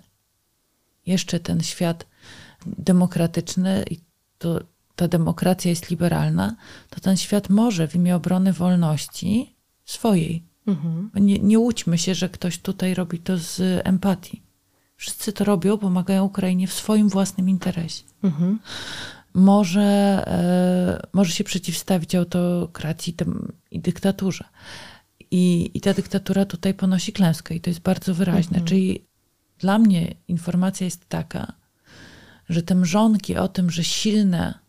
jeszcze 1.06 1.40
ten 1.40 1.64
świat 1.64 2.06
demokratyczny, 2.66 3.86
to 4.38 4.60
ta 4.96 5.08
demokracja 5.08 5.70
jest 5.70 5.90
liberalna, 5.90 6.56
to 6.90 7.00
ten 7.00 7.18
świat 7.18 7.50
może 7.50 7.88
w 7.88 7.96
imię 7.96 8.16
obrony 8.16 8.54
wolności 8.54 9.56
swojej. 9.86 10.44
Mhm. 10.68 11.12
Nie, 11.16 11.40
nie 11.40 11.60
łudźmy 11.60 11.98
się, 11.98 12.16
że 12.16 12.30
ktoś 12.30 12.58
tutaj 12.58 12.94
robi 12.94 13.20
to 13.20 13.38
z 13.38 13.82
empatii. 13.88 14.42
Wszyscy 14.98 15.34
to 15.34 15.44
robią, 15.44 15.78
pomagają 15.78 16.24
Ukrainie 16.24 16.68
w 16.68 16.74
swoim 16.74 17.10
własnym 17.10 17.50
interesie. 17.50 18.04
Mhm. 18.24 18.60
Może, 19.34 19.82
e, 20.28 21.08
może 21.14 21.32
się 21.32 21.44
przeciwstawić 21.44 22.16
autokracji 22.16 23.16
i 23.72 23.80
dyktaturze. 23.80 24.44
I, 25.32 25.72
I 25.74 25.82
ta 25.82 25.94
dyktatura 25.94 26.46
tutaj 26.46 26.74
ponosi 26.74 27.14
klęskę, 27.14 27.56
i 27.56 27.62
to 27.62 27.70
jest 27.70 27.80
bardzo 27.80 28.14
wyraźne. 28.14 28.58
Mhm. 28.58 28.66
Czyli 28.66 29.06
dla 29.60 29.80
mnie 29.80 30.16
informacja 30.28 30.86
jest 30.86 31.10
taka, 31.10 31.54
że 32.50 32.64
te 32.64 32.76
mrzonki 32.76 33.38
o 33.38 33.48
tym, 33.48 33.72
że 33.72 33.84
silne 33.84 34.65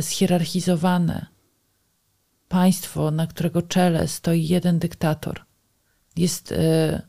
schierarchizowane 0.00 1.26
państwo, 2.48 3.10
na 3.10 3.26
którego 3.26 3.62
czele 3.62 4.08
stoi 4.08 4.48
jeden 4.48 4.78
dyktator, 4.78 5.40
jest 6.16 6.52
e, 6.52 7.02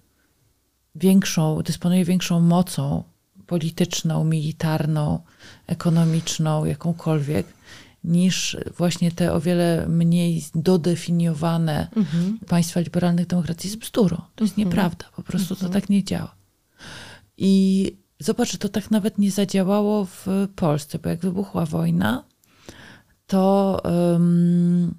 większą, 0.96 1.62
dysponuje 1.62 2.06
większą 2.06 2.40
mocą 2.40 3.04
polityczną, 3.48 4.24
militarną, 4.24 5.20
ekonomiczną, 5.68 6.66
jakąkolwiek, 6.66 7.48
niż 8.04 8.58
właśnie 8.78 9.12
te 9.12 9.34
o 9.34 9.42
wiele 9.42 9.86
mniej 9.88 10.46
dodefiniowane 10.56 11.88
mhm. 11.96 12.40
państwa 12.48 12.80
liberalnych 12.80 13.28
demokracji 13.28 13.70
jest 13.70 13.80
bzdurą. 13.80 14.18
To 14.36 14.44
jest 14.44 14.54
mhm. 14.54 14.68
nieprawda, 14.68 15.06
po 15.16 15.24
prostu 15.24 15.54
mhm. 15.54 15.72
to 15.72 15.80
tak 15.80 15.90
nie 15.90 16.04
działa. 16.04 16.36
I 17.38 17.96
zobacz, 18.20 18.58
to 18.58 18.70
tak 18.70 18.92
nawet 18.92 19.18
nie 19.18 19.32
zadziałało 19.32 20.06
w 20.06 20.28
Polsce, 20.56 21.00
bo 21.00 21.10
jak 21.10 21.20
wybuchła 21.20 21.66
wojna, 21.66 22.24
to 23.32 23.82
um, 23.84 24.96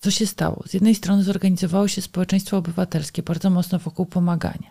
co 0.00 0.10
się 0.10 0.26
stało? 0.26 0.62
Z 0.66 0.74
jednej 0.74 0.94
strony 0.94 1.22
zorganizowało 1.22 1.88
się 1.88 2.02
społeczeństwo 2.02 2.56
obywatelskie 2.56 3.22
bardzo 3.22 3.50
mocno 3.50 3.78
wokół 3.78 4.06
pomagania. 4.06 4.70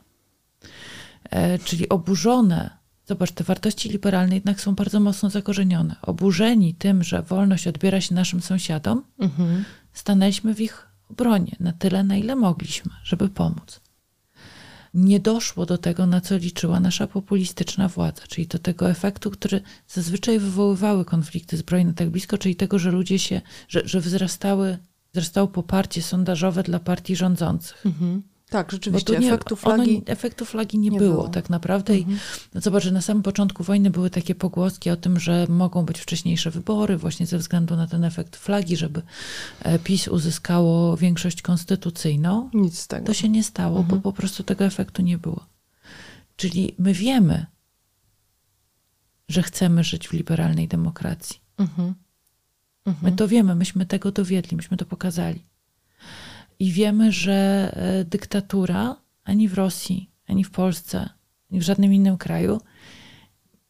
E, 1.30 1.60
czyli 1.60 1.89
oburzone, 1.89 2.70
zobacz, 3.06 3.32
te 3.32 3.43
wartości 3.43 3.89
liberalne 3.89 4.36
jednak 4.36 4.62
są 4.62 4.76
bardzo 4.76 4.99
mocno 4.99 5.30
zakorzenione. 5.30 5.95
Oburzeni 6.01 6.74
tym, 6.74 7.03
że 7.03 7.22
wolność 7.22 7.68
odbiera 7.68 8.01
się 8.01 8.16
naszym 8.16 8.41
sąsiadom, 8.41 9.03
mhm. 9.20 9.66
stanęliśmy 9.93 10.56
w 10.56 10.62
ich 10.62 10.88
obronie 11.10 11.56
na 11.60 11.74
tyle, 11.74 12.03
na 12.03 12.18
ile 12.18 12.36
mogliśmy, 12.36 12.91
żeby 13.03 13.30
pomóc. 13.30 13.82
Nie 14.95 15.19
doszło 15.19 15.65
do 15.65 15.77
tego, 15.77 16.05
na 16.05 16.21
co 16.21 16.37
liczyła 16.37 16.79
nasza 16.79 17.07
populistyczna 17.07 17.87
władza, 17.87 18.21
czyli 18.27 18.47
do 18.47 18.59
tego 18.59 18.89
efektu, 18.89 19.31
który 19.31 19.61
zazwyczaj 19.87 20.39
wywoływały 20.39 21.05
konflikty 21.05 21.57
zbrojne 21.57 21.93
tak 21.93 22.09
blisko, 22.09 22.37
czyli 22.37 22.55
tego, 22.55 22.79
że 22.79 22.91
ludzie 22.91 23.19
się, 23.19 23.41
że, 23.67 23.81
że 23.85 24.01
wzrastały, 24.01 24.77
wzrastało 25.13 25.47
poparcie 25.47 26.01
sondażowe 26.01 26.63
dla 26.63 26.79
partii 26.79 27.15
rządzących. 27.15 27.85
Mhm. 27.85 28.21
Tak, 28.56 28.72
rzeczywiście, 28.72 29.20
nie, 29.20 29.28
efektu 29.28 29.56
flagi... 29.56 29.95
Ono, 29.95 30.06
efektu 30.06 30.45
flagi 30.45 30.80
nie, 30.80 30.89
nie 30.89 30.99
było, 30.99 31.14
było, 31.14 31.28
tak 31.28 31.49
naprawdę. 31.49 31.93
Mhm. 31.93 32.16
I 32.16 32.20
no 32.53 32.62
zobacz, 32.62 32.84
że 32.84 32.91
na 32.91 33.01
samym 33.01 33.24
początku 33.24 33.64
wojny 33.64 33.89
były 33.89 34.10
takie 34.10 34.36
pogłoski 34.36 34.89
o 34.89 34.95
tym, 34.95 35.20
że 35.20 35.45
mogą 35.49 35.86
być 35.86 35.99
wcześniejsze 35.99 36.51
wybory 36.51 36.97
właśnie 36.97 37.26
ze 37.26 37.38
względu 37.38 37.76
na 37.76 37.88
ten 37.88 38.03
efekt 38.03 38.36
flagi, 38.36 38.78
żeby 38.78 39.01
e, 39.60 39.80
PiS 39.80 40.08
uzyskało 40.08 40.97
większość 40.97 41.41
konstytucyjną. 41.41 42.49
Nic 42.53 42.80
z 42.80 42.88
tego. 42.88 43.06
To 43.06 43.14
się 43.14 43.30
nie 43.30 43.43
stało, 43.43 43.80
mhm. 43.80 44.01
bo 44.01 44.12
po 44.12 44.18
prostu 44.18 44.43
tego 44.43 44.66
efektu 44.66 45.01
nie 45.01 45.18
było. 45.18 45.45
Czyli 46.36 46.76
my 46.80 46.93
wiemy, 46.93 47.45
że 49.30 49.43
chcemy 49.43 49.84
żyć 49.84 50.08
w 50.08 50.14
liberalnej 50.14 50.68
demokracji. 50.68 51.39
Mhm. 51.58 51.93
My 53.01 53.12
to 53.12 53.28
wiemy, 53.28 53.56
myśmy 53.56 53.86
tego 53.86 54.12
dowiedli, 54.12 54.58
myśmy 54.58 54.78
to 54.78 54.86
pokazali. 54.86 55.43
I 56.60 56.72
wiemy, 56.72 57.12
że 57.12 57.72
e, 57.74 58.06
dyktatura 58.06 58.95
ani 59.24 59.47
w 59.47 59.53
Rosji, 59.53 60.10
ani 60.28 60.43
w 60.43 60.51
Polsce, 60.51 61.10
ani 61.51 61.60
w 61.60 61.64
żadnym 61.64 61.93
innym 61.93 62.18
kraju 62.18 62.62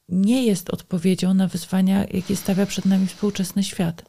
nie 0.09 0.45
jest 0.45 0.69
odpowiedzią 0.69 1.33
na 1.33 1.47
wyzwania, 1.47 2.05
jakie 2.05 2.35
stawia 2.35 2.65
przed 2.65 2.85
nami 2.85 3.07
współczesny 3.07 3.63
świat. 3.63 4.05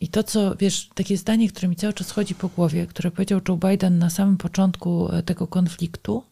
I 0.00 0.08
to, 0.08 0.22
co 0.22 0.56
wiesz, 0.56 0.90
takie 0.94 1.16
zdanie, 1.16 1.48
które 1.48 1.68
mi 1.68 1.76
cały 1.76 1.92
czas 1.92 2.10
chodzi 2.10 2.34
po 2.34 2.48
głowie, 2.48 2.86
które 2.86 3.10
powiedział 3.10 3.40
Joe 3.48 3.56
Biden 3.56 3.98
na 3.98 4.10
samym 4.10 4.36
początku 4.36 5.12
e, 5.12 5.22
tego 5.22 5.46
konfliktu, 5.46 6.22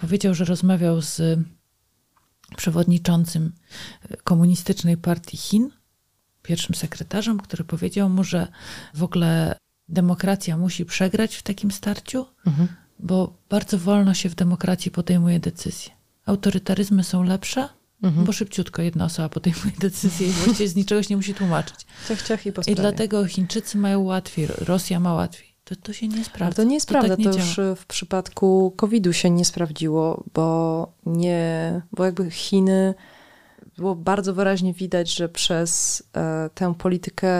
powiedział, 0.00 0.34
że 0.34 0.44
rozmawiał 0.44 1.00
z 1.00 1.40
przewodniczącym 2.56 3.52
e, 4.10 4.16
komunistycznej 4.16 4.96
partii 4.96 5.36
Chin, 5.36 5.70
pierwszym 6.42 6.74
sekretarzem, 6.74 7.40
który 7.40 7.64
powiedział 7.64 8.10
mu, 8.10 8.24
że 8.24 8.48
w 8.94 9.02
ogóle 9.02 9.56
demokracja 9.88 10.56
musi 10.56 10.84
przegrać 10.84 11.36
w 11.36 11.42
takim 11.42 11.70
starciu, 11.70 12.26
mhm. 12.46 12.68
bo 12.98 13.36
bardzo 13.48 13.78
wolno 13.78 14.14
się 14.14 14.28
w 14.28 14.34
demokracji 14.34 14.90
podejmuje 14.90 15.40
decyzje. 15.40 15.92
Autorytaryzmy 16.26 17.04
są 17.04 17.22
lepsze, 17.22 17.68
mhm. 18.02 18.26
bo 18.26 18.32
szybciutko 18.32 18.82
jedna 18.82 19.04
osoba 19.04 19.28
podejmuje 19.28 19.72
decyzję 19.88 20.28
i 20.28 20.30
właściwie 20.30 20.68
z 20.68 20.76
niczego 20.76 21.02
się 21.02 21.08
nie 21.10 21.16
musi 21.16 21.34
tłumaczyć. 21.34 21.86
Ciach, 22.08 22.22
ciach 22.22 22.46
i, 22.46 22.52
I 22.66 22.74
dlatego 22.74 23.26
Chińczycy 23.26 23.78
mają 23.78 24.00
łatwiej, 24.00 24.46
Rosja 24.46 25.00
ma 25.00 25.14
łatwiej. 25.14 25.54
To, 25.64 25.76
to 25.76 25.92
się 25.92 26.08
nie 26.08 26.24
sprawdza. 26.24 26.44
Ale 26.44 26.54
to 26.54 26.64
nie 26.64 26.74
jest 26.74 26.86
to 26.86 26.92
prawda. 26.92 27.16
Tak 27.16 27.18
nie 27.18 27.32
to 27.32 27.38
już 27.38 27.60
w 27.76 27.86
przypadku 27.86 28.72
COVID-u 28.76 29.12
się 29.12 29.30
nie 29.30 29.44
sprawdziło, 29.44 30.24
bo 30.34 30.92
nie, 31.06 31.82
bo 31.92 32.04
jakby 32.04 32.30
Chiny 32.30 32.94
było 33.78 33.94
bardzo 33.94 34.34
wyraźnie 34.34 34.74
widać, 34.74 35.14
że 35.14 35.28
przez 35.28 36.02
e, 36.16 36.50
tę 36.54 36.74
politykę 36.74 37.30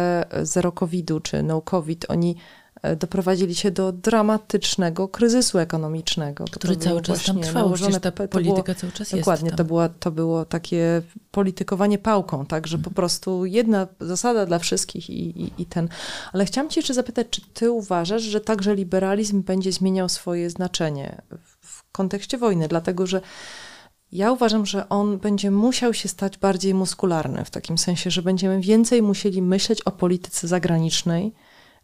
zero 0.42 0.72
COVID-u 0.72 1.20
czy 1.20 1.42
no 1.42 1.62
COVID 1.62 2.06
oni 2.08 2.36
e, 2.82 2.96
doprowadzili 2.96 3.54
się 3.54 3.70
do 3.70 3.92
dramatycznego 3.92 5.08
kryzysu 5.08 5.58
ekonomicznego. 5.58 6.44
Który 6.50 6.76
cały 6.76 7.02
czas 7.02 7.24
tam 7.24 7.40
trwał, 7.40 7.72
przecież 7.72 8.00
ta 8.00 8.12
polityka 8.12 8.62
było, 8.62 8.74
cały 8.74 8.92
czas 8.92 9.12
jest 9.12 9.14
Dokładnie, 9.14 9.52
to, 9.52 9.64
była, 9.64 9.88
to 9.88 10.10
było 10.10 10.44
takie 10.44 11.02
politykowanie 11.30 11.98
pałką, 11.98 12.46
tak, 12.46 12.66
że 12.66 12.76
po 12.76 12.80
mhm. 12.80 12.94
prostu 12.94 13.44
jedna 13.44 13.86
zasada 14.00 14.46
dla 14.46 14.58
wszystkich 14.58 15.10
i, 15.10 15.42
i, 15.42 15.62
i 15.62 15.66
ten. 15.66 15.88
Ale 16.32 16.44
chciałam 16.44 16.70
cię 16.70 16.80
jeszcze 16.80 16.94
zapytać, 16.94 17.26
czy 17.30 17.40
ty 17.54 17.70
uważasz, 17.70 18.22
że 18.22 18.40
także 18.40 18.74
liberalizm 18.74 19.42
będzie 19.42 19.72
zmieniał 19.72 20.08
swoje 20.08 20.50
znaczenie 20.50 21.22
w 21.60 21.92
kontekście 21.92 22.38
wojny, 22.38 22.68
dlatego 22.68 23.06
że 23.06 23.20
ja 24.14 24.32
uważam, 24.32 24.66
że 24.66 24.88
on 24.88 25.18
będzie 25.18 25.50
musiał 25.50 25.94
się 25.94 26.08
stać 26.08 26.38
bardziej 26.38 26.74
muskularny, 26.74 27.44
w 27.44 27.50
takim 27.50 27.78
sensie, 27.78 28.10
że 28.10 28.22
będziemy 28.22 28.60
więcej 28.60 29.02
musieli 29.02 29.42
myśleć 29.42 29.82
o 29.82 29.90
polityce 29.90 30.48
zagranicznej. 30.48 31.32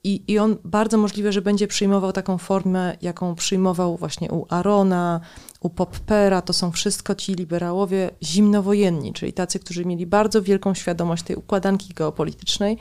I, 0.05 0.23
I 0.29 0.39
on 0.39 0.57
bardzo 0.65 0.99
możliwe, 0.99 1.33
że 1.33 1.43
będzie 1.43 1.67
przyjmował 1.67 2.13
taką 2.13 2.39
formę, 2.39 2.97
jaką 3.03 3.35
przyjmował 3.35 3.97
właśnie 3.97 4.31
u 4.31 4.47
Arona, 4.49 5.21
u 5.61 5.71
Poppera. 5.71 6.43
To 6.43 6.53
są 6.53 6.71
wszystko 6.73 7.15
ci 7.15 7.35
liberałowie 7.35 8.11
zimnowojenni, 8.23 9.13
czyli 9.13 9.33
tacy, 9.33 9.59
którzy 9.59 9.85
mieli 9.85 10.07
bardzo 10.07 10.43
wielką 10.43 10.75
świadomość 10.75 11.23
tej 11.23 11.37
układanki 11.37 11.95
geopolitycznej 11.95 12.79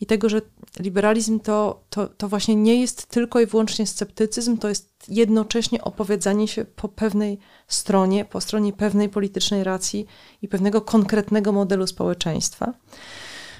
i 0.00 0.06
tego, 0.06 0.28
że 0.28 0.40
liberalizm 0.78 1.40
to, 1.40 1.80
to, 1.90 2.08
to 2.08 2.28
właśnie 2.28 2.56
nie 2.56 2.80
jest 2.80 3.06
tylko 3.06 3.40
i 3.40 3.46
wyłącznie 3.46 3.86
sceptycyzm, 3.86 4.58
to 4.58 4.68
jest 4.68 4.90
jednocześnie 5.08 5.84
opowiadanie 5.84 6.48
się 6.48 6.64
po 6.64 6.88
pewnej 6.88 7.38
stronie, 7.68 8.24
po 8.24 8.40
stronie 8.40 8.72
pewnej 8.72 9.08
politycznej 9.08 9.64
racji 9.64 10.06
i 10.42 10.48
pewnego 10.48 10.80
konkretnego 10.80 11.52
modelu 11.52 11.86
społeczeństwa. 11.86 12.74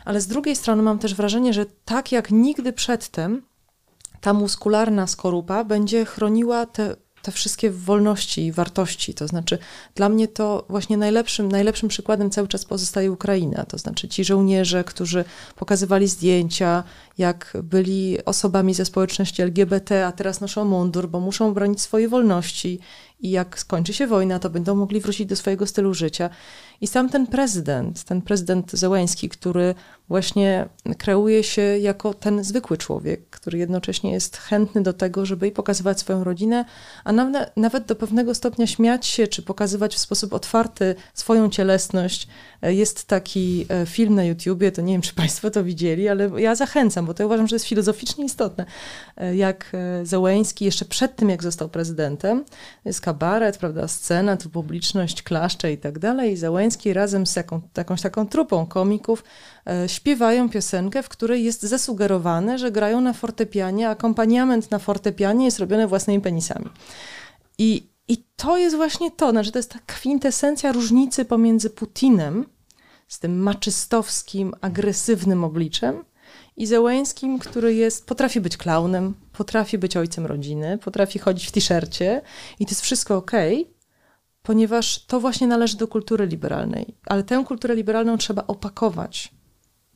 Ale 0.05 0.20
z 0.20 0.26
drugiej 0.26 0.57
strony 0.57 0.82
mam 0.82 0.99
też 0.99 1.14
wrażenie, 1.14 1.53
że 1.53 1.66
tak 1.84 2.12
jak 2.12 2.30
nigdy 2.30 2.72
przedtem, 2.72 3.43
ta 4.20 4.32
muskularna 4.32 5.07
skorupa 5.07 5.64
będzie 5.64 6.05
chroniła 6.05 6.66
te 6.66 6.97
te 7.22 7.32
wszystkie 7.32 7.70
wolności 7.70 8.46
i 8.46 8.52
wartości. 8.52 9.14
To 9.14 9.28
znaczy, 9.28 9.58
dla 9.94 10.08
mnie 10.08 10.28
to 10.28 10.66
właśnie 10.68 10.96
najlepszym, 10.96 11.48
najlepszym 11.52 11.88
przykładem 11.88 12.30
cały 12.30 12.48
czas 12.48 12.64
pozostaje 12.64 13.12
Ukraina. 13.12 13.64
To 13.64 13.78
znaczy, 13.78 14.08
ci 14.08 14.24
żołnierze, 14.24 14.84
którzy 14.84 15.24
pokazywali 15.56 16.08
zdjęcia, 16.08 16.84
jak 17.18 17.56
byli 17.62 18.24
osobami 18.24 18.74
ze 18.74 18.84
społeczności 18.84 19.42
LGBT, 19.42 20.06
a 20.06 20.12
teraz 20.12 20.40
noszą 20.40 20.64
mundur, 20.64 21.08
bo 21.08 21.20
muszą 21.20 21.54
bronić 21.54 21.80
swojej 21.80 22.08
wolności 22.08 22.78
i 23.20 23.30
jak 23.30 23.58
skończy 23.58 23.92
się 23.92 24.06
wojna, 24.06 24.38
to 24.38 24.50
będą 24.50 24.74
mogli 24.74 25.00
wrócić 25.00 25.26
do 25.26 25.36
swojego 25.36 25.66
stylu 25.66 25.94
życia. 25.94 26.30
I 26.80 26.86
sam 26.86 27.08
ten 27.08 27.26
prezydent, 27.26 28.04
ten 28.04 28.22
prezydent 28.22 28.72
Zełęński, 28.72 29.28
który 29.28 29.74
właśnie 30.11 30.68
kreuje 30.98 31.44
się 31.44 31.62
jako 31.62 32.14
ten 32.14 32.44
zwykły 32.44 32.76
człowiek, 32.76 33.30
który 33.30 33.58
jednocześnie 33.58 34.12
jest 34.12 34.36
chętny 34.36 34.82
do 34.82 34.92
tego, 34.92 35.26
żeby 35.26 35.48
i 35.48 35.52
pokazywać 35.52 36.00
swoją 36.00 36.24
rodzinę, 36.24 36.64
a 37.04 37.12
nawet, 37.12 37.56
nawet 37.56 37.84
do 37.84 37.96
pewnego 37.96 38.34
stopnia 38.34 38.66
śmiać 38.66 39.06
się, 39.06 39.26
czy 39.26 39.42
pokazywać 39.42 39.94
w 39.94 39.98
sposób 39.98 40.32
otwarty 40.32 40.94
swoją 41.14 41.50
cielesność. 41.50 42.28
Jest 42.62 43.04
taki 43.04 43.66
e, 43.68 43.86
film 43.86 44.14
na 44.14 44.24
YouTubie, 44.24 44.72
to 44.72 44.82
nie 44.82 44.92
wiem, 44.92 45.02
czy 45.02 45.14
Państwo 45.14 45.50
to 45.50 45.64
widzieli, 45.64 46.08
ale 46.08 46.30
ja 46.36 46.54
zachęcam, 46.54 47.06
bo 47.06 47.14
to 47.14 47.26
uważam, 47.26 47.48
że 47.48 47.56
jest 47.56 47.66
filozoficznie 47.66 48.24
istotne. 48.24 48.64
E, 49.16 49.36
jak 49.36 49.72
e, 49.74 50.06
Zełęński 50.06 50.64
jeszcze 50.64 50.84
przed 50.84 51.16
tym, 51.16 51.28
jak 51.28 51.42
został 51.42 51.68
prezydentem, 51.68 52.44
jest 52.84 53.00
kabaret, 53.00 53.58
prawda, 53.58 53.88
scena, 53.88 54.36
tu 54.36 54.50
publiczność 54.50 55.22
klaszcze 55.22 55.72
i 55.72 55.78
tak 55.78 55.98
dalej, 55.98 56.32
i 56.32 56.36
Zełęński 56.36 56.92
razem 56.92 57.26
z 57.26 57.36
jaką, 57.36 57.61
jakąś 57.76 58.02
taką 58.02 58.26
trupą 58.26 58.66
komików 58.66 59.24
E, 59.59 59.59
śpiewają 59.86 60.48
piosenkę, 60.48 61.02
w 61.02 61.08
której 61.08 61.44
jest 61.44 61.62
zasugerowane, 61.62 62.58
że 62.58 62.72
grają 62.72 63.00
na 63.00 63.12
fortepianie, 63.12 63.88
akompaniament 63.88 64.70
na 64.70 64.78
fortepianie 64.78 65.44
jest 65.44 65.58
robiony 65.58 65.86
własnymi 65.86 66.20
penisami. 66.20 66.66
I, 67.58 67.90
I 68.08 68.24
to 68.36 68.56
jest 68.56 68.76
właśnie 68.76 69.11
to, 69.11 69.30
znaczy 69.30 69.52
to 69.52 69.58
jest 69.58 69.70
ta 69.70 69.78
kwintesencja 69.86 70.72
różnicy 70.72 71.24
pomiędzy 71.24 71.70
Putinem, 71.70 72.46
z 73.08 73.18
tym 73.18 73.38
maczystowskim, 73.42 74.54
agresywnym 74.61 75.44
obliczem, 75.44 76.04
i 76.56 76.66
Zełęńskim, 76.66 77.38
który 77.38 77.74
jest, 77.74 78.06
potrafi 78.06 78.40
być 78.40 78.56
klaunem, 78.56 79.14
potrafi 79.32 79.78
być 79.78 79.96
ojcem 79.96 80.26
rodziny, 80.26 80.78
potrafi 80.78 81.18
chodzić 81.18 81.46
w 81.48 81.52
t-shircie 81.52 82.22
i 82.58 82.66
to 82.66 82.70
jest 82.70 82.82
wszystko 82.82 83.16
ok, 83.16 83.30
ponieważ 84.42 85.06
to 85.06 85.20
właśnie 85.20 85.46
należy 85.46 85.76
do 85.76 85.88
kultury 85.88 86.26
liberalnej. 86.26 86.96
Ale 87.06 87.22
tę 87.22 87.44
kulturę 87.46 87.74
liberalną 87.74 88.18
trzeba 88.18 88.46
opakować 88.46 89.32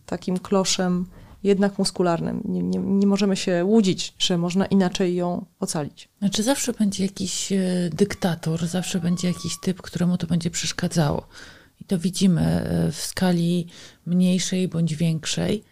takim 0.06 0.38
kloszem 0.38 1.06
jednak 1.44 1.78
muskularnym. 1.78 2.42
Nie, 2.44 2.62
nie, 2.62 2.78
nie, 2.78 3.06
możemy 3.06 3.36
się 3.36 3.64
łudzić, 3.64 4.14
że 4.18 4.38
można 4.38 4.66
inaczej 4.66 5.14
ją 5.14 5.44
ocalić. 5.60 6.08
Znaczy 6.18 6.42
zawsze 6.42 6.72
będzie 6.72 7.02
jakiś 7.04 7.52
e, 7.52 7.58
dyktator, 7.92 8.66
zawsze 8.66 9.00
będzie 9.00 9.28
jakiś 9.28 9.60
typ, 9.60 9.82
któremu 9.82 10.16
to 10.16 10.26
będzie 10.26 10.50
przeszkadzało. 10.50 11.26
I 11.80 11.84
to 11.84 11.98
widzimy 11.98 12.40
e, 12.40 12.92
w 12.92 12.96
skali 12.96 13.66
mniejszej 14.06 14.68
bądź 14.68 14.94
większej. 14.94 15.64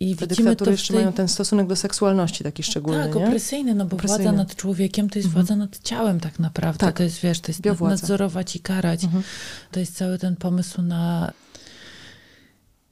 I 0.00 0.16
Te 0.16 0.26
widzimy 0.26 0.56
to 0.56 0.70
jeszcze 0.70 0.92
tej... 0.94 1.02
mają 1.02 1.12
ten 1.12 1.28
stosunek 1.28 1.66
do 1.66 1.76
seksualności 1.76 2.44
taki 2.44 2.62
szczególny, 2.62 3.04
Tak, 3.04 3.14
nie? 3.14 3.26
opresyjny, 3.26 3.74
no 3.74 3.84
bo 3.86 3.96
opresyjny. 3.96 4.24
władza 4.24 4.38
nad 4.38 4.56
człowiekiem 4.56 5.10
to 5.10 5.18
jest 5.18 5.26
mhm. 5.26 5.46
władza 5.46 5.56
nad 5.56 5.78
ciałem 5.78 6.20
tak 6.20 6.38
naprawdę. 6.38 6.78
Tak. 6.78 6.96
To 6.96 7.02
jest, 7.02 7.20
wiesz, 7.20 7.40
to 7.40 7.50
jest 7.50 7.60
Biowładza. 7.60 8.02
nadzorować 8.02 8.56
i 8.56 8.60
karać. 8.60 9.04
Mhm. 9.04 9.22
To 9.70 9.80
jest 9.80 9.96
cały 9.96 10.18
ten 10.18 10.36
pomysł 10.36 10.82
na 10.82 11.32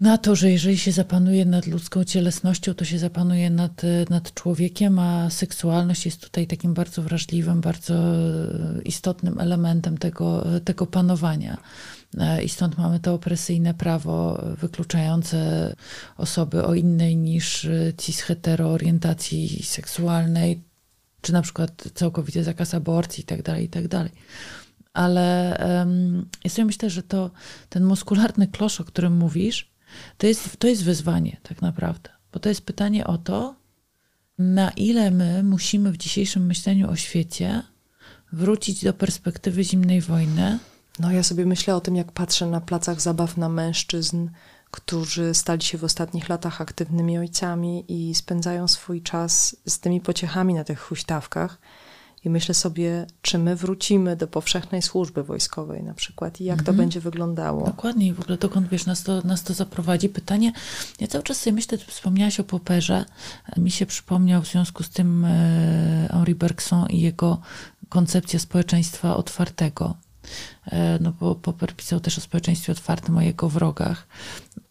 na 0.00 0.18
to, 0.18 0.36
że 0.36 0.50
jeżeli 0.50 0.78
się 0.78 0.92
zapanuje 0.92 1.44
nad 1.44 1.66
ludzką 1.66 2.04
cielesnością, 2.04 2.74
to 2.74 2.84
się 2.84 2.98
zapanuje 2.98 3.50
nad, 3.50 3.82
nad 4.10 4.34
człowiekiem, 4.34 4.98
a 4.98 5.30
seksualność 5.30 6.04
jest 6.04 6.20
tutaj 6.20 6.46
takim 6.46 6.74
bardzo 6.74 7.02
wrażliwym, 7.02 7.60
bardzo 7.60 7.94
istotnym 8.84 9.40
elementem 9.40 9.98
tego, 9.98 10.46
tego 10.64 10.86
panowania. 10.86 11.56
I 12.44 12.48
stąd 12.48 12.78
mamy 12.78 13.00
to 13.00 13.14
opresyjne 13.14 13.74
prawo 13.74 14.44
wykluczające 14.58 15.72
osoby 16.16 16.64
o 16.64 16.74
innej 16.74 17.16
niż 17.16 17.68
cis-hetero 17.96 18.66
orientacji 18.66 19.62
seksualnej, 19.62 20.62
czy 21.20 21.32
na 21.32 21.42
przykład 21.42 21.84
całkowity 21.94 22.44
zakaz 22.44 22.74
aborcji 22.74 23.22
itd., 23.22 23.42
tak 23.42 23.60
itd. 23.60 23.88
Tak 23.88 24.12
Ale 24.92 25.56
um, 25.78 26.26
ja 26.44 26.50
sobie 26.50 26.64
myślę, 26.64 26.90
że 26.90 27.02
to 27.02 27.30
ten 27.68 27.84
muskularny 27.84 28.46
klosz, 28.46 28.80
o 28.80 28.84
którym 28.84 29.16
mówisz, 29.16 29.73
to 30.18 30.26
jest, 30.26 30.56
to 30.56 30.68
jest 30.68 30.84
wyzwanie 30.84 31.36
tak 31.42 31.62
naprawdę. 31.62 32.10
Bo 32.32 32.40
to 32.40 32.48
jest 32.48 32.66
pytanie 32.66 33.06
o 33.06 33.18
to, 33.18 33.54
na 34.38 34.70
ile 34.70 35.10
my 35.10 35.42
musimy 35.42 35.92
w 35.92 35.96
dzisiejszym 35.96 36.46
myśleniu 36.46 36.90
o 36.90 36.96
świecie 36.96 37.62
wrócić 38.32 38.84
do 38.84 38.92
perspektywy 38.92 39.64
zimnej 39.64 40.00
wojny. 40.00 40.58
No 40.98 41.12
ja 41.12 41.22
sobie 41.22 41.46
myślę 41.46 41.76
o 41.76 41.80
tym, 41.80 41.96
jak 41.96 42.12
patrzę 42.12 42.46
na 42.46 42.60
placach 42.60 43.00
zabaw 43.00 43.36
na 43.36 43.48
mężczyzn, 43.48 44.28
którzy 44.70 45.34
stali 45.34 45.62
się 45.62 45.78
w 45.78 45.84
ostatnich 45.84 46.28
latach 46.28 46.60
aktywnymi 46.60 47.18
ojcami 47.18 47.84
i 47.88 48.14
spędzają 48.14 48.68
swój 48.68 49.02
czas 49.02 49.56
z 49.66 49.80
tymi 49.80 50.00
pociechami 50.00 50.54
na 50.54 50.64
tych 50.64 50.80
huśtawkach. 50.80 51.58
I 52.24 52.30
myślę 52.30 52.54
sobie, 52.54 53.06
czy 53.22 53.38
my 53.38 53.56
wrócimy 53.56 54.16
do 54.16 54.26
powszechnej 54.26 54.82
służby 54.82 55.22
wojskowej 55.22 55.82
na 55.82 55.94
przykład 55.94 56.40
i 56.40 56.44
jak 56.44 56.58
mhm. 56.58 56.66
to 56.66 56.82
będzie 56.82 57.00
wyglądało. 57.00 57.66
Dokładnie 57.66 58.06
i 58.06 58.12
w 58.12 58.20
ogóle 58.20 58.38
dokąd 58.38 58.68
wiesz, 58.68 58.86
nas 58.86 59.02
to, 59.02 59.20
nas 59.20 59.42
to 59.42 59.54
zaprowadzi. 59.54 60.08
Pytanie, 60.08 60.52
ja 61.00 61.06
cały 61.06 61.24
czas 61.24 61.40
sobie 61.40 61.54
myślę, 61.54 61.78
wspomniałaś 61.78 62.40
o 62.40 62.44
Poperze. 62.44 63.04
Mi 63.56 63.70
się 63.70 63.86
przypomniał 63.86 64.42
w 64.42 64.46
związku 64.46 64.82
z 64.82 64.90
tym 64.90 65.24
e, 65.24 66.08
Henri 66.10 66.34
Bergson 66.34 66.86
i 66.90 67.00
jego 67.00 67.40
koncepcja 67.88 68.38
społeczeństwa 68.38 69.16
otwartego. 69.16 69.94
E, 70.66 70.98
no 71.00 71.12
bo 71.20 71.34
Popper 71.34 71.76
pisał 71.76 72.00
też 72.00 72.18
o 72.18 72.20
społeczeństwie 72.20 72.72
otwartym, 72.72 73.18
o 73.18 73.20
jego 73.20 73.48
wrogach 73.48 74.06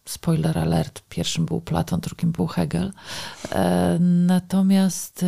spoiler 0.06 0.58
alert, 0.58 1.02
pierwszym 1.10 1.46
był 1.46 1.62
Platon, 1.62 2.00
drugim 2.00 2.32
był 2.32 2.48
Hegel. 2.48 2.94
E, 3.52 3.98
natomiast 4.00 5.26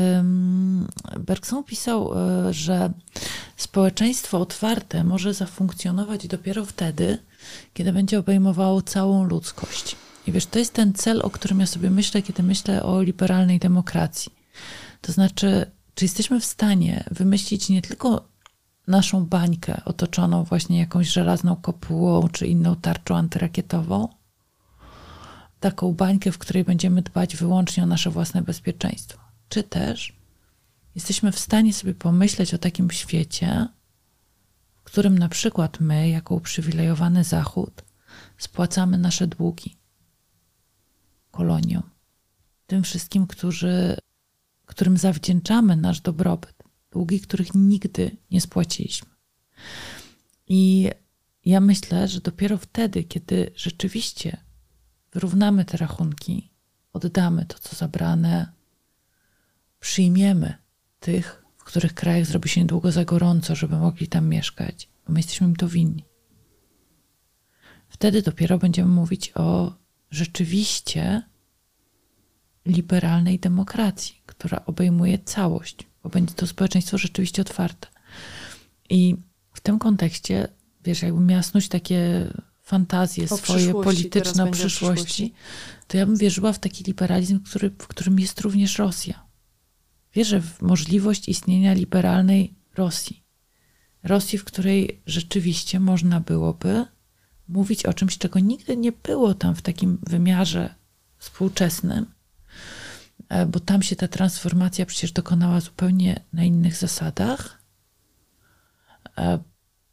Bergson 1.19 1.63
pisał, 1.63 2.13
e, 2.13 2.53
że 2.53 2.91
społeczeństwo 3.57 4.39
otwarte 4.39 5.03
może 5.03 5.34
zafunkcjonować 5.34 6.28
dopiero 6.28 6.65
wtedy, 6.65 7.17
kiedy 7.73 7.93
będzie 7.93 8.19
obejmowało 8.19 8.82
całą 8.82 9.23
ludzkość. 9.23 9.95
I 10.28 10.32
wiesz, 10.32 10.45
to 10.45 10.59
jest 10.59 10.73
ten 10.73 10.93
cel, 10.93 11.21
o 11.23 11.30
którym 11.30 11.59
ja 11.59 11.65
sobie 11.65 11.89
myślę, 11.89 12.21
kiedy 12.21 12.43
myślę 12.43 12.84
o 12.84 13.01
liberalnej 13.01 13.59
demokracji. 13.59 14.32
To 15.01 15.11
znaczy, 15.11 15.71
czy 15.95 16.05
jesteśmy 16.05 16.39
w 16.39 16.45
stanie 16.45 17.03
wymyślić 17.11 17.69
nie 17.69 17.82
tylko 17.82 18.28
naszą 18.88 19.26
bańkę 19.26 19.82
otoczoną 19.86 20.43
właśnie 20.43 20.80
jakąś 20.80 21.07
żelazną 21.07 21.55
kopułą 21.55 22.28
czy 22.28 22.47
inną 22.47 22.76
tarczą 22.76 23.15
antyrakietową, 23.15 24.07
taką 25.66 25.93
bańkę, 25.93 26.32
w 26.32 26.38
której 26.38 26.63
będziemy 26.63 27.01
dbać 27.01 27.36
wyłącznie 27.36 27.84
o 27.84 27.86
nasze 27.86 28.09
własne 28.09 28.41
bezpieczeństwo. 28.41 29.20
Czy 29.49 29.63
też 29.63 30.13
jesteśmy 30.95 31.32
w 31.32 31.39
stanie 31.39 31.74
sobie 31.74 31.93
pomyśleć 31.93 32.53
o 32.53 32.57
takim 32.57 32.91
świecie, 32.91 33.68
w 34.76 34.84
którym 34.84 35.18
na 35.18 35.30
przykład 35.30 35.80
my, 35.80 36.09
jako 36.09 36.36
uprzywilejowany 36.36 37.24
Zachód, 37.24 37.84
spłacamy 38.38 38.97
nasze 38.97 39.28
długi 39.28 39.78
koloniom, 41.32 41.84
tym 42.68 42.84
wszystkim, 42.84 43.28
którzy, 43.28 43.97
którym 44.66 44.97
zawdzięczamy 44.97 45.76
nasz 45.76 46.01
dobrobyt, 46.01 46.63
długi, 46.91 47.20
których 47.20 47.55
nigdy 47.55 48.18
nie 48.32 48.41
spłaciliśmy. 48.41 49.09
I 50.47 50.89
ja 51.45 51.59
myślę, 51.59 52.07
że 52.07 52.22
dopiero 52.22 52.57
wtedy, 52.57 53.03
kiedy 53.03 53.51
rzeczywiście 53.55 54.45
wyrównamy 55.16 55.66
te 55.66 55.78
rachunki, 55.78 56.49
oddamy 56.93 57.45
to, 57.45 57.59
co 57.59 57.76
zabrane, 57.76 58.51
przyjmiemy 59.80 60.53
tych, 60.99 61.45
w 61.57 61.63
których 61.63 61.93
krajach 61.93 62.26
zrobi 62.26 62.49
się 62.49 62.61
niedługo 62.61 62.91
za 62.91 63.05
gorąco, 63.05 63.55
żeby 63.55 63.78
mogli 63.78 64.07
tam 64.07 64.28
mieszkać, 64.28 64.89
bo 65.07 65.13
my 65.13 65.20
jesteśmy 65.20 65.47
im 65.47 65.55
to 65.55 65.68
winni. 65.68 66.05
Wtedy 67.89 68.22
dopiero 68.22 68.57
będziemy 68.57 68.89
mówić 68.89 69.32
o 69.36 69.74
rzeczywiście 70.11 71.22
liberalnej 72.66 73.39
demokracji, 73.39 74.22
która 74.26 74.66
obejmuje 74.66 75.20
całość, 75.20 75.78
bo 76.03 76.09
będzie 76.09 76.34
to 76.34 76.47
społeczeństwo 76.47 76.97
rzeczywiście 76.97 77.41
otwarte. 77.41 77.88
I 78.89 79.16
w 79.53 79.59
tym 79.59 79.80
kontekście, 79.80 80.47
wiesz, 80.84 81.01
jakbym 81.01 81.28
miała 81.28 81.43
snuć 81.43 81.68
takie 81.68 82.28
fantazje 82.66 83.26
o 83.30 83.38
swoje 83.38 83.74
polityczne 83.74 84.43
o 84.43 84.51
przyszłości, 84.51 85.34
to 85.88 85.97
ja 85.97 86.05
bym 86.05 86.18
wierzyła 86.18 86.53
w 86.53 86.59
taki 86.59 86.84
liberalizm, 86.84 87.39
który, 87.39 87.70
w 87.70 87.88
którym 87.88 88.20
jest 88.20 88.41
również 88.41 88.80
Rosja. 88.80 89.26
Wierzę 90.13 90.41
w 90.41 90.61
możliwość 90.61 91.30
istnienia 91.30 91.74
liberalnej 91.74 92.53
Rosji. 92.78 93.24
Rosji, 94.03 94.38
w 94.38 94.43
której 94.43 95.01
rzeczywiście 95.05 95.80
można 95.80 96.20
byłoby 96.20 96.86
mówić 97.47 97.86
o 97.86 97.93
czymś, 97.93 98.18
czego 98.18 98.39
nigdy 98.39 98.78
nie 98.78 98.91
było 98.91 99.34
tam 99.34 99.55
w 99.55 99.61
takim 99.61 99.97
wymiarze 100.07 100.76
współczesnym, 101.18 102.05
e, 103.30 103.45
bo 103.45 103.59
tam 103.59 103.82
się 103.82 103.95
ta 103.95 104.07
transformacja 104.07 104.86
przecież 104.86 105.11
dokonała 105.11 105.59
zupełnie 105.59 106.24
na 106.34 106.43
innych 106.43 106.76
zasadach 106.76 107.63
e, 109.18 109.39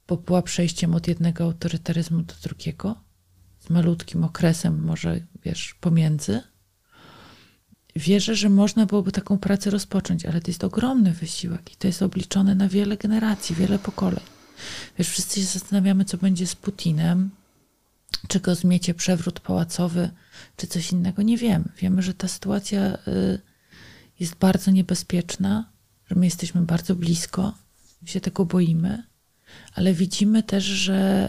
bo 0.09 0.16
była 0.16 0.42
przejściem 0.42 0.94
od 0.94 1.09
jednego 1.09 1.44
autorytaryzmu 1.44 2.22
do 2.22 2.34
drugiego, 2.42 2.96
z 3.61 3.70
malutkim 3.70 4.24
okresem, 4.24 4.84
może 4.84 5.20
wiesz, 5.44 5.74
pomiędzy. 5.80 6.40
Wierzę, 7.96 8.34
że 8.34 8.48
można 8.48 8.86
byłoby 8.86 9.12
taką 9.12 9.38
pracę 9.38 9.70
rozpocząć, 9.70 10.26
ale 10.26 10.40
to 10.40 10.50
jest 10.50 10.64
ogromny 10.64 11.12
wysiłek 11.12 11.72
i 11.72 11.76
to 11.76 11.86
jest 11.86 12.03
obliczone 12.03 12.55
na 12.55 12.68
wiele 12.68 12.96
generacji, 12.96 13.57
wiele 13.57 13.78
pokoleń. 13.78 14.24
Wiesz, 14.98 15.09
wszyscy 15.09 15.40
się 15.40 15.46
zastanawiamy, 15.46 16.05
co 16.05 16.16
będzie 16.16 16.46
z 16.46 16.55
Putinem, 16.55 17.30
czy 18.28 18.40
go 18.40 18.55
zmiecie 18.55 18.94
przewrót 18.94 19.40
pałacowy, 19.40 20.11
czy 20.57 20.66
coś 20.66 20.92
innego. 20.92 21.22
Nie 21.22 21.38
wiemy. 21.38 21.64
Wiemy, 21.78 22.03
że 22.03 22.14
ta 22.14 22.28
sytuacja 22.28 22.94
y, 22.94 23.40
jest 24.20 24.34
bardzo 24.34 24.70
niebezpieczna, 24.70 25.70
że 26.07 26.14
my 26.14 26.24
jesteśmy 26.24 26.62
bardzo 26.62 26.94
blisko, 26.94 27.55
się 28.05 28.20
tego 28.20 28.44
boimy 28.44 29.11
ale 29.74 29.94
widzimy 29.94 30.42
też, 30.42 30.64
że 30.64 31.28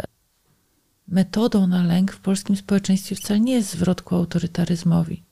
metodą 1.08 1.68
na 1.68 1.84
lęk 1.84 2.12
w 2.12 2.20
polskim 2.20 2.56
społeczeństwie 2.56 3.16
wcale 3.16 3.40
nie 3.40 3.54
jest 3.54 3.72
zwrot 3.72 4.02
ku 4.02 4.16
autorytaryzmowi 4.16 5.24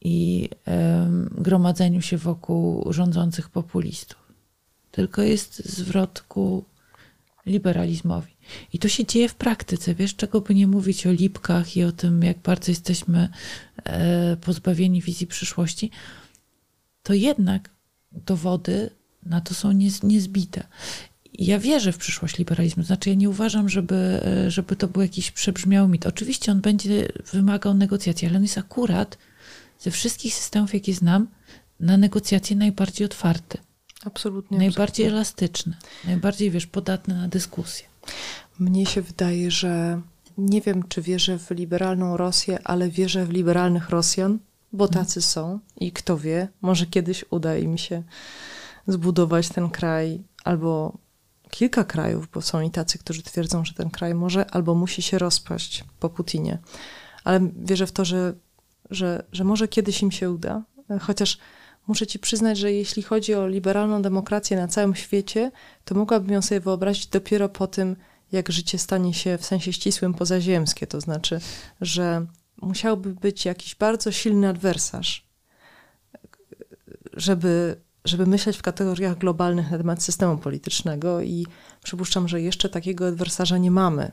i 0.00 0.48
um, 0.66 1.34
gromadzeniu 1.38 2.02
się 2.02 2.16
wokół 2.16 2.92
rządzących 2.92 3.50
populistów, 3.50 4.32
tylko 4.90 5.22
jest 5.22 5.68
zwrot 5.68 6.20
ku 6.20 6.64
liberalizmowi. 7.46 8.32
I 8.72 8.78
to 8.78 8.88
się 8.88 9.06
dzieje 9.06 9.28
w 9.28 9.34
praktyce, 9.34 9.94
wiesz, 9.94 10.16
czego 10.16 10.40
by 10.40 10.54
nie 10.54 10.66
mówić 10.66 11.06
o 11.06 11.12
lipkach 11.12 11.76
i 11.76 11.84
o 11.84 11.92
tym, 11.92 12.22
jak 12.22 12.38
bardzo 12.38 12.72
jesteśmy 12.72 13.28
e, 13.84 14.36
pozbawieni 14.36 15.02
wizji 15.02 15.26
przyszłości, 15.26 15.90
to 17.02 17.14
jednak 17.14 17.70
dowody 18.12 18.90
na 19.26 19.40
to 19.40 19.54
są 19.54 19.72
niezbite 20.02 20.66
ja 21.38 21.58
wierzę 21.58 21.92
w 21.92 21.98
przyszłość 21.98 22.38
liberalizmu. 22.38 22.82
Znaczy, 22.82 23.10
ja 23.10 23.14
nie 23.14 23.30
uważam, 23.30 23.68
żeby, 23.68 24.20
żeby 24.48 24.76
to 24.76 24.88
był 24.88 25.02
jakiś 25.02 25.30
przebrzmiały 25.30 25.88
mit. 25.88 26.06
Oczywiście 26.06 26.52
on 26.52 26.60
będzie 26.60 27.08
wymagał 27.32 27.74
negocjacji, 27.74 28.28
ale 28.28 28.36
on 28.36 28.42
jest 28.42 28.58
akurat 28.58 29.18
ze 29.78 29.90
wszystkich 29.90 30.34
systemów, 30.34 30.74
jakie 30.74 30.94
znam, 30.94 31.26
na 31.80 31.96
negocjacje 31.96 32.56
najbardziej 32.56 33.04
otwarty. 33.04 33.58
Absolutnie. 34.04 34.58
Najbardziej 34.58 35.06
absolutnie. 35.06 35.16
elastyczny. 35.16 35.76
Najbardziej, 36.04 36.50
wiesz, 36.50 36.66
podatny 36.66 37.14
na 37.14 37.28
dyskusję. 37.28 37.86
Mnie 38.58 38.86
się 38.86 39.02
wydaje, 39.02 39.50
że 39.50 40.00
nie 40.38 40.60
wiem, 40.60 40.82
czy 40.88 41.02
wierzę 41.02 41.38
w 41.38 41.50
liberalną 41.50 42.16
Rosję, 42.16 42.58
ale 42.64 42.90
wierzę 42.90 43.26
w 43.26 43.30
liberalnych 43.30 43.90
Rosjan, 43.90 44.38
bo 44.72 44.84
mhm. 44.84 45.04
tacy 45.04 45.22
są 45.22 45.58
i 45.76 45.92
kto 45.92 46.18
wie, 46.18 46.48
może 46.62 46.86
kiedyś 46.86 47.24
uda 47.30 47.56
im 47.56 47.78
się 47.78 48.02
zbudować 48.86 49.48
ten 49.48 49.70
kraj 49.70 50.20
albo 50.44 50.98
kilka 51.50 51.84
krajów, 51.84 52.28
bo 52.32 52.42
są 52.42 52.60
i 52.60 52.70
tacy, 52.70 52.98
którzy 52.98 53.22
twierdzą, 53.22 53.64
że 53.64 53.74
ten 53.74 53.90
kraj 53.90 54.14
może 54.14 54.50
albo 54.50 54.74
musi 54.74 55.02
się 55.02 55.18
rozpaść 55.18 55.84
po 56.00 56.08
Putinie. 56.10 56.58
Ale 57.24 57.40
wierzę 57.56 57.86
w 57.86 57.92
to, 57.92 58.04
że, 58.04 58.34
że, 58.90 59.24
że 59.32 59.44
może 59.44 59.68
kiedyś 59.68 60.02
im 60.02 60.10
się 60.10 60.30
uda. 60.30 60.62
Chociaż 61.00 61.38
muszę 61.86 62.06
ci 62.06 62.18
przyznać, 62.18 62.58
że 62.58 62.72
jeśli 62.72 63.02
chodzi 63.02 63.34
o 63.34 63.48
liberalną 63.48 64.02
demokrację 64.02 64.56
na 64.56 64.68
całym 64.68 64.94
świecie, 64.94 65.50
to 65.84 65.94
mogłabym 65.94 66.34
ją 66.34 66.42
sobie 66.42 66.60
wyobrazić 66.60 67.06
dopiero 67.06 67.48
po 67.48 67.66
tym, 67.66 67.96
jak 68.32 68.52
życie 68.52 68.78
stanie 68.78 69.14
się 69.14 69.38
w 69.38 69.46
sensie 69.46 69.72
ścisłym 69.72 70.14
pozaziemskie, 70.14 70.86
to 70.86 71.00
znaczy, 71.00 71.40
że 71.80 72.26
musiałby 72.62 73.14
być 73.14 73.44
jakiś 73.44 73.74
bardzo 73.74 74.12
silny 74.12 74.48
adwersarz, 74.48 75.26
żeby, 77.12 77.80
żeby 78.08 78.26
myśleć 78.26 78.56
w 78.56 78.62
kategoriach 78.62 79.18
globalnych 79.18 79.70
na 79.70 79.78
temat 79.78 80.02
systemu 80.02 80.38
politycznego 80.38 81.20
i 81.20 81.46
przypuszczam, 81.82 82.28
że 82.28 82.40
jeszcze 82.40 82.68
takiego 82.68 83.06
adwersarza 83.06 83.58
nie 83.58 83.70
mamy. 83.70 84.12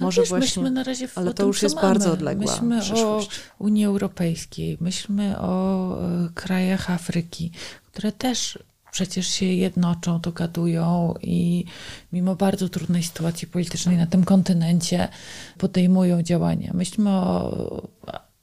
No 0.00 0.06
Może 0.06 0.20
wiesz, 0.22 0.28
właśnie, 0.28 0.70
na 0.70 0.82
razie 0.82 1.08
w 1.08 1.18
ale 1.18 1.34
to 1.34 1.46
już 1.46 1.62
jest 1.62 1.74
mamy. 1.74 1.88
bardzo 1.88 2.12
odległa 2.12 2.52
Myślmy 2.52 2.80
przyszłość. 2.80 3.30
o 3.60 3.64
Unii 3.64 3.84
Europejskiej, 3.84 4.78
myślmy 4.80 5.38
o 5.40 5.96
e, 6.02 6.28
krajach 6.34 6.90
Afryki, 6.90 7.50
które 7.92 8.12
też 8.12 8.58
przecież 8.90 9.26
się 9.26 9.46
jednoczą, 9.46 10.20
dogadują 10.20 11.14
i 11.22 11.64
mimo 12.12 12.36
bardzo 12.36 12.68
trudnej 12.68 13.02
sytuacji 13.02 13.48
politycznej 13.48 13.96
na 13.96 14.06
tym 14.06 14.24
kontynencie 14.24 15.08
podejmują 15.58 16.22
działania. 16.22 16.70
Myślmy 16.74 17.10
o 17.10 17.88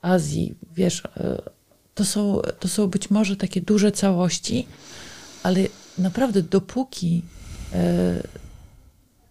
Azji, 0.01 0.55
wiesz, 0.75 1.03
e, 1.17 1.41
to 1.95 2.05
są, 2.05 2.41
to 2.59 2.67
są 2.67 2.87
być 2.87 3.09
może 3.09 3.35
takie 3.35 3.61
duże 3.61 3.91
całości, 3.91 4.67
ale 5.43 5.59
naprawdę 5.97 6.41
dopóki 6.41 7.21
e, 7.73 8.23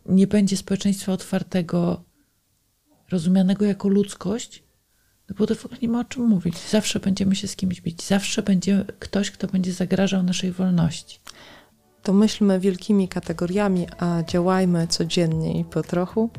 nie 0.07 0.27
będzie 0.27 0.57
społeczeństwa 0.57 1.13
otwartego, 1.13 2.03
rozumianego 3.11 3.65
jako 3.65 3.89
ludzkość, 3.89 4.63
no 5.29 5.37
bo 5.39 5.47
to 5.47 5.55
w 5.55 5.67
ogóle 5.67 5.81
nie 5.83 5.89
ma 5.89 6.01
o 6.01 6.05
czym 6.05 6.23
mówić. 6.23 6.55
Zawsze 6.71 7.01
będziemy 7.01 7.37
się 7.37 7.49
z 7.49 7.57
kimś 7.57 7.81
bić. 7.81 8.03
Zawsze 8.03 8.43
będzie 8.43 8.85
ktoś, 8.99 9.31
kto 9.31 9.47
będzie 9.47 9.73
zagrażał 9.73 10.23
naszej 10.23 10.53
wolności. 10.53 11.19
To 12.03 12.13
myślmy 12.13 12.61
wielkimi 12.61 13.09
kategoriami, 13.09 13.87
a 13.99 14.23
działajmy 14.23 14.87
codziennie 14.87 15.61
i 15.61 15.65
po 15.65 15.83
trochu. 15.83 16.31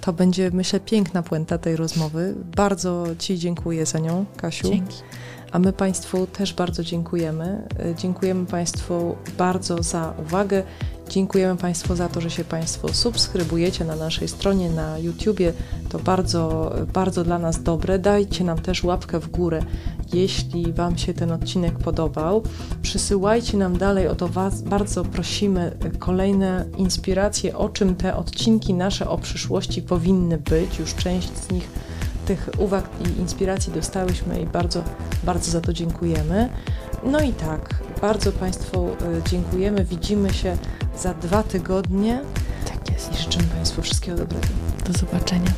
To 0.00 0.12
będzie, 0.12 0.50
myślę, 0.50 0.80
piękna 0.80 1.22
puenta 1.22 1.58
tej 1.58 1.76
rozmowy. 1.76 2.34
Bardzo 2.56 3.06
Ci 3.18 3.38
dziękuję 3.38 3.86
za 3.86 3.98
nią, 3.98 4.24
Kasiu. 4.36 4.68
Dzięki. 4.68 4.96
A 5.52 5.58
my 5.58 5.72
Państwu 5.72 6.26
też 6.26 6.54
bardzo 6.54 6.84
dziękujemy. 6.84 7.68
Dziękujemy 7.96 8.46
Państwu 8.46 9.16
bardzo 9.38 9.82
za 9.82 10.14
uwagę. 10.18 10.62
Dziękujemy 11.08 11.56
Państwu 11.56 11.96
za 11.96 12.08
to, 12.08 12.20
że 12.20 12.30
się 12.30 12.44
Państwo 12.44 12.88
subskrybujecie 12.94 13.84
na 13.84 13.96
naszej 13.96 14.28
stronie 14.28 14.70
na 14.70 14.98
YouTubie. 14.98 15.52
To 15.88 15.98
bardzo, 15.98 16.72
bardzo 16.92 17.24
dla 17.24 17.38
nas 17.38 17.62
dobre. 17.62 17.98
Dajcie 17.98 18.44
nam 18.44 18.58
też 18.58 18.84
łapkę 18.84 19.20
w 19.20 19.28
górę, 19.28 19.62
jeśli 20.12 20.72
Wam 20.72 20.98
się 20.98 21.14
ten 21.14 21.32
odcinek 21.32 21.78
podobał. 21.78 22.42
Przysyłajcie 22.82 23.56
nam 23.56 23.78
dalej, 23.78 24.08
o 24.08 24.14
to 24.14 24.28
Was 24.28 24.62
bardzo 24.62 25.04
prosimy, 25.04 25.76
kolejne 25.98 26.64
inspiracje, 26.76 27.56
o 27.56 27.68
czym 27.68 27.94
te 27.94 28.16
odcinki 28.16 28.74
nasze 28.74 29.08
o 29.08 29.18
przyszłości 29.18 29.82
powinny 29.82 30.38
być. 30.38 30.78
Już 30.78 30.94
część 30.94 31.36
z 31.36 31.50
nich 31.52 31.70
tych 32.28 32.48
uwag 32.58 32.84
i 33.00 33.20
inspiracji 33.20 33.72
dostałyśmy 33.72 34.40
i 34.40 34.46
bardzo, 34.46 34.82
bardzo 35.24 35.50
za 35.50 35.60
to 35.60 35.72
dziękujemy. 35.72 36.48
No 37.04 37.20
i 37.20 37.32
tak, 37.32 37.74
bardzo 38.00 38.32
Państwu 38.32 38.88
y, 38.88 39.22
dziękujemy. 39.30 39.84
Widzimy 39.84 40.34
się 40.34 40.56
za 40.98 41.14
dwa 41.14 41.42
tygodnie. 41.42 42.20
Tak 42.64 42.92
jest. 42.92 43.12
I 43.12 43.16
życzymy 43.16 43.44
Państwu 43.44 43.82
wszystkiego 43.82 44.18
dobrego. 44.18 44.46
Do 44.86 44.92
zobaczenia. 44.92 45.50